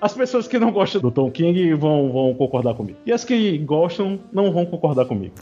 [0.01, 2.97] As pessoas que não gostam do Tom King vão, vão concordar comigo.
[3.05, 5.34] E as que gostam não vão concordar comigo.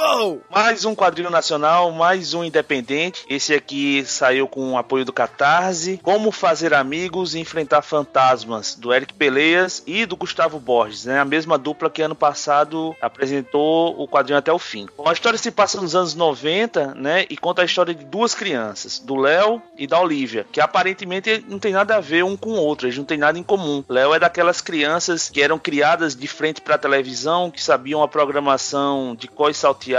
[0.00, 0.40] Uou!
[0.48, 3.22] Mais um quadrinho nacional, mais um independente.
[3.28, 6.00] Esse aqui saiu com o apoio do Catarse.
[6.02, 11.20] Como fazer amigos e enfrentar fantasmas, do Eric Peleias e do Gustavo Borges, né?
[11.20, 14.88] A mesma dupla que ano passado apresentou o quadrinho até o fim.
[14.96, 17.26] Bom, a história se passa nos anos 90, né?
[17.28, 21.58] E conta a história de duas crianças, do Léo e da Olivia, que aparentemente não
[21.58, 23.84] tem nada a ver um com o outro, eles não têm nada em comum.
[23.86, 28.08] Léo é daquelas crianças que eram criadas de frente para a televisão, que sabiam a
[28.08, 29.89] programação de coi salteado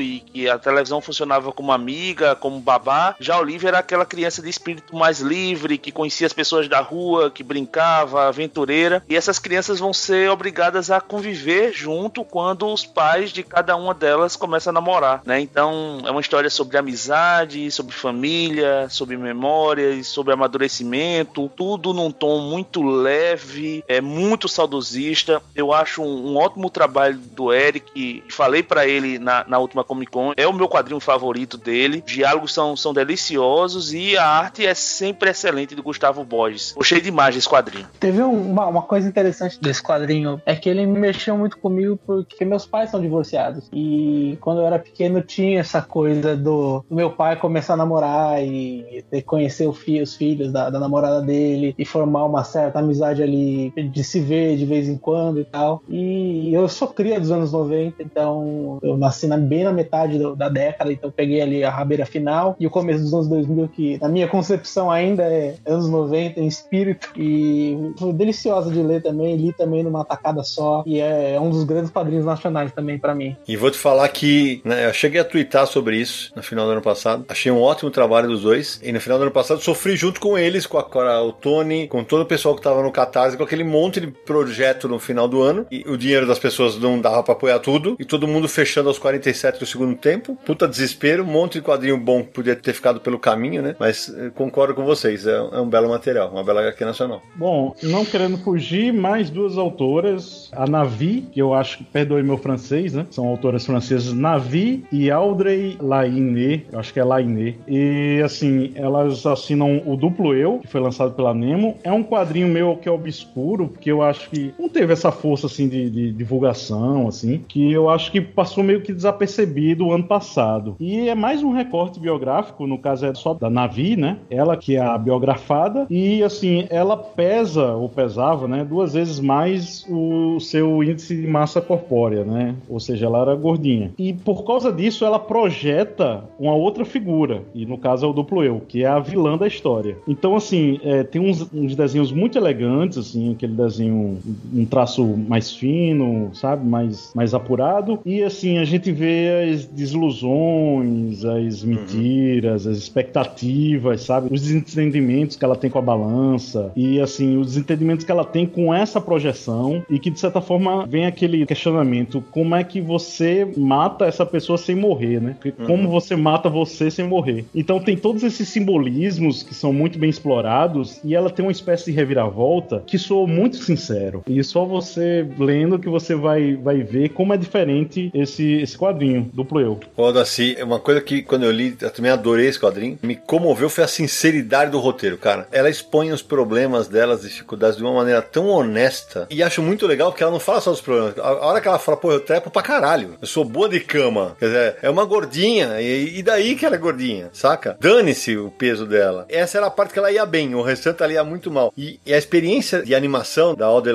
[0.00, 3.14] e que a televisão funcionava como amiga, como babá.
[3.18, 7.30] Já Olivia era aquela criança de espírito mais livre, que conhecia as pessoas da rua,
[7.30, 9.02] que brincava, aventureira.
[9.08, 13.94] E essas crianças vão ser obrigadas a conviver junto quando os pais de cada uma
[13.94, 15.40] delas começam a namorar, né?
[15.40, 22.40] Então é uma história sobre amizade, sobre família, sobre memórias, sobre amadurecimento, tudo num tom
[22.40, 25.42] muito leve, é muito saudosista.
[25.54, 28.22] Eu acho um, um ótimo trabalho do Eric.
[28.28, 32.02] Falei pra ele na, na última Comic Con, é o meu quadrinho favorito dele.
[32.06, 36.72] Os diálogos são, são deliciosos e a arte é sempre excelente do Gustavo Borges.
[36.76, 37.86] Gostei demais desse quadrinho.
[37.98, 41.98] Teve um- uma, uma coisa interessante desse quadrinho, é que ele me mexeu muito comigo
[42.06, 43.68] porque meus pais são divorciados.
[43.72, 48.42] E quando eu era pequeno tinha essa coisa do, do meu pai começar a namorar
[48.42, 54.02] e conhecer os filhos da, da namorada dele e formar uma certa amizade ali, de
[54.04, 55.82] se ver de vez em quando e tal.
[55.88, 60.36] E eu sou cria dos anos 90, então eu nasci na bem na metade do,
[60.36, 63.98] da década, então peguei ali a rabeira final e o começo dos anos 2000, que
[64.00, 67.10] na minha concepção ainda é anos 90 em espírito.
[67.16, 70.82] E foi deliciosa de ler também, li também numa tacada só.
[70.86, 73.36] E é, é um dos grandes quadrinhos nacionais também para mim.
[73.46, 76.72] E vou te falar que né, eu cheguei a twittar sobre isso no final do
[76.72, 77.24] ano passado.
[77.28, 78.80] Achei um ótimo trabalho dos dois.
[78.82, 81.32] E no final do ano passado sofri junto com eles, com, a, com a, o
[81.32, 84.98] Tony, com todo o pessoal que tava no Catarse, com aquele monte de projeto no
[84.98, 85.66] final do ano.
[85.70, 87.96] E o dinheiro das pessoas não dava pra apoiar tudo.
[87.98, 90.36] E todo mundo fechando aos 47 do segundo tempo.
[90.46, 91.24] Puta desespero.
[91.24, 93.74] Um monte de quadrinho bom que podia ter ficado pelo caminho, né?
[93.78, 95.26] Mas eh, concordo com vocês.
[95.26, 96.30] É, é um belo material.
[96.30, 97.22] Uma bela HQ nacional.
[97.34, 100.48] Bom, não querendo fugir, mais duas autoras.
[100.52, 103.06] A Navi, que eu acho que, perdoe meu francês, né?
[103.10, 106.62] São autoras francesas Navi e Audrey Lainé.
[106.70, 107.56] Eu acho que é Lainé.
[107.66, 111.76] E, assim, elas assinam o Duplo Eu, que foi lançado pela Nemo.
[111.82, 115.46] É um quadrinho meu que é obscuro, porque eu acho que não teve essa força,
[115.46, 120.04] assim, de, de divulgação, assim, que eu acho que passou meio que desapercebido o ano
[120.04, 120.76] passado.
[120.78, 124.18] E é mais um recorte biográfico, no caso é só da Navi, né?
[124.30, 125.86] Ela que é a biografada.
[125.88, 128.64] E, assim, ela pesa, ou pesava, né?
[128.64, 132.54] Duas vezes mais o seu índice de massa corpórea, né?
[132.68, 133.92] Ou seja, ela era gordinha.
[133.98, 137.42] E por causa disso, ela projeta uma outra figura.
[137.54, 139.96] E no caso é o duplo eu, que é a vilã da história.
[140.06, 144.18] Então, assim, é, tem uns, uns, desenhos muito elegantes, assim, aquele desenho,
[144.52, 146.66] um traço mais fino, sabe?
[146.66, 148.00] Mais, mais apurado.
[148.04, 154.32] E, assim, a gente vê as desilusões, as mentiras, as expectativas, sabe?
[154.32, 156.72] Os desentendimentos que ela tem com a balança.
[156.76, 159.84] E, assim, os desentendimentos que ela tem com essa projeção.
[159.88, 164.58] E que, de certa forma, vem aquele questionamento: como é que você mata essa pessoa
[164.58, 165.36] sem morrer, né?
[165.66, 165.90] Como uhum.
[165.90, 167.44] você mata você sem morrer.
[167.54, 171.86] Então tem todos esses simbolismos que são muito bem explorados e ela tem uma espécie
[171.86, 174.22] de reviravolta que soa muito sincero.
[174.26, 179.30] E só você lendo que você vai, vai ver como é diferente esse, esse quadrinho,
[179.32, 179.78] duplo eu.
[179.96, 183.68] Ô, Daci, uma coisa que quando eu li, eu também adorei esse quadrinho, me comoveu
[183.68, 185.46] foi a sinceridade do roteiro, cara.
[185.52, 189.86] Ela expõe os problemas dela, as dificuldades de uma maneira tão honesta e acho muito
[189.86, 191.18] legal porque ela não fala só dos problemas.
[191.18, 194.36] A hora que ela fala, pô, eu trepo pra caralho, eu sou boa de cama,
[194.38, 197.76] quer dizer, é uma gordinha e, daí que ela é gordinha, saca?
[197.80, 199.26] Dane-se o peso dela.
[199.28, 201.72] Essa era a parte que ela ia bem, o restante ela ia muito mal.
[201.76, 203.90] E, e a experiência de animação da Audrey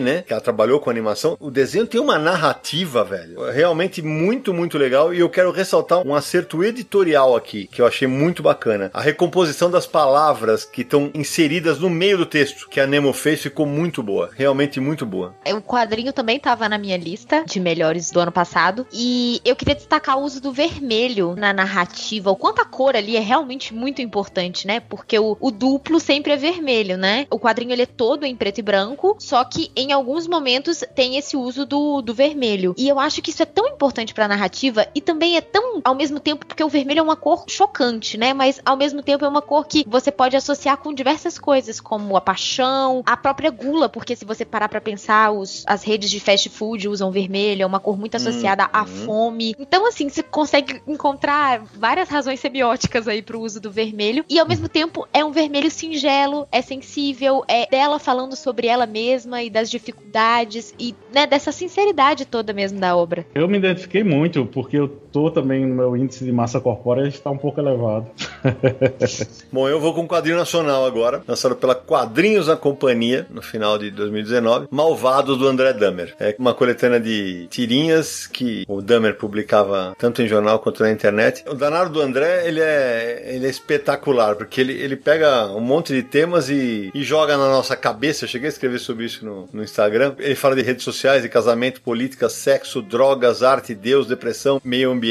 [0.00, 4.78] né, que ela trabalhou com animação, o desenho tem uma narrativa, velho, realmente muito, muito
[4.78, 5.12] legal.
[5.12, 8.90] E eu quero ressaltar um acerto editorial aqui, que eu achei muito bacana.
[8.92, 13.42] A recomposição das palavras que estão inseridas no meio do texto, que a Nemo fez,
[13.42, 14.30] ficou muito boa.
[14.34, 15.34] Realmente muito boa.
[15.46, 18.86] O quadrinho também estava na minha lista de melhores do ano passado.
[18.92, 22.30] E eu queria destacar o uso do vermelho na narrativa.
[22.30, 24.80] O quanto a cor ali é realmente muito importante, né?
[24.80, 27.26] Porque o, o duplo sempre é vermelho, né?
[27.30, 31.16] O quadrinho ele é todo em preto e branco, só que em alguns momentos tem
[31.16, 32.74] esse uso do, do vermelho.
[32.76, 35.94] E eu acho que isso é tão importante pra narrativa e também é tão, ao
[35.94, 38.32] mesmo tempo, porque o vermelho é uma cor chocante, né?
[38.32, 42.16] Mas ao mesmo tempo é uma cor que você pode associar com diversas coisas, como
[42.16, 46.18] a paixão, a própria gula, porque se você parar pra pensar, os, as redes de
[46.18, 48.70] fast food usam vermelho, é uma cor muito associada uhum.
[48.72, 49.54] à fome.
[49.58, 54.24] Então, assim, você consegue encontrar várias razões semióticas aí pro uso do vermelho.
[54.30, 58.86] E ao mesmo tempo é um vermelho singelo, é sensível, é dela falando sobre ela
[58.86, 63.26] mesma e das dificuldades e né, dessa sinceridade toda mesmo da obra.
[63.34, 67.30] Eu me identifiquei muito, porque eu tô também no meu índice de massa corpórea está
[67.30, 68.06] um pouco elevado.
[69.50, 73.78] Bom, eu vou com um quadrinho nacional agora, lançado pela Quadrinhos na Companhia, no final
[73.78, 76.14] de 2019, Malvados do André Dahmer.
[76.20, 81.42] É uma coletânea de tirinhas que o Dahmer publicava tanto em jornal quanto na internet.
[81.48, 85.94] O danado do André, ele é, ele é espetacular, porque ele, ele pega um monte
[85.94, 88.24] de temas e, e joga na nossa cabeça.
[88.24, 90.14] Eu cheguei a escrever sobre isso no, no Instagram.
[90.18, 95.05] Ele fala de redes sociais, de casamento, política, sexo, drogas, arte, Deus, depressão, meio ambiente,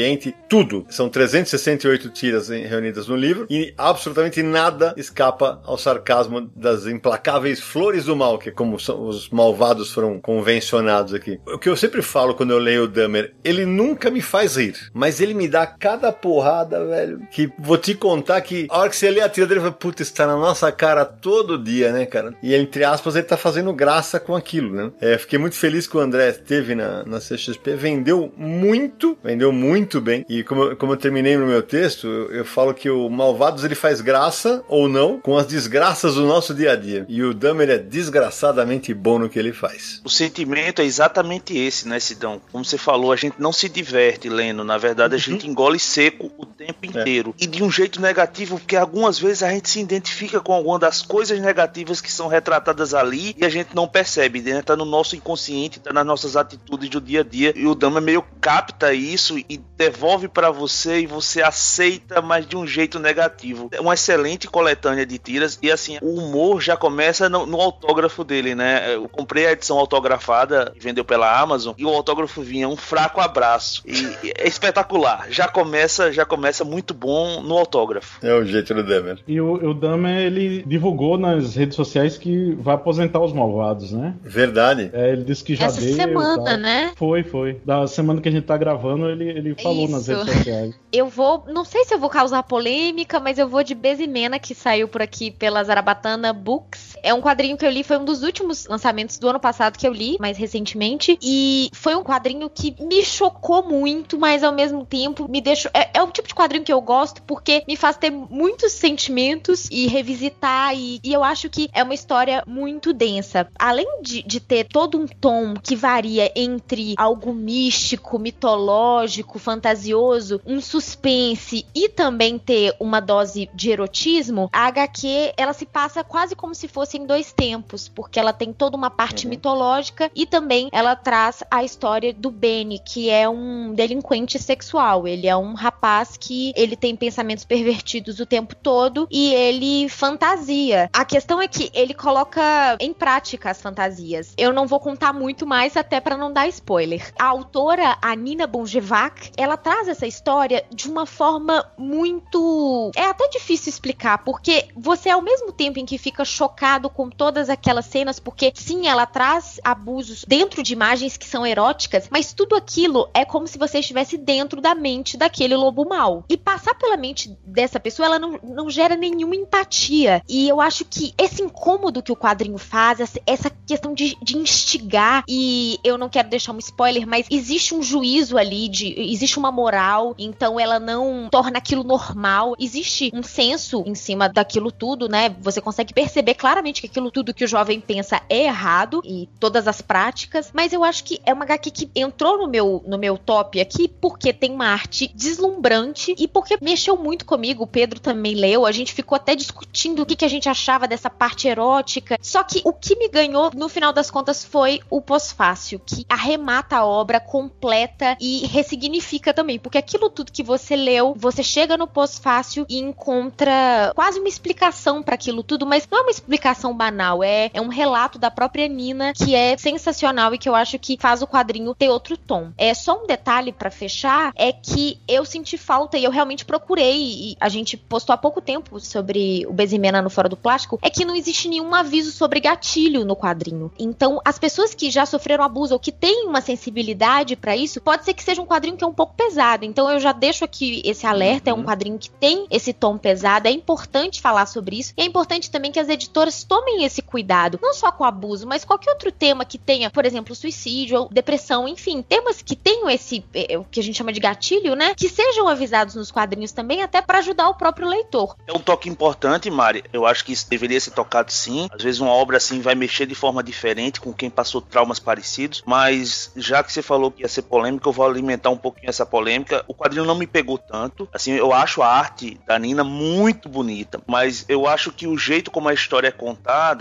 [0.48, 0.86] tudo.
[0.88, 8.04] São 368 tiras reunidas no livro e absolutamente nada escapa ao sarcasmo das implacáveis flores
[8.04, 11.40] do mal, que é como os malvados foram convencionados aqui.
[11.46, 14.74] O que eu sempre falo quando eu leio o Dahmer, ele nunca me faz rir,
[14.92, 18.96] mas ele me dá cada porrada, velho, que vou te contar que a hora que
[18.96, 22.34] você lê a tira dele, puta, está na nossa cara todo dia, né, cara?
[22.42, 24.90] E entre aspas, ele tá fazendo graça com aquilo, né?
[25.00, 29.85] É, fiquei muito feliz que o André teve na, na CXP, vendeu muito, vendeu muito
[30.00, 30.24] bem.
[30.28, 33.74] E como, como eu terminei no meu texto, eu, eu falo que o Malvados ele
[33.74, 37.04] faz graça ou não com as desgraças do nosso dia a dia.
[37.08, 40.00] E o Dahmer é desgraçadamente bom no que ele faz.
[40.04, 42.40] O sentimento é exatamente esse, né, Sidão?
[42.50, 46.30] Como você falou, a gente não se diverte lendo, na verdade a gente engole seco
[46.36, 46.86] o tempo é.
[46.86, 47.34] inteiro.
[47.40, 47.44] É.
[47.44, 51.02] E de um jeito negativo, porque algumas vezes a gente se identifica com alguma das
[51.02, 54.62] coisas negativas que são retratadas ali e a gente não percebe, né?
[54.62, 57.52] Tá no nosso inconsciente, tá nas nossas atitudes do dia a dia.
[57.56, 62.56] E o Dama meio capta isso e devolve pra você e você aceita, mas de
[62.56, 63.68] um jeito negativo.
[63.72, 68.24] É uma excelente coletânea de tiras e assim, o humor já começa no, no autógrafo
[68.24, 68.94] dele, né?
[68.94, 73.82] Eu comprei a edição autografada, vendeu pela Amazon, e o autógrafo vinha um fraco abraço.
[73.86, 73.92] E,
[74.26, 75.26] e é espetacular.
[75.30, 78.24] Já começa, já começa muito bom no autógrafo.
[78.24, 79.18] É o jeito do Demer.
[79.26, 84.14] E o, o Dahmer, ele divulgou nas redes sociais que vai aposentar os malvados, né?
[84.22, 84.90] Verdade.
[84.92, 85.90] É, ele disse que já Essa deu.
[85.90, 86.92] e semana, né?
[86.96, 87.60] Foi, foi.
[87.64, 90.74] Da semana que a gente tá gravando, ele, ele falou nas redes sociais.
[90.92, 94.54] Eu vou, não sei se eu vou causar polêmica, mas eu vou de Bezimena, que
[94.54, 96.95] saiu por aqui pela Zarabatana Books.
[97.02, 99.86] É um quadrinho que eu li, foi um dos últimos lançamentos do ano passado que
[99.86, 101.18] eu li, mais recentemente.
[101.22, 105.70] E foi um quadrinho que me chocou muito, mas ao mesmo tempo me deixou.
[105.74, 109.68] É, é o tipo de quadrinho que eu gosto porque me faz ter muitos sentimentos
[109.70, 110.74] e revisitar.
[110.76, 113.48] E, e eu acho que é uma história muito densa.
[113.58, 120.60] Além de, de ter todo um tom que varia entre algo místico, mitológico, fantasioso, um
[120.60, 126.54] suspense e também ter uma dose de erotismo, a HQ ela se passa quase como
[126.54, 130.94] se fosse em dois tempos, porque ela tem toda uma parte mitológica e também ela
[130.94, 135.08] traz a história do Benny, que é um delinquente sexual.
[135.08, 140.90] Ele é um rapaz que ele tem pensamentos pervertidos o tempo todo e ele fantasia.
[140.92, 144.34] A questão é que ele coloca em prática as fantasias.
[144.36, 147.12] Eu não vou contar muito mais até para não dar spoiler.
[147.18, 153.28] A autora, a Nina Bonjevac, ela traz essa história de uma forma muito é até
[153.28, 158.20] difícil explicar, porque você ao mesmo tempo em que fica chocado com todas aquelas cenas,
[158.20, 163.24] porque sim, ela traz abusos dentro de imagens que são eróticas, mas tudo aquilo é
[163.24, 166.24] como se você estivesse dentro da mente daquele lobo mau.
[166.28, 170.22] E passar pela mente dessa pessoa, ela não, não gera nenhuma empatia.
[170.28, 175.24] E eu acho que esse incômodo que o quadrinho faz, essa questão de, de instigar,
[175.28, 179.50] e eu não quero deixar um spoiler, mas existe um juízo ali, de, existe uma
[179.50, 182.54] moral, então ela não torna aquilo normal.
[182.58, 185.34] Existe um senso em cima daquilo tudo, né?
[185.40, 189.66] Você consegue perceber claramente que aquilo tudo que o jovem pensa é errado e todas
[189.68, 193.18] as práticas, mas eu acho que é uma HQ que entrou no meu, no meu
[193.18, 197.64] top aqui porque tem uma arte deslumbrante e porque mexeu muito comigo.
[197.64, 200.88] O Pedro também leu, a gente ficou até discutindo o que, que a gente achava
[200.88, 202.18] dessa parte erótica.
[202.20, 206.76] Só que o que me ganhou no final das contas foi o pós-fácil, que arremata
[206.76, 211.86] a obra completa e ressignifica também, porque aquilo tudo que você leu, você chega no
[211.86, 217.22] pós-fácil e encontra quase uma explicação para aquilo tudo, mas não é uma explicação banal,
[217.22, 220.96] é, é um relato da própria Nina que é sensacional e que eu acho que
[221.00, 222.52] faz o quadrinho ter outro tom.
[222.56, 226.96] É só um detalhe para fechar, é que eu senti falta e eu realmente procurei
[226.96, 230.90] e a gente postou há pouco tempo sobre o Bezimena no Fora do Plástico, é
[230.90, 233.72] que não existe nenhum aviso sobre gatilho no quadrinho.
[233.78, 238.04] Então, as pessoas que já sofreram abuso ou que têm uma sensibilidade para isso, pode
[238.04, 239.64] ser que seja um quadrinho que é um pouco pesado.
[239.64, 243.48] Então, eu já deixo aqui esse alerta, é um quadrinho que tem esse tom pesado,
[243.48, 244.92] é importante falar sobre isso.
[244.96, 248.46] E é importante também que as editoras tomem esse cuidado, não só com o abuso,
[248.46, 252.88] mas qualquer outro tema que tenha, por exemplo, suicídio ou depressão, enfim, temas que tenham
[252.88, 254.94] esse eh, o que a gente chama de gatilho, né?
[254.94, 258.36] Que sejam avisados nos quadrinhos também, até para ajudar o próprio leitor.
[258.46, 259.84] É um toque importante, Mari.
[259.92, 261.68] Eu acho que isso deveria ser tocado sim.
[261.72, 265.62] Às vezes uma obra assim vai mexer de forma diferente com quem passou traumas parecidos.
[265.66, 269.04] Mas já que você falou que ia ser polêmica, eu vou alimentar um pouquinho essa
[269.04, 269.64] polêmica.
[269.66, 271.08] O quadrinho não me pegou tanto.
[271.12, 274.00] Assim, eu acho a arte da Nina muito bonita.
[274.06, 276.35] Mas eu acho que o jeito como a história é contada,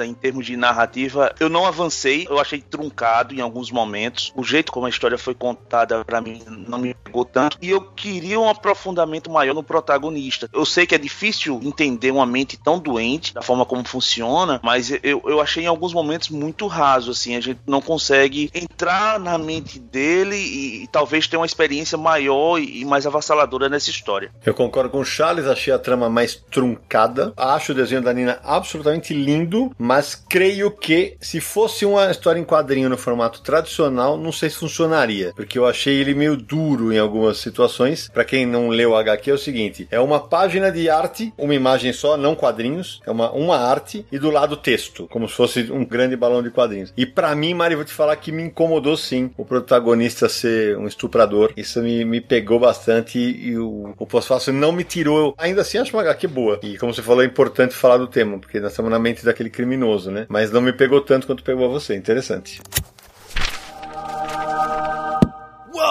[0.05, 2.27] em termos de narrativa, eu não avancei.
[2.29, 4.31] Eu achei truncado em alguns momentos.
[4.35, 7.57] O jeito como a história foi contada, para mim, não me pegou tanto.
[7.61, 10.49] E eu queria um aprofundamento maior no protagonista.
[10.53, 14.91] Eu sei que é difícil entender uma mente tão doente, da forma como funciona, mas
[15.03, 19.37] eu, eu achei em alguns momentos muito raso, assim, a gente não consegue entrar na
[19.37, 24.31] mente dele e, e talvez ter uma experiência maior e, e mais avassaladora nessa história.
[24.45, 27.33] Eu concordo com o Charles, achei a trama mais truncada.
[27.37, 29.44] Acho o desenho da Nina absolutamente lindo,
[29.77, 34.57] mas creio que se fosse uma história em quadrinho no formato tradicional, não sei se
[34.57, 38.09] funcionaria, porque eu achei ele meio duro em algumas situações.
[38.09, 41.53] Pra quem não leu o HQ é o seguinte, é uma página de arte, uma
[41.53, 45.71] imagem só, não quadrinhos, é uma, uma arte e do lado texto, como se fosse
[45.71, 46.93] um grande balão de quadrinhos.
[46.97, 50.87] E pra mim, Mari, vou te falar que me incomodou sim o protagonista ser um
[50.87, 51.53] estuprador.
[51.55, 55.33] Isso me, me pegou bastante e, e o, o pós-fácil não me tirou.
[55.37, 56.59] Ainda assim, acho uma HQ boa.
[56.63, 59.49] E como você falou, é importante falar do tema, porque nós estamos na mente daquele
[59.49, 60.25] criminoso, né?
[60.29, 61.95] Mas não me pegou tanto quanto pegou a você.
[61.95, 62.61] Interessante.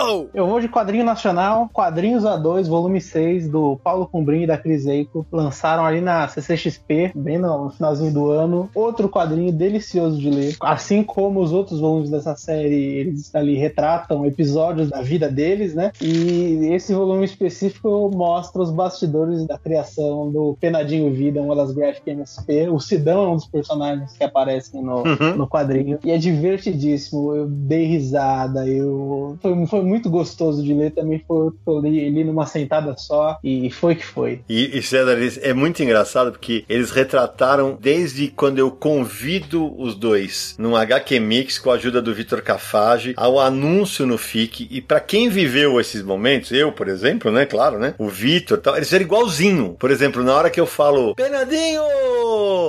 [0.03, 0.29] Uou!
[0.35, 4.87] Eu vou de quadrinho nacional, Quadrinhos A2, volume 6, do Paulo Cumbrim e da Cris
[4.87, 5.27] Eico.
[5.31, 8.69] Lançaram ali na CCXP, bem no finalzinho do ano.
[8.75, 10.57] Outro quadrinho delicioso de ler.
[10.61, 15.93] Assim como os outros volumes dessa série, eles ali retratam episódios da vida deles, né?
[16.01, 22.11] E esse volume específico mostra os bastidores da criação do Penadinho Vida, uma das Graphic
[22.11, 22.69] MSP.
[22.69, 25.37] O Sidão é um dos personagens que aparecem no, Uhum.
[25.37, 25.99] no quadrinho.
[26.05, 27.35] E é divertidíssimo.
[27.35, 29.37] Eu dei risada, eu.
[29.41, 30.93] Foi, foi muito gostoso de ler.
[30.93, 33.39] Também foi eu li, li numa sentada só.
[33.43, 34.41] E foi que foi.
[34.49, 40.55] E, e César, é muito engraçado porque eles retrataram desde quando eu convido os dois
[40.59, 44.69] num HQ Mix com a ajuda do Vitor Cafage, ao anúncio no FIC.
[44.71, 47.47] E pra quem viveu esses momentos, eu, por exemplo, né?
[47.47, 47.95] Claro, né?
[47.99, 49.77] O Vitor, tal, eles eram igualzinho.
[49.79, 51.15] Por exemplo, na hora que eu falo,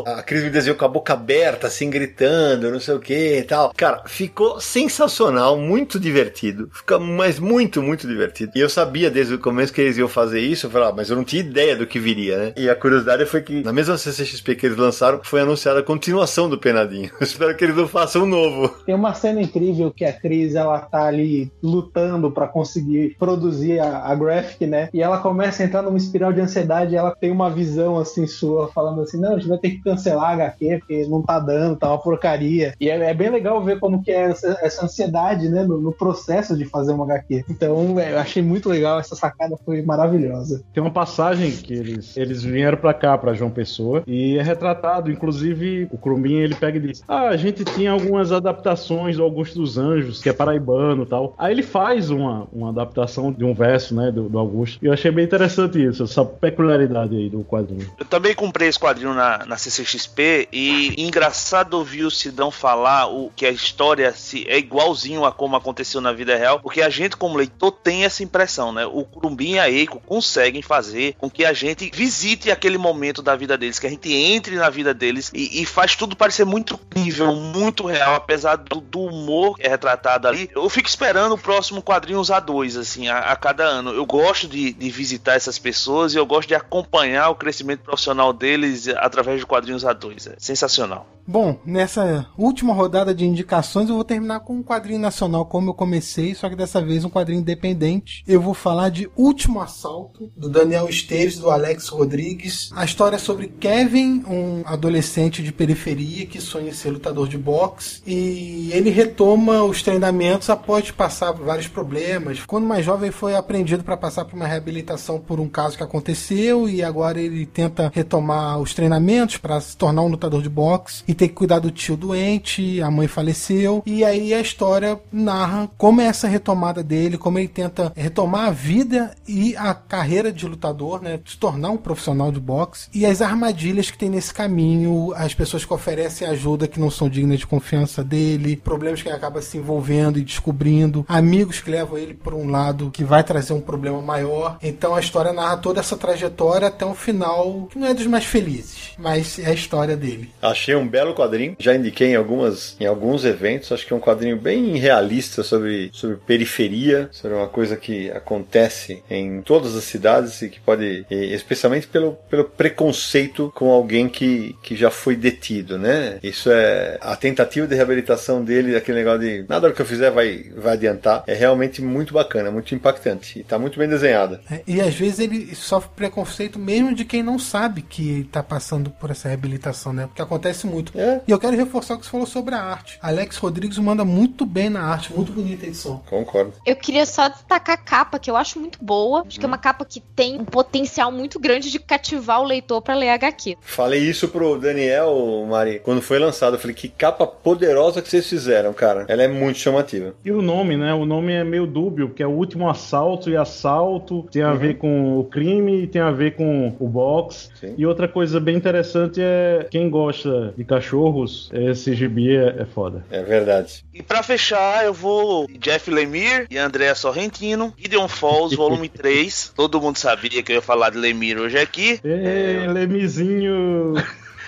[0.05, 3.43] A Cris me desenhou com a boca aberta, assim, gritando, não sei o que e
[3.43, 3.73] tal.
[3.75, 6.69] Cara, ficou sensacional, muito divertido.
[6.71, 8.51] Fica, mas muito, muito divertido.
[8.55, 10.65] E eu sabia desde o começo que eles iam fazer isso.
[10.65, 12.53] Eu falei, ah, mas eu não tinha ideia do que viria, né?
[12.57, 16.49] E a curiosidade foi que, na mesma CCXP que eles lançaram, foi anunciada a continuação
[16.49, 17.11] do Penadinho.
[17.19, 18.69] Eu espero que eles não façam um novo.
[18.85, 24.05] Tem uma cena incrível que a Cris ela tá ali lutando pra conseguir produzir a,
[24.05, 24.89] a graphic, né?
[24.93, 28.27] E ela começa a entrar numa espiral de ansiedade e ela tem uma visão assim
[28.27, 31.39] sua, falando assim: não, a gente vai ter que cancelar a HQ, porque não tá
[31.39, 32.73] dando, tá uma porcaria.
[32.81, 35.93] E é, é bem legal ver como que é essa, essa ansiedade, né, no, no
[35.93, 37.45] processo de fazer uma HQ.
[37.49, 40.63] Então, é, eu achei muito legal, essa sacada foi maravilhosa.
[40.73, 45.11] Tem uma passagem que eles, eles vieram pra cá, pra João Pessoa, e é retratado,
[45.11, 49.59] inclusive o Crumbinha ele pega e diz: Ah, a gente tinha algumas adaptações do Augusto
[49.59, 51.33] dos Anjos, que é paraibano e tal.
[51.37, 54.79] Aí ele faz uma, uma adaptação de um verso, né, do, do Augusto.
[54.81, 57.91] E eu achei bem interessante isso, essa peculiaridade aí do quadrinho.
[57.97, 63.31] Eu também comprei esse quadrinho na, na CCXP e engraçado ouvir o Sidão falar o
[63.35, 67.17] que a história se, é igualzinho a como aconteceu na vida real, porque a gente,
[67.17, 68.85] como leitor, tem essa impressão, né?
[68.85, 73.35] O Curumbim e a Eiko conseguem fazer com que a gente visite aquele momento da
[73.35, 76.73] vida deles, que a gente entre na vida deles e, e faz tudo parecer muito
[76.73, 80.49] incrível, muito real, apesar do, do humor que é retratado ali.
[80.55, 83.91] Eu fico esperando o próximo quadrinhos A2, assim, a, a cada ano.
[83.91, 88.31] Eu gosto de, de visitar essas pessoas e eu gosto de acompanhar o crescimento profissional
[88.31, 90.33] deles através de quadrinhos A2.
[90.33, 91.07] É sensacional.
[91.27, 95.73] Bom, nessa última rodada de indicações, eu vou terminar com um quadrinho nacional, como eu
[95.73, 98.23] comecei, só que dessa vez um quadrinho independente.
[98.27, 102.69] Eu vou falar de Último Assalto, do Daniel Esteves, do Alex Rodrigues.
[102.75, 108.03] A história é sobre Kevin, um adolescente de periferia que sonha ser lutador de boxe,
[108.05, 112.45] e ele retoma os treinamentos após passar por vários problemas.
[112.45, 116.69] Quando mais jovem, foi apreendido para passar por uma reabilitação por um caso que aconteceu,
[116.69, 121.29] e agora ele tenta retomar os treinamentos para se tornar um lutador de boxe ter
[121.29, 126.05] que cuidar do tio doente, a mãe faleceu, e aí a história narra como é
[126.05, 131.19] essa retomada dele, como ele tenta retomar a vida e a carreira de lutador, né,
[131.25, 135.65] se tornar um profissional de boxe, e as armadilhas que tem nesse caminho, as pessoas
[135.65, 139.57] que oferecem ajuda que não são dignas de confiança dele, problemas que ele acaba se
[139.57, 144.01] envolvendo e descobrindo, amigos que levam ele por um lado que vai trazer um problema
[144.01, 144.57] maior.
[144.61, 148.25] Então a história narra toda essa trajetória até um final que não é dos mais
[148.25, 150.31] felizes, mas é a história dele.
[150.41, 151.55] Achei um belo quadrinho.
[151.59, 153.71] Já indiquei em, algumas, em alguns eventos.
[153.71, 159.03] Acho que é um quadrinho bem realista sobre, sobre periferia, sobre uma coisa que acontece
[159.09, 164.75] em todas as cidades e que pode, especialmente pelo, pelo preconceito com alguém que, que
[164.75, 166.19] já foi detido, né?
[166.23, 170.51] Isso é a tentativa de reabilitação dele, aquele negócio de nada que eu fizer vai,
[170.55, 171.23] vai adiantar.
[171.27, 174.41] É realmente muito bacana, muito impactante e tá muito bem desenhada.
[174.49, 178.89] É, e às vezes ele sofre preconceito mesmo de quem não sabe que está passando
[178.89, 180.07] por essa reabilitação, né?
[180.07, 180.94] Porque acontece muito.
[180.95, 181.21] É.
[181.27, 182.97] E eu quero reforçar o que você falou sobre a arte.
[183.01, 186.01] Alex Rodrigues manda muito bem na arte, muito bonita a edição.
[186.09, 186.53] Concordo.
[186.65, 189.23] Eu queria só destacar a capa, que eu acho muito boa.
[189.27, 192.81] Acho que é uma capa que tem um potencial muito grande de cativar o leitor
[192.81, 193.57] pra ler HQ.
[193.61, 196.55] Falei isso pro Daniel, Mari, quando foi lançado.
[196.55, 199.05] Eu falei, que capa poderosa que vocês fizeram, cara.
[199.07, 200.13] Ela é muito chamativa.
[200.23, 200.93] E o nome, né?
[200.93, 204.77] O nome é meio dúbio, porque é o último assalto e assalto tem a ver
[204.77, 207.51] com o crime e tem a ver com o box.
[207.59, 207.75] Sim.
[207.77, 213.03] E outra coisa bem interessante é quem gosta de cachorros, esse gibi é, é foda.
[213.09, 213.83] É verdade.
[213.93, 219.53] E pra fechar, eu vou Jeff Lemire e Andrea Sorrentino, Gideon Falls, volume 3.
[219.55, 221.99] Todo mundo sabia que eu ia falar de Lemire hoje aqui.
[222.03, 223.93] Ei, Lemizinho!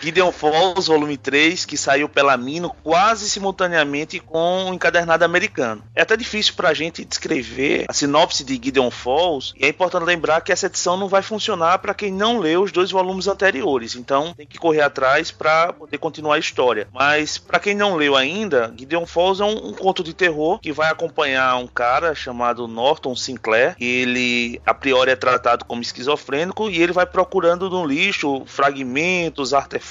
[0.02, 5.84] Gideon Falls, volume 3, que saiu pela Mino quase simultaneamente com o encadernado americano.
[5.96, 10.42] É até difícil pra gente descrever a sinopse de Gideon Falls, e é importante lembrar
[10.42, 14.34] que essa edição não vai funcionar para quem não leu os dois volumes anteriores, então
[14.36, 16.88] tem que correr atrás para poder continuar a história.
[16.94, 20.72] Mas para quem não leu ainda, Gideon Falls é um, um conto de terror que
[20.72, 26.82] vai acompanhar um cara chamado Norton Sinclair, ele a priori é tratado como esquizofrênico e
[26.82, 29.87] ele vai procurando no lixo fragmentos, artefatos,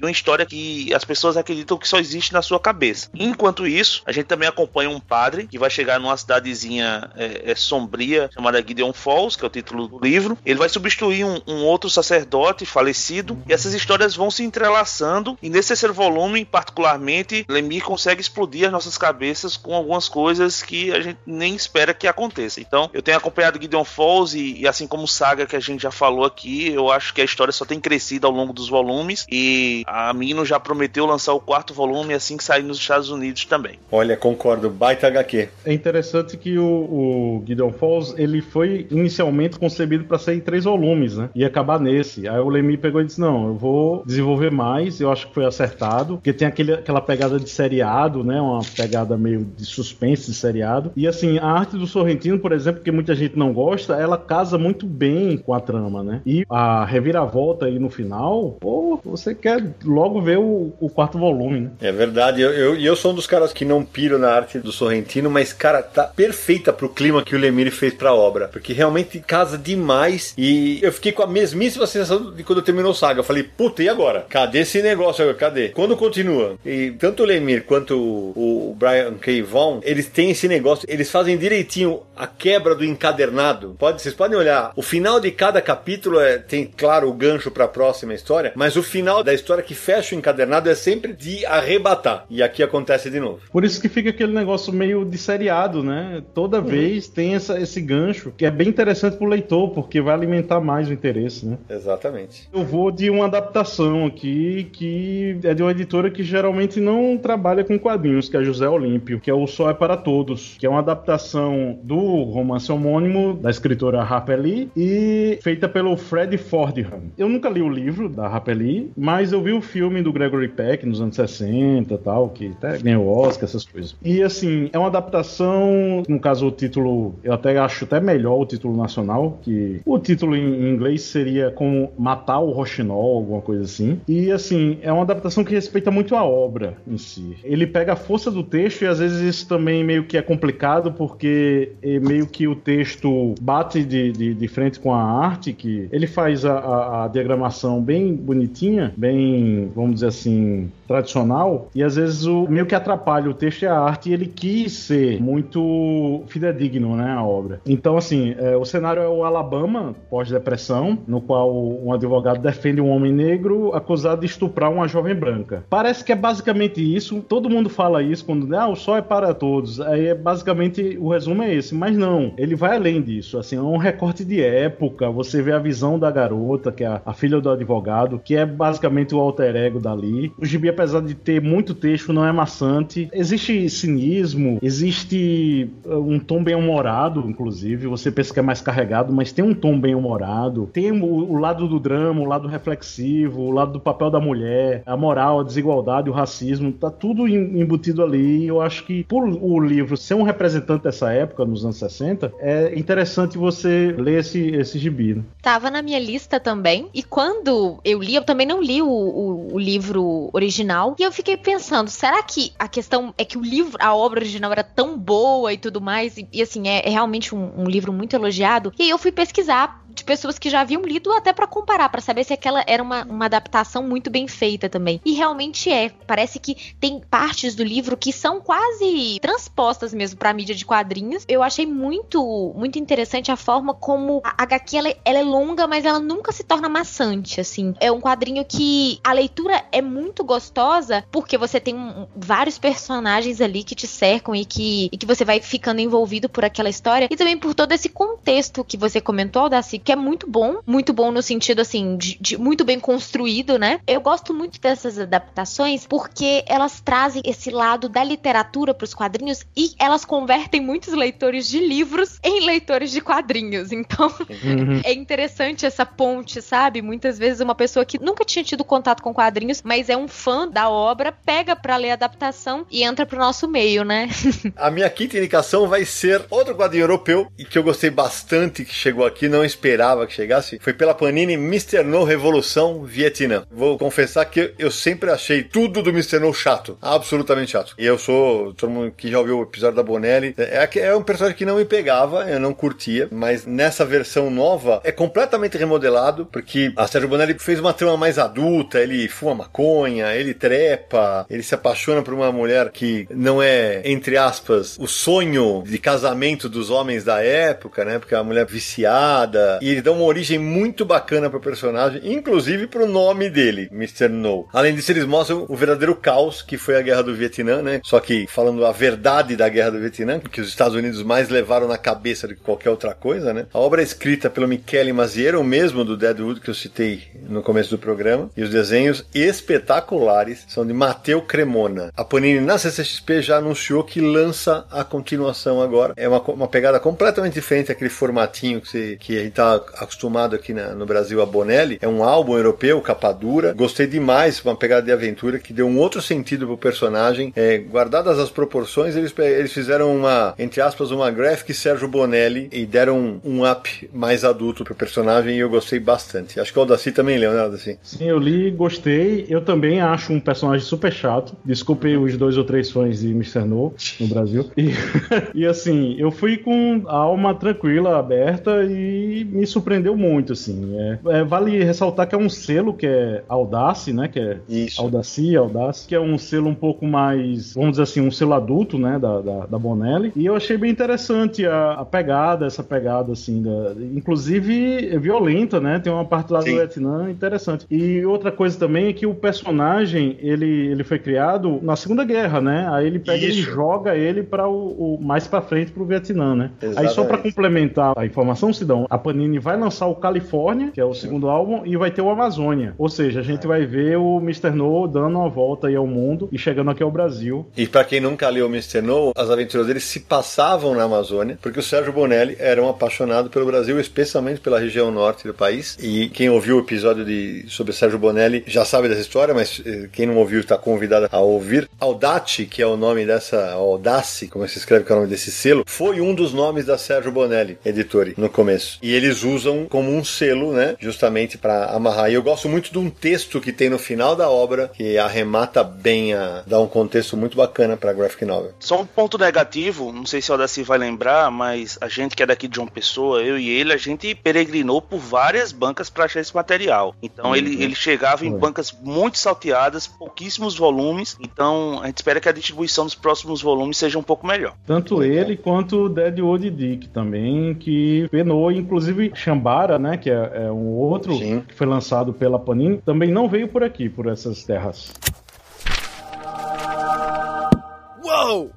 [0.00, 3.08] uma história que as pessoas acreditam que só existe na sua cabeça.
[3.14, 7.54] Enquanto isso, a gente também acompanha um padre que vai chegar numa cidadezinha é, é,
[7.54, 10.38] sombria chamada Gideon Falls, que é o título do livro.
[10.44, 15.38] Ele vai substituir um, um outro sacerdote falecido e essas histórias vão se entrelaçando.
[15.42, 20.92] E nesse terceiro volume, particularmente, Lemir consegue explodir as nossas cabeças com algumas coisas que
[20.92, 22.60] a gente nem espera que aconteça.
[22.60, 25.90] Então, eu tenho acompanhado Gideon Falls e, e assim como Saga que a gente já
[25.90, 29.82] falou aqui, eu acho que a história só tem crescido ao longo dos volumes e
[29.86, 33.78] a Mino já prometeu lançar o quarto volume assim que sair nos Estados Unidos também.
[33.90, 35.48] Olha, concordo, baita HQ.
[35.64, 40.64] É interessante que o, o Gideon Falls ele foi inicialmente concebido para sair em três
[40.64, 41.30] volumes, né?
[41.34, 42.28] E acabar nesse.
[42.28, 45.00] Aí o Lemmy pegou e disse: Não, eu vou desenvolver mais.
[45.00, 48.40] Eu acho que foi acertado, porque tem aquele, aquela pegada de seriado, né?
[48.40, 50.92] Uma pegada meio de suspense de seriado.
[50.96, 54.58] E assim, a arte do Sorrentino, por exemplo, que muita gente não gosta, ela casa
[54.58, 56.20] muito bem com a trama, né?
[56.24, 61.60] E a reviravolta aí no final, pô, você quer logo ver o, o quarto volume,
[61.60, 61.70] né?
[61.80, 64.58] É verdade, e eu, eu, eu sou um dos caras que não piro na arte
[64.58, 68.48] do Sorrentino, mas, cara, tá perfeita pro clima que o Lemire fez pra obra.
[68.48, 70.34] Porque realmente casa demais.
[70.36, 73.20] E eu fiquei com a mesmíssima sensação de quando terminou o saga.
[73.20, 74.26] Eu falei, puta, e agora?
[74.28, 75.34] Cadê esse negócio?
[75.34, 75.70] Cadê?
[75.70, 76.56] Quando continua?
[76.64, 79.42] E tanto o Lemire quanto o, o Brian K.
[79.42, 83.76] Vaughan, eles têm esse negócio, eles fazem direitinho a quebra do encadernado.
[83.78, 87.66] Pode, vocês podem olhar, o final de cada capítulo é, tem, claro, o gancho pra
[87.68, 92.26] próxima história, mas o final da história que fecha o encadernado é sempre de arrebatar.
[92.28, 93.40] E aqui acontece de novo.
[93.50, 96.22] Por isso que fica aquele negócio meio de seriado, né?
[96.34, 100.60] Toda vez tem essa, esse gancho, que é bem interessante pro leitor, porque vai alimentar
[100.60, 101.56] mais o interesse, né?
[101.70, 102.50] Exatamente.
[102.52, 107.64] Eu vou de uma adaptação aqui, que é de uma editora que geralmente não trabalha
[107.64, 110.68] com quadrinhos, que é José Olímpio, que é o Só é para Todos, que é
[110.68, 117.04] uma adaptação do romance homônimo da escritora Harper Lee e feita pelo Fred Fordham.
[117.16, 120.48] Eu nunca li o livro da Harper Lee, mas eu vi o filme do Gregory
[120.48, 123.96] Peck nos anos 60 tal, que até ganhou Oscar, essas coisas.
[124.02, 128.46] E assim, é uma adaptação, no caso o título, eu até acho até melhor o
[128.46, 134.00] título nacional, que o título em inglês seria como Matar o Rochinol, alguma coisa assim.
[134.06, 137.36] E assim, é uma adaptação que respeita muito a obra em si.
[137.44, 140.92] Ele pega a força do texto e às vezes isso também meio que é complicado
[140.92, 145.88] porque é meio que o texto bate de, de, de frente com a arte, que
[145.92, 151.96] ele faz a, a, a diagramação bem bonitinha, bem, vamos dizer assim, tradicional, e às
[151.96, 156.22] vezes o meio que atrapalha o texto e a arte, e ele quis ser muito
[156.26, 157.60] fidedigno, né, a obra.
[157.66, 162.90] Então, assim, é, o cenário é o Alabama, pós-depressão, no qual um advogado defende um
[162.90, 165.64] homem negro acusado de estuprar uma jovem branca.
[165.70, 169.32] Parece que é basicamente isso, todo mundo fala isso quando, ah, o sol é para
[169.32, 173.56] todos, aí é basicamente, o resumo é esse, mas não, ele vai além disso, assim,
[173.56, 177.14] é um recorte de época, você vê a visão da garota, que é a, a
[177.14, 180.32] filha do advogado, que é basicamente o alter ego dali.
[180.38, 183.08] O gibi, apesar de ter muito texto, não é maçante.
[183.12, 187.86] Existe cinismo, existe uh, um tom bem humorado, inclusive.
[187.86, 190.68] Você pensa que é mais carregado, mas tem um tom bem humorado.
[190.72, 194.82] Tem o, o lado do drama, o lado reflexivo, o lado do papel da mulher,
[194.86, 196.72] a moral, a desigualdade, o racismo.
[196.72, 198.46] Tá tudo em- embutido ali.
[198.46, 202.78] Eu acho que, por o livro ser um representante dessa época, nos anos 60, é
[202.78, 205.14] interessante você ler esse, esse gibi.
[205.14, 205.22] né?
[205.40, 206.88] Tava na minha lista também.
[206.92, 210.61] E quando eu li, eu também não li o, o- o livro original.
[210.98, 214.52] E eu fiquei pensando, será que a questão é que o livro, a obra original
[214.52, 216.16] era tão boa e tudo mais?
[216.16, 218.72] E, e, assim, é, é realmente um, um livro muito elogiado.
[218.78, 222.00] E aí eu fui pesquisar de pessoas que já haviam lido até pra comparar, pra
[222.00, 225.00] saber se aquela era uma, uma adaptação muito bem feita também.
[225.04, 225.90] E realmente é.
[226.06, 231.24] Parece que tem partes do livro que são quase transpostas mesmo pra mídia de quadrinhos.
[231.28, 235.66] Eu achei muito muito interessante a forma como a HQ ela, é- ela é longa,
[235.66, 237.74] mas ela nunca se torna maçante, assim.
[237.80, 243.40] É um quadrinho que a leitura é muito gostosa porque você tem um- vários personagens
[243.40, 247.08] ali que te cercam e que, e que você vai ficando envolvido por aquela história
[247.10, 250.92] e também por todo esse contexto que você comentou, Daci, que é muito bom, muito
[250.92, 253.80] bom no sentido assim, de, de muito bem construído, né?
[253.86, 259.44] Eu gosto muito dessas adaptações porque elas trazem esse lado da literatura para os quadrinhos
[259.56, 263.72] e elas convertem muitos leitores de livros em leitores de quadrinhos.
[263.72, 264.80] Então, Uhum.
[264.84, 266.82] é interessante essa ponte, sabe?
[266.82, 270.48] Muitas vezes uma pessoa que nunca tinha tido contato com quadrinhos, mas é um fã
[270.48, 274.08] da obra, pega pra ler a adaptação e entra pro nosso meio, né?
[274.56, 278.74] A minha quinta indicação vai ser outro quadrinho europeu e que eu gostei bastante que
[278.74, 279.71] chegou aqui, não esperava
[280.06, 280.58] que chegasse.
[280.60, 281.82] Foi pela Panini Mr.
[281.82, 283.44] No Revolução Vietnã.
[283.50, 286.18] Vou confessar que eu sempre achei tudo do Mr.
[286.18, 287.74] No chato, absolutamente chato.
[287.78, 290.94] E eu sou, todo mundo que já ouviu o episódio da Bonelli, é, que- é
[290.94, 295.56] um personagem que não me pegava, eu não curtia, mas nessa versão nova é completamente
[295.56, 301.26] remodelado, porque a Sérgio Bonelli fez uma trama mais adulta, ele fuma maconha, ele trepa,
[301.30, 306.48] ele se apaixona por uma mulher que não é, entre aspas, o sonho de casamento
[306.48, 307.98] dos homens da época, né?
[307.98, 309.58] Porque é uma mulher viciada.
[309.62, 314.08] E ele dá uma origem muito bacana pro personagem, inclusive pro nome dele, Mr.
[314.08, 314.48] No.
[314.52, 317.80] Além disso, eles mostram o verdadeiro caos que foi a Guerra do Vietnã, né?
[317.84, 321.68] Só que falando a verdade da Guerra do Vietnã, que os Estados Unidos mais levaram
[321.68, 323.46] na cabeça do que qualquer outra coisa, né?
[323.54, 327.42] A obra é escrita pelo Michele Maziero, o mesmo do Deadwood que eu citei no
[327.42, 331.92] começo do programa, e os desenhos espetaculares são de Mateu Cremona.
[331.96, 335.94] A Panini na CCXP já anunciou que lança a continuação agora.
[335.96, 340.34] É uma, uma pegada completamente diferente daquele formatinho que, você- que a gente tá acostumado
[340.36, 341.78] aqui na- no Brasil a Bonelli.
[341.80, 343.52] É um álbum europeu, capa dura.
[343.52, 347.32] Gostei demais, uma pegada de aventura que deu um outro sentido pro personagem.
[347.36, 352.64] É, guardadas as proporções, eles, eles fizeram uma, entre aspas, uma graphic Sérgio Bonelli e
[352.66, 356.38] deram um, um up mais adulto pro personagem e eu gostei bastante.
[356.40, 357.78] Acho que o Aldaci também leu, né, Aldaci?
[357.82, 359.26] Sim, eu li, gostei.
[359.28, 361.34] Eu também acho um personagem super chato.
[361.44, 363.40] Desculpe os dois ou três fãs de Mr.
[363.44, 364.50] No no Brasil.
[364.56, 364.70] E,
[365.34, 370.76] e assim, eu fui com a alma tranquila, aberta e me surpreendeu muito, assim.
[370.78, 374.08] É, é, vale ressaltar que é um selo que é Audace, né?
[374.08, 374.80] Que é Isso.
[374.80, 378.78] Audacia, Audace, que é um selo um pouco mais, vamos dizer assim, um selo adulto,
[378.78, 380.12] né, da, da, da Bonelli.
[380.16, 383.72] E eu achei bem interessante a, a pegada, essa pegada, assim, da,
[384.16, 386.50] inclusive é violenta, né, tem uma parte lá Sim.
[386.50, 387.66] do Vietnã interessante.
[387.70, 392.40] E outra coisa também é que o personagem, ele, ele foi criado na Segunda Guerra,
[392.40, 393.42] né, aí ele pega e Isso.
[393.42, 396.50] joga ele para o, o- mais para frente pro Vietnã, né.
[396.62, 397.22] Aí só para Exatamente.
[397.22, 401.62] complementar a informação, Sidão, a Panini vai lançar o Califórnia, que é o segundo álbum,
[401.64, 402.74] e vai ter o Amazônia.
[402.78, 404.50] Ou seja, a gente vai ver o Mr.
[404.50, 407.46] No dando uma volta aí ao mundo e chegando aqui ao Brasil.
[407.56, 408.80] E pra quem nunca leu Mr.
[408.80, 413.30] No, as aventuras dele se passavam na Amazônia, porque o Sérgio Bonelli era um apaixonado
[413.30, 415.76] pelo Brasil, especialmente pela região norte do país.
[415.80, 419.62] E quem ouviu o episódio de, sobre o Sérgio Bonelli já sabe dessa história, mas
[419.64, 421.68] eh, quem não ouviu está convidado a ouvir.
[421.80, 425.30] Audati, que é o nome dessa, Audace, como se escreve que é o nome desse
[425.30, 428.78] selo, foi um dos nomes da Sérgio Bonelli, editore, no começo.
[428.82, 432.10] E eles usam como um selo, né, justamente para amarrar.
[432.10, 435.62] E eu gosto muito de um texto que tem no final da obra, que arremata
[435.62, 438.52] bem, a, dá um contexto muito bacana para graphic novel.
[438.58, 442.22] Só um ponto negativo, não sei se o Odaci vai lembrar, mas a gente que
[442.22, 446.04] é daqui de João Pessoa, eu e ele, a gente peregrinou por várias bancas para
[446.04, 446.94] achar esse material.
[447.02, 448.38] Então ele, ele chegava em Foi.
[448.38, 451.16] bancas muito salteadas, pouquíssimos volumes.
[451.20, 454.54] Então a gente espera que a distribuição dos próximos volumes seja um pouco melhor.
[454.66, 460.52] Tanto ele quanto o Deadwood Dick também, que penou, inclusive Shambara, né, que é, é
[460.52, 461.42] um outro Sim.
[461.46, 464.92] que foi lançado pela Panini, também não veio por aqui, por essas terras.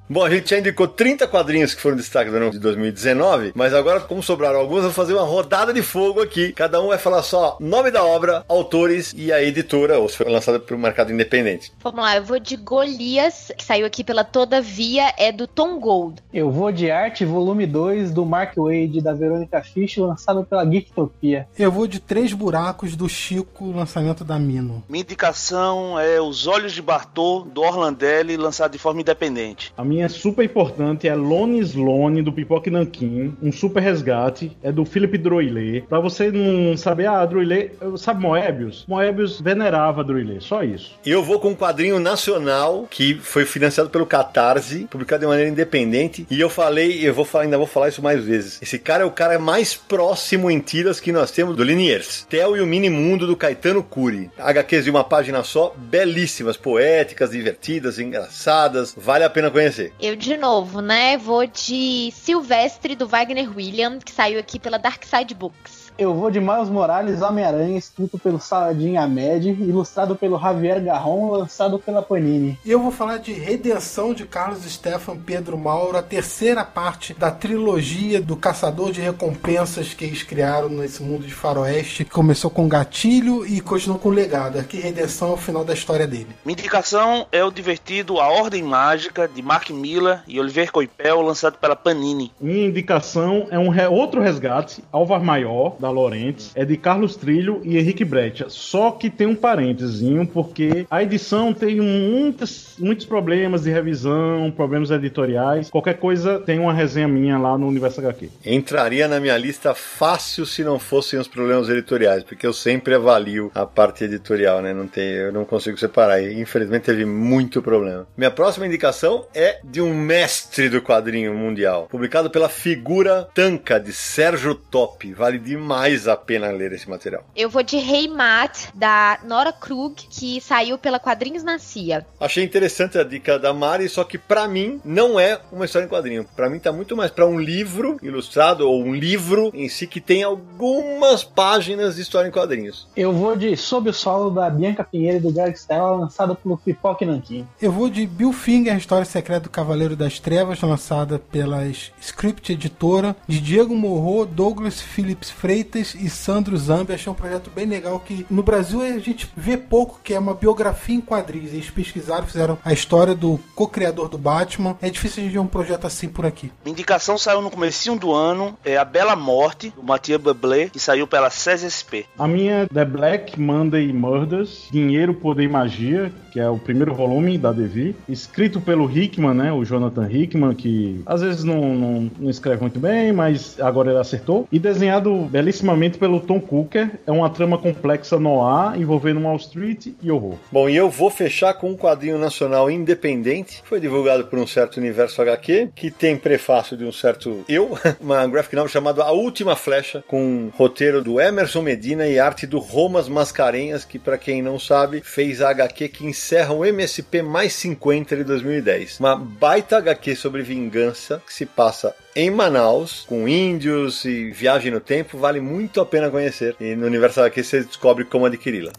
[0.08, 3.72] Bom, a gente já indicou 30 quadrinhos que foram destaque do ano de 2019, mas
[3.72, 6.52] agora, como sobraram alguns, eu vou fazer uma rodada de fogo aqui.
[6.52, 10.30] Cada um vai falar só nome da obra, autores e a editora, ou se foi
[10.30, 11.72] lançada pelo mercado independente.
[11.82, 16.20] Vamos lá, eu vou de Golias, que saiu aqui pela Todavia, é do Tom Gold.
[16.32, 21.46] Eu vou de arte, volume 2, do Mark Wade, da Verônica Fish, lançado pela Geektopia.
[21.58, 24.82] Eu vou de Três Buracos do Chico, lançamento da Mino.
[24.88, 29.35] Minha indicação é Os Olhos de Bartô, do Orlandelli, lançado de forma independente.
[29.76, 34.84] A minha super importante é Lone Sloane, do Pipoque Nankin, um super resgate, é do
[34.84, 35.82] Philip Droillet.
[35.88, 38.84] Pra você não saber, ah, Droillet, sabe Moebius?
[38.88, 40.94] Moebius venerava Droillet, só isso.
[41.04, 46.26] Eu vou com um quadrinho nacional que foi financiado pelo Catarse, publicado de maneira independente.
[46.30, 48.60] E eu falei, eu vou falar, ainda vou falar isso mais vezes.
[48.62, 52.26] Esse cara é o cara mais próximo em tiras que nós temos do Liniers.
[52.28, 54.30] Theo e o Mini Mundo do Caetano Cury.
[54.38, 58.94] HQs de uma página só, belíssimas, poéticas, divertidas, engraçadas.
[58.96, 59.92] Vale a pena conhecer.
[60.00, 65.04] Eu, de novo, né, vou de Silvestre, do Wagner William, que saiu aqui pela Dark
[65.04, 65.75] Side Books.
[65.98, 71.78] Eu vou de Miles Morales Homem-Aranha, escrito pelo Saladin Ahmed, ilustrado pelo Javier Garron, lançado
[71.78, 72.58] pela Panini.
[72.62, 77.30] E eu vou falar de Redenção de Carlos Stefan Pedro Mauro, a terceira parte da
[77.30, 82.68] trilogia do Caçador de Recompensas que eles criaram nesse mundo de faroeste, que começou com
[82.68, 84.58] Gatilho e continuou com Legado.
[84.58, 86.28] Aqui Redenção é o final da história dele.
[86.44, 91.56] Minha indicação é o divertido A Ordem Mágica, de Mark Miller e Oliver Coipel, lançado
[91.56, 92.30] pela Panini.
[92.38, 97.60] Minha indicação é um re- outro resgate, Alvar Maior, da Lorentz, é de Carlos Trilho
[97.64, 98.46] e Henrique Brecha.
[98.48, 100.02] Só que tem um parênteses,
[100.32, 105.70] porque a edição tem muitos problemas de revisão, problemas editoriais.
[105.70, 108.30] Qualquer coisa tem uma resenha minha lá no Universo HQ.
[108.44, 113.50] Entraria na minha lista fácil se não fossem os problemas editoriais, porque eu sempre avalio
[113.54, 114.72] a parte editorial, né?
[114.72, 116.22] Não tem, eu não consigo separar.
[116.22, 118.06] E, infelizmente teve muito problema.
[118.16, 123.92] Minha próxima indicação é de um mestre do quadrinho mundial, publicado pela figura Tanca de
[123.92, 125.12] Sérgio Top.
[125.12, 127.24] Vale demais a pena ler esse material.
[127.36, 132.06] Eu vou de Hey Matt, da Nora Krug, que saiu pela Quadrinhos na CIA.
[132.18, 135.88] Achei interessante a dica da Mari, só que pra mim não é uma história em
[135.88, 136.26] quadrinho.
[136.34, 140.00] Pra mim tá muito mais pra um livro ilustrado ou um livro em si que
[140.00, 142.88] tem algumas páginas de história em quadrinhos.
[142.96, 146.56] Eu vou de Sob o Solo, da Bianca Pinheiro e do Greg Stella, lançado pelo
[146.56, 147.46] Pipoque Nankin.
[147.60, 151.66] Eu vou de Bill Finger, a História Secreta do Cavaleiro das Trevas, lançada pela
[152.00, 156.92] Script Editora, de Diego Morro, Douglas Phillips Freitas e Sandro Zambi.
[156.92, 160.34] Achei um projeto bem legal que no Brasil a gente vê pouco, que é uma
[160.34, 161.52] biografia em quadrinhos.
[161.52, 164.76] Eles pesquisaram, fizeram a história do co-criador do Batman.
[164.80, 166.52] É difícil a gente ver um projeto assim por aqui.
[166.64, 170.78] Minha indicação saiu no comecinho do ano, é A Bela Morte, do Mathieu Bublé, que
[170.78, 172.06] saiu pela CESP.
[172.18, 176.94] A minha é The Black Monday Murders, Dinheiro, Poder e Magia, que é o primeiro
[176.94, 182.10] volume da Devi, escrito pelo Hickman, né, o Jonathan Hickman, que às vezes não, não,
[182.18, 187.10] não escreve muito bem, mas agora ele acertou, e desenhado belíssimamente pelo Tom Cooker, é
[187.10, 190.34] uma trama complexa no ar, envolvendo Wall Street e horror.
[190.52, 194.76] Bom, e eu vou fechar com um quadrinho nacional independente, foi divulgado por um certo
[194.76, 199.56] universo HQ, que tem prefácio de um certo eu, uma graphic novel chamada A Última
[199.56, 204.58] Flecha, com roteiro do Emerson Medina e arte do Romas Mascarenhas, que para quem não
[204.58, 208.98] sabe, fez a HQ que encerra o MSP mais 50 de 2010.
[208.98, 214.80] Uma baita HQ sobre vingança que se passa em Manaus, com índios e viagem no
[214.80, 216.56] tempo, vale muito a pena conhecer.
[216.58, 218.72] E no Universo HQ você descobre como adquiri-la.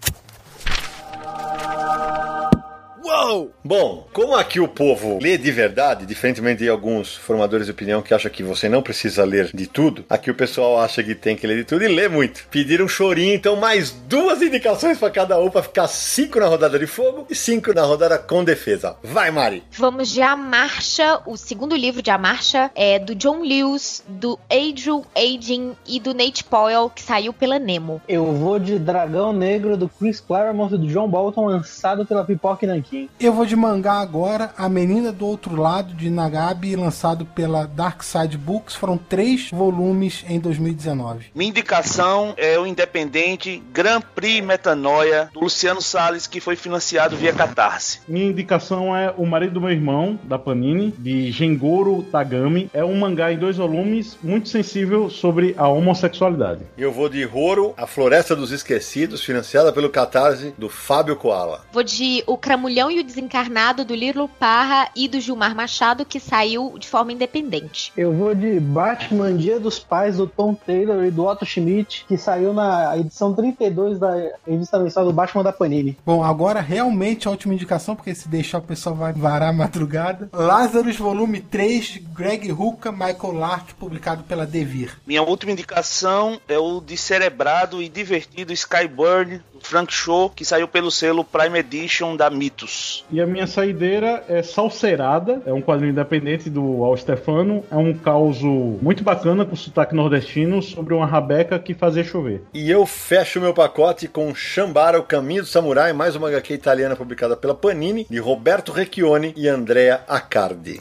[3.08, 3.54] Uou!
[3.64, 8.14] Bom, como aqui o povo lê de verdade, diferentemente de alguns formadores de opinião que
[8.14, 11.48] acham que você não precisa ler de tudo, aqui o pessoal acha que tem que
[11.48, 12.46] ler de tudo e lê muito.
[12.52, 16.78] Pediram um chorinho, então mais duas indicações para cada um, para ficar cinco na rodada
[16.78, 18.98] de fogo e cinco na rodada com defesa.
[19.02, 19.64] Vai, Mari!
[19.72, 24.38] Vamos de A Marcha, o segundo livro de A Marcha é do John Lewis, do
[24.52, 28.02] Andrew Agin e do Nate Powell, que saiu pela Nemo.
[28.06, 32.68] Eu vou de Dragão Negro, do Chris Claremont e do John Bolton, lançado pela Pipoque
[32.68, 32.97] Nankin.
[33.20, 38.04] Eu vou de mangá agora, A Menina do Outro Lado, de Nagabi, lançado pela Dark
[38.04, 38.76] Side Books.
[38.76, 41.28] Foram três volumes em 2019.
[41.34, 47.34] Minha indicação é o independente Grand Prix Metanoia, do Luciano Salles, que foi financiado via
[47.34, 48.00] Catarse.
[48.08, 52.70] Minha indicação é O Marido do Meu Irmão, da Panini, de Gengoro Tagami.
[52.74, 56.62] É um mangá em dois volumes, muito sensível sobre a homossexualidade.
[56.78, 61.66] Eu vou de Roro, A Floresta dos Esquecidos, financiada pelo Catarse, do Fábio Koala.
[61.72, 66.20] Vou de O Cramulhão e o Desencarnado, do Lilo Parra e do Gilmar Machado, que
[66.20, 67.92] saiu de forma independente.
[67.96, 72.18] Eu vou de Batman Dia dos Pais, do Tom Taylor e do Otto Schmidt, que
[72.18, 74.14] saiu na edição 32 da
[74.46, 75.98] revista mensal do Batman da Panini.
[76.06, 80.30] Bom, agora realmente a última indicação, porque se deixar o pessoal vai varar a madrugada.
[80.34, 84.98] Lazarus, volume 3, Greg Rucka, Michael Lark, publicado pela Devir.
[85.06, 91.24] Minha última indicação é o descerebrado e divertido Skyburn, Frank Show, que saiu pelo selo
[91.24, 93.06] Prime Edition da Mitos.
[93.12, 97.64] E a minha saideira é Salcerada, é um quadrinho independente do Al Stefano.
[97.72, 102.44] É um caos muito bacana com sotaque nordestino sobre uma rabeca que fazia chover.
[102.54, 106.96] E eu fecho meu pacote com Shambara, O Caminho do Samurai, mais uma HQ italiana
[106.96, 110.80] publicada pela Panini, de Roberto Recchioni e Andrea Accardi.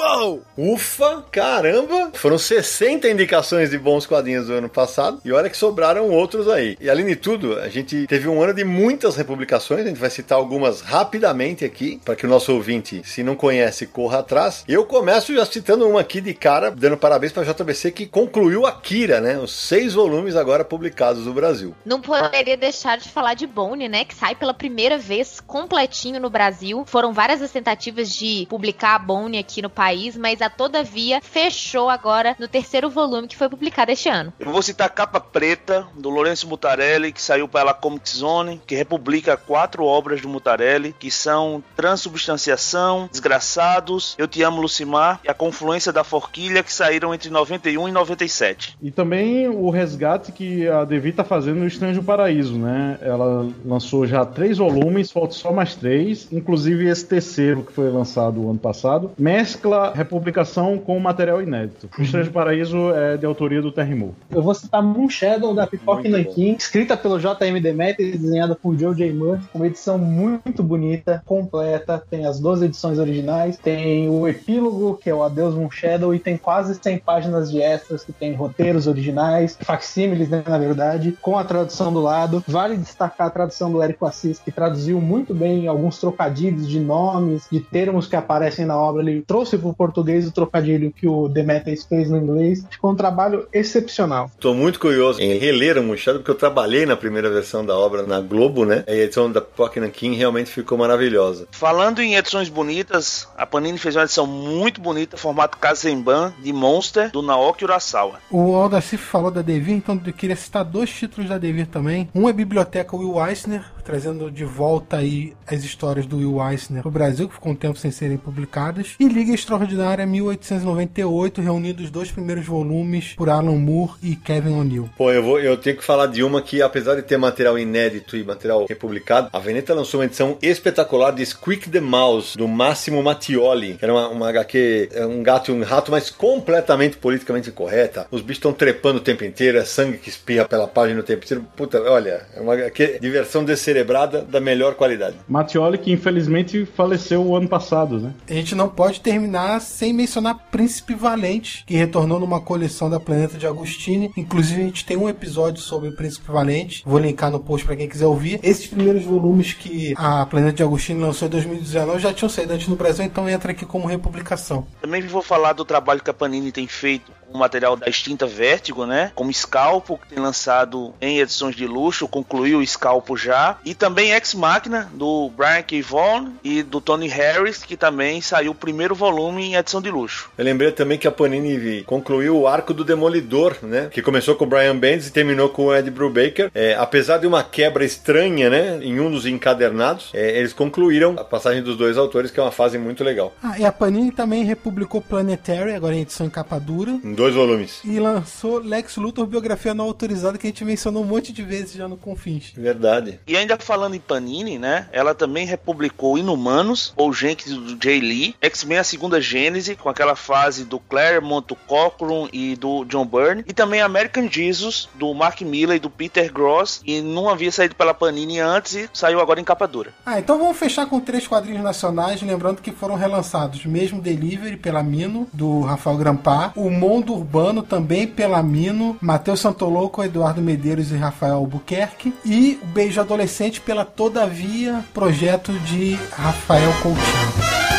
[0.00, 0.42] Uou!
[0.56, 1.22] Ufa!
[1.30, 2.12] Caramba!
[2.14, 6.74] Foram 60 indicações de bons quadrinhos do ano passado e olha que sobraram outros aí.
[6.80, 10.08] E além de tudo, a gente teve um ano de muitas republicações, a gente vai
[10.08, 14.64] citar algumas rapidamente aqui, para que o nosso ouvinte, se não conhece, corra atrás.
[14.66, 18.64] Eu começo já citando uma aqui de cara, dando parabéns para a JBC que concluiu
[18.64, 19.38] Akira, né?
[19.38, 21.74] Os seis volumes agora publicados no Brasil.
[21.84, 24.06] Não poderia deixar de falar de Bone, né?
[24.06, 26.84] Que sai pela primeira vez completinho no Brasil.
[26.86, 31.20] Foram várias as tentativas de publicar a Bone aqui no país país, mas a Todavia
[31.20, 34.32] fechou agora no terceiro volume que foi publicado este ano.
[34.38, 39.36] Eu vou citar Capa Preta, do Lourenço Mutarelli, que saiu pela Comic Zone, que republica
[39.36, 45.92] quatro obras do Mutarelli, que são Transubstanciação, Desgraçados, Eu Te Amo Lucimar e A Confluência
[45.92, 48.76] da Forquilha, que saíram entre 91 e 97.
[48.80, 52.96] E também o resgate que a Devi tá fazendo no Estranho Paraíso, né?
[53.02, 58.48] Ela lançou já três volumes, falta só mais três, inclusive esse terceiro que foi lançado
[58.48, 61.88] ano passado, mescla republicação com material inédito.
[61.98, 64.14] O Estranho Paraíso é de autoria do Terry Moore.
[64.30, 67.60] Eu vou citar Moon Shadow da Pipoca Nankin, escrita pelo J.M.
[67.60, 69.12] Demeter e desenhada por Joe J.
[69.12, 69.48] Murphy.
[69.54, 72.02] Uma edição muito bonita, completa.
[72.10, 76.18] Tem as 12 edições originais, tem o epílogo, que é o Adeus Moon Shadow, e
[76.18, 81.38] tem quase 100 páginas de extras que tem roteiros originais, facsímiles, né, na verdade, com
[81.38, 82.44] a tradução do lado.
[82.46, 87.46] Vale destacar a tradução do Érico Assis, que traduziu muito bem alguns trocadilhos de nomes,
[87.50, 89.02] de termos que aparecem na obra.
[89.02, 92.64] Ele trouxe para o português o trocadilho que o Demeter fez no inglês.
[92.70, 94.30] Ficou um trabalho excepcional.
[94.38, 98.02] Tô muito curioso em reler o Machado, porque eu trabalhei na primeira versão da obra
[98.02, 98.84] na Globo, né?
[98.86, 101.46] E a edição da Pocket King realmente ficou maravilhosa.
[101.50, 107.10] Falando em edições bonitas, a Panini fez uma edição muito bonita, formato Kazemban, de Monster,
[107.10, 108.20] do Naoki Urasawa.
[108.30, 112.08] O Aldacif falou da Devir, então eu queria citar dois títulos da Devir também.
[112.14, 116.90] Um é Biblioteca Will Eisner, trazendo de volta aí as histórias do Will Eisner pro
[116.90, 118.94] Brasil, que ficou um tempo sem serem publicadas.
[118.98, 124.88] E Liga Extraordinária 1898, reunindo os dois primeiros volumes por Alan Moore e Kevin O'Neill.
[124.96, 128.16] Pô, eu, vou, eu tenho que falar de uma que, apesar de ter material inédito
[128.16, 133.02] e material republicado, a Veneta lançou uma edição espetacular de Squeak the Mouse, do Máximo
[133.02, 137.50] Mattioli, que era uma, uma HQ, é um gato e um rato, mas completamente politicamente
[137.50, 138.06] incorreta.
[138.10, 141.22] Os bichos estão trepando o tempo inteiro, é sangue que espirra pela página o tempo
[141.22, 141.44] inteiro.
[141.54, 145.16] Puta, olha, é uma HQ diversão descerebrada da melhor qualidade.
[145.28, 148.14] Mattioli, que infelizmente faleceu o ano passado, né?
[148.26, 153.38] A gente não pode terminar sem mencionar Príncipe Valente, que retornou numa coleção da Planeta
[153.38, 154.12] de Agostini.
[154.16, 156.82] Inclusive, a gente tem um episódio sobre Príncipe Valente.
[156.84, 158.40] Vou linkar no post para quem quiser ouvir.
[158.42, 162.68] Esses primeiros volumes que a Planeta de Agostini lançou em 2019 já tinham saído antes
[162.68, 164.66] no Brasil, então entra aqui como republicação.
[164.80, 168.86] Também vou falar do trabalho que a Panini tem feito o material da extinta Vertigo,
[168.86, 169.12] né?
[169.14, 173.58] Como Scalpo, que tem lançado em edições de luxo, concluiu o Scalpo já.
[173.64, 175.82] E também Ex Machina, do Brian K.
[175.82, 180.30] Vaughan e do Tony Harris, que também saiu o primeiro volume em edição de luxo.
[180.36, 183.88] Eu lembrei também que a Panini concluiu o arco do Demolidor, né?
[183.90, 186.50] Que começou com o Brian Bendis e terminou com o Ed Brubaker.
[186.54, 188.80] É, apesar de uma quebra estranha, né?
[188.82, 192.52] Em um dos encadernados, é, eles concluíram a passagem dos dois autores, que é uma
[192.52, 193.32] fase muito legal.
[193.42, 196.98] Ah, e a Panini também republicou Planetary, agora em edição em capa dura.
[197.20, 197.82] Dois volumes.
[197.84, 201.74] E lançou Lex Luthor biografia não autorizada que a gente mencionou um monte de vezes
[201.74, 202.50] já no Confins.
[202.56, 203.20] Verdade.
[203.26, 204.88] E ainda falando em Panini, né?
[204.90, 210.16] Ela também republicou Inumanos, ou Jenkins do Jay Lee, X-Men a segunda Gênese, com aquela
[210.16, 215.42] fase do Claremont, do Cochran e do John Byrne, e também American Jesus, do Mark
[215.42, 219.38] Miller e do Peter Gross, e não havia saído pela Panini antes e saiu agora
[219.38, 219.92] em capa dura.
[220.06, 224.82] Ah, então vamos fechar com três quadrinhos nacionais, lembrando que foram relançados mesmo Delivery pela
[224.82, 230.96] Mino, do Rafael Grampar, o Mundo Urbano também pela Mino, Matheus Santoloco, Eduardo Medeiros e
[230.96, 237.69] Rafael Albuquerque, e o Beijo Adolescente pela Todavia, projeto de Rafael Coutinho.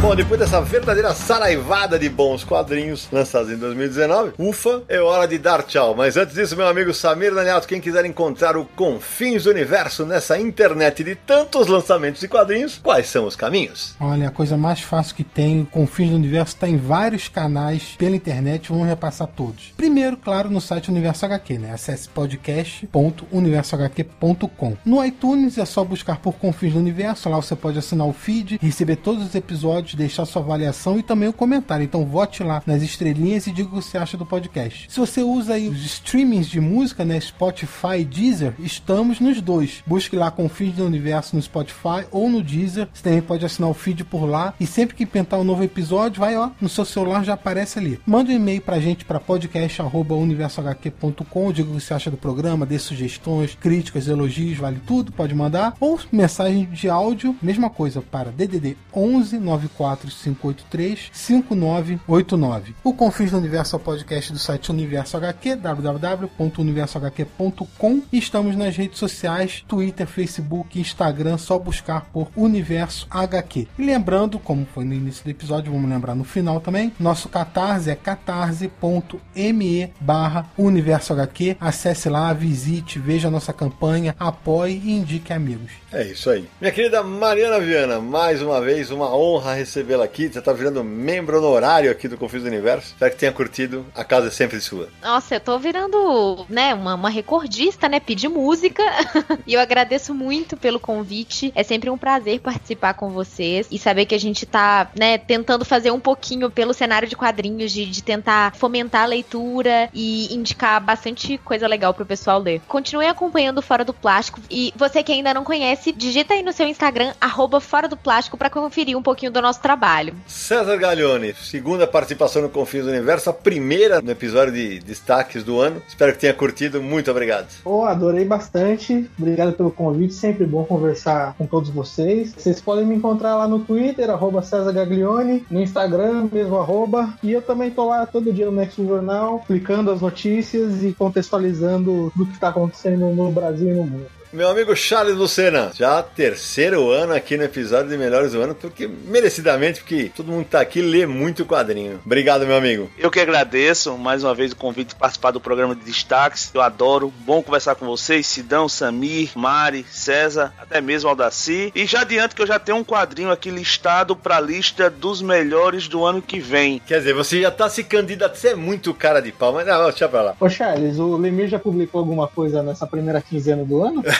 [0.00, 5.36] Bom, depois dessa verdadeira saraivada de bons quadrinhos lançados em 2019, ufa, é hora de
[5.36, 5.94] dar tchau.
[5.94, 10.40] Mas antes disso, meu amigo Samir Daniato, quem quiser encontrar o Confins do Universo nessa
[10.40, 13.94] internet de tantos lançamentos de quadrinhos, quais são os caminhos?
[14.00, 17.94] Olha, a coisa mais fácil que tem, o Confins do Universo está em vários canais
[17.98, 19.74] pela internet, vamos repassar todos.
[19.76, 21.74] Primeiro, claro, no site Universo HQ, né?
[21.74, 24.76] Acesse podcast.universohq.com.
[24.82, 28.58] No iTunes é só buscar por Confins do Universo, lá você pode assinar o feed,
[28.62, 31.84] receber todos os episódios, deixar sua avaliação e também o comentário.
[31.84, 34.86] Então vote lá nas estrelinhas e diga o que você acha do podcast.
[34.88, 37.20] Se você usa aí os streamings de música, né?
[37.20, 39.82] Spotify Deezer, estamos nos dois.
[39.86, 42.88] Busque lá Confins do Universo no Spotify ou no Deezer.
[42.92, 44.54] Você também pode assinar o feed por lá.
[44.60, 48.00] E sempre que pintar um novo episódio, vai ó, no seu celular já aparece ali.
[48.06, 51.52] Manda um e-mail pra gente para podcast.universohq.com.
[51.52, 55.74] Diga o que você acha do programa, dê sugestões, críticas, elogios, vale tudo, pode mandar.
[55.80, 62.74] Ou mensagem de áudio, mesma coisa, para DDD 11 94 984-583-5989.
[62.84, 68.02] O Confins do Universo é o podcast do site Universo HQ, www.universohq.com.
[68.12, 73.66] Estamos nas redes sociais, Twitter, Facebook, Instagram, só buscar por Universo HQ.
[73.78, 77.88] E lembrando, como foi no início do episódio, vamos lembrar no final também, nosso catarse
[77.90, 81.56] é catarse.me barra Universo HQ.
[81.60, 85.70] Acesse lá, visite, veja a nossa campanha, apoie e indique amigos.
[85.92, 86.48] É isso aí.
[86.60, 90.28] Minha querida Mariana Viana, mais uma vez, uma honra recebê-la aqui.
[90.28, 92.88] Você está virando membro honorário aqui do Confis do Universo.
[92.88, 93.86] Espero que tenha curtido.
[93.94, 94.88] A casa é sempre sua.
[95.00, 98.00] Nossa, eu tô virando, né, uma, uma recordista, né?
[98.00, 98.82] Pedir música.
[99.46, 101.52] e eu agradeço muito pelo convite.
[101.54, 105.64] É sempre um prazer participar com vocês e saber que a gente tá, né, tentando
[105.64, 110.82] fazer um pouquinho pelo cenário de quadrinhos, de, de tentar fomentar a leitura e indicar
[110.82, 112.60] bastante coisa legal pro pessoal ler.
[112.66, 116.66] Continue acompanhando Fora do Plástico e você que ainda não conhece, digita aí no seu
[116.66, 120.14] Instagram, arroba Fora do Plástico, pra conferir um pouquinho do nosso trabalho.
[120.26, 125.60] César Gaglione, segunda participação no Confins do Universo, a primeira no episódio de destaques do
[125.60, 125.82] ano.
[125.86, 126.82] Espero que tenha curtido.
[126.82, 127.48] Muito obrigado.
[127.62, 129.08] Pô, adorei bastante.
[129.18, 130.14] Obrigado pelo convite.
[130.14, 132.32] Sempre bom conversar com todos vocês.
[132.36, 137.14] Vocês podem me encontrar lá no Twitter, arroba César Gaglione, no Instagram, mesmo arroba.
[137.22, 142.12] E eu também tô lá todo dia no Next Jornal, explicando as notícias e contextualizando
[142.14, 144.19] do que está acontecendo no Brasil e no mundo.
[144.32, 148.86] Meu amigo Charles Lucena, já terceiro ano aqui no episódio de Melhores do Ano, porque
[148.86, 152.00] merecidamente, porque todo mundo que tá aqui lê muito quadrinho.
[152.06, 152.88] Obrigado, meu amigo.
[152.96, 156.48] Eu que agradeço mais uma vez o convite de participar do programa de destaques.
[156.54, 157.12] Eu adoro.
[157.26, 161.72] Bom conversar com vocês, Sidão, Samir, Mari, César, até mesmo Aldaci.
[161.74, 165.88] E já adianto que eu já tenho um quadrinho aqui listado pra lista dos melhores
[165.88, 166.80] do ano que vem.
[166.86, 169.82] Quer dizer, você já tá se candidatando, você é muito cara de pau, mas não,
[169.86, 170.36] deixa pra lá.
[170.38, 174.04] Ô Charles, o Lemir já publicou alguma coisa nessa primeira quinzena do ano?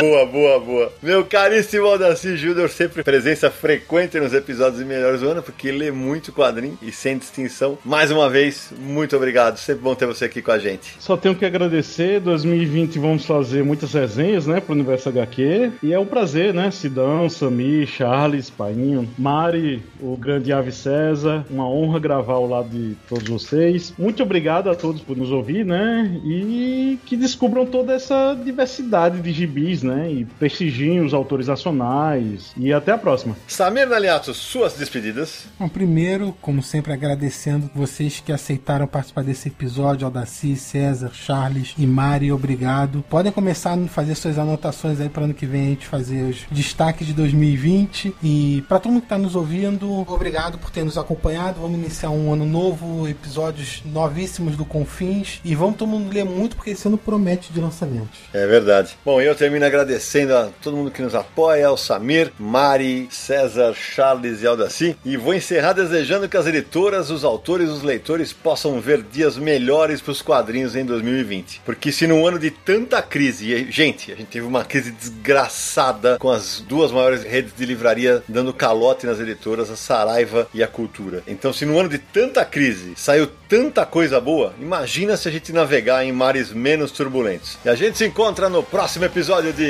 [0.00, 0.92] boa, boa, boa.
[1.02, 5.90] Meu caríssimo Aldaci Júnior, sempre presença frequente nos episódios de Melhores do Ano, porque lê
[5.90, 7.76] muito quadrinho e sem distinção.
[7.84, 9.58] Mais uma vez, muito obrigado.
[9.58, 10.96] Sempre bom ter você aqui com a gente.
[10.98, 12.18] Só tenho que agradecer.
[12.20, 15.72] 2020 vamos fazer muitas resenhas, né, pro Universo HQ.
[15.82, 16.70] E é um prazer, né?
[16.70, 21.44] Sidão, Sami, Charles, Painho, Mari, o grande Ave César.
[21.50, 23.92] Uma honra gravar ao lado de todos vocês.
[23.98, 26.18] Muito obrigado a todos por nos ouvir, né?
[26.24, 29.89] E que descubram toda essa diversidade de gibis, né?
[30.10, 32.52] E prestigiem os autores nacionais.
[32.56, 33.36] E até a próxima.
[33.46, 35.46] Samir Naliato, suas despedidas.
[35.58, 41.86] Bom, primeiro, como sempre, agradecendo vocês que aceitaram participar desse episódio, Aldaci, César, Charles e
[41.86, 43.04] Mari, obrigado.
[43.08, 46.46] Podem começar a fazer suas anotações aí para ano que vem a gente fazer os
[46.50, 48.14] destaques de 2020.
[48.22, 51.60] E para todo mundo que está nos ouvindo, obrigado por ter nos acompanhado.
[51.60, 55.40] Vamos iniciar um ano novo, episódios novíssimos do Confins.
[55.44, 58.18] E vamos todo mundo ler muito, porque esse ano promete de lançamentos.
[58.32, 58.96] É verdade.
[59.04, 64.42] Bom, eu termino agradecendo a todo mundo que nos apoia, ao Samir, Mari, César, Charles
[64.42, 64.96] e Aldaci.
[65.04, 70.00] E vou encerrar desejando que as editoras, os autores os leitores possam ver dias melhores
[70.00, 71.62] para os quadrinhos em 2020.
[71.64, 76.18] Porque se num ano de tanta crise, e, gente, a gente teve uma crise desgraçada
[76.18, 80.68] com as duas maiores redes de livraria dando calote nas editoras, a Saraiva e a
[80.68, 81.22] Cultura.
[81.26, 85.52] Então, se num ano de tanta crise saiu tanta coisa boa, imagina se a gente
[85.52, 87.58] navegar em mares menos turbulentos.
[87.64, 89.69] E a gente se encontra no próximo episódio de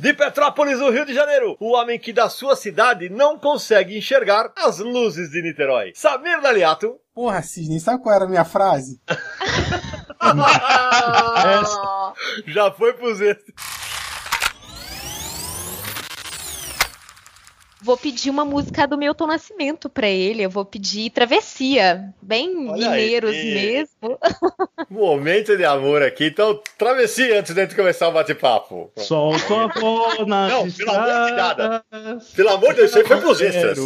[0.00, 4.50] De Petrópolis, no Rio de Janeiro, o homem que da sua cidade não consegue enxergar
[4.56, 5.92] as luzes de Niterói.
[5.94, 6.96] Samir Daliato.
[7.14, 8.98] Porra, Sidney, sabe qual era a minha frase?
[12.46, 13.79] Já foi pros extras.
[17.82, 20.42] Vou pedir uma música do Milton Nascimento pra ele.
[20.42, 22.12] Eu vou pedir Travessia.
[22.20, 23.54] Bem Olha mineiros aí.
[23.54, 24.18] mesmo.
[24.90, 26.26] Momento de amor aqui.
[26.26, 28.90] Então, travessia antes de gente começar o bate-papo.
[28.96, 31.84] Solta a nas Não, pelo amor de nada.
[32.36, 33.78] Pelo amor de Deus, foi pros extras.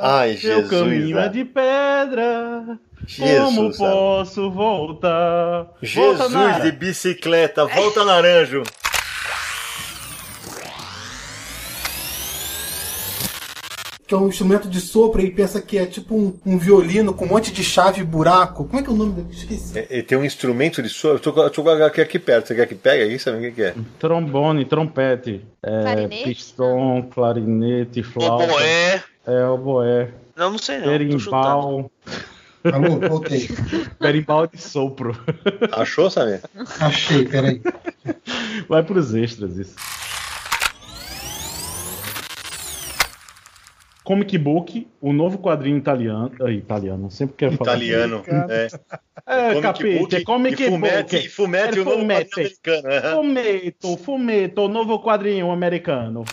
[0.00, 1.26] Ai, Meu Jesus, caminho né?
[1.26, 2.78] é de pedra.
[3.06, 5.64] Jesus, Como posso voltar?
[5.64, 6.64] Volta, Jesus Nara.
[6.64, 8.62] de bicicleta, volta naranjo.
[14.06, 17.24] Que é um instrumento de sopro e pensa que é tipo um, um violino com
[17.24, 18.64] um monte de chave e buraco.
[18.64, 19.28] Como é que é o nome dele?
[19.30, 19.78] Esqueci.
[19.78, 21.16] É, tem um instrumento de sopro.
[21.16, 22.48] Eu tô, com- eu tô com a aqui, aqui perto.
[22.48, 23.18] Você quer que pega aí?
[23.18, 23.74] Sabe o que, é?
[23.98, 26.24] Trombone, trompete, é, Clarinete?
[26.24, 28.44] pistão, clarinete, flauta.
[28.44, 29.02] Oboé.
[29.26, 30.08] É, oboé.
[30.36, 30.86] Não, não sei não.
[30.88, 31.90] Berimbau.
[32.64, 33.48] Alô, voltei.
[34.00, 35.16] Berimbau de sopro.
[35.72, 36.40] Achou, Samir?
[36.80, 37.60] Achei, peraí.
[38.68, 39.74] Vai pros extras isso.
[44.04, 46.30] Comic Book, o novo quadrinho italiano.
[46.42, 47.72] ah, italiano, sempre quero falar.
[47.76, 48.22] Italiano.
[48.50, 48.68] É.
[49.26, 51.16] É, Comic capite, book é Comic e fumete, Book.
[51.26, 52.30] e fumete É o novo fumete.
[52.30, 52.50] quadrinho
[52.86, 53.16] americano.
[53.16, 56.24] Fumeto, fumeto, o novo quadrinho americano.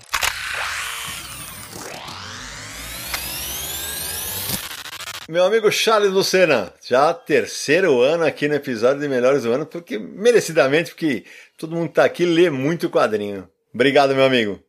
[5.29, 9.97] Meu amigo Charles Lucena, já terceiro ano aqui no episódio de Melhores do Ano, porque
[9.97, 11.23] merecidamente, porque
[11.57, 13.47] todo mundo tá aqui lê muito quadrinho.
[13.73, 14.59] Obrigado, meu amigo.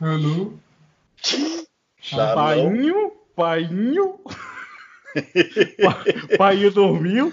[0.00, 0.54] Alô?
[2.10, 2.34] Charlão.
[2.34, 4.14] Painho, painho.
[5.82, 7.32] Pa- Painho dormiu.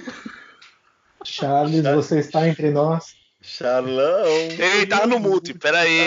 [1.24, 3.16] Charles, você está entre nós.
[3.41, 4.26] Charlão.
[4.28, 5.99] Ei, tava no mute, pera aí.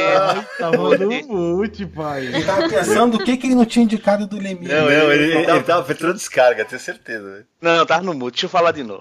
[0.58, 2.26] Tava no mute, pai.
[2.26, 4.68] Ele tava pensando o que, que ele não tinha indicado do Lemir.
[4.68, 7.46] Não, não, ele, ele, ele tava fazendo descarga, tenho certeza.
[7.60, 9.00] Não, tava no mute, deixa eu falar de novo.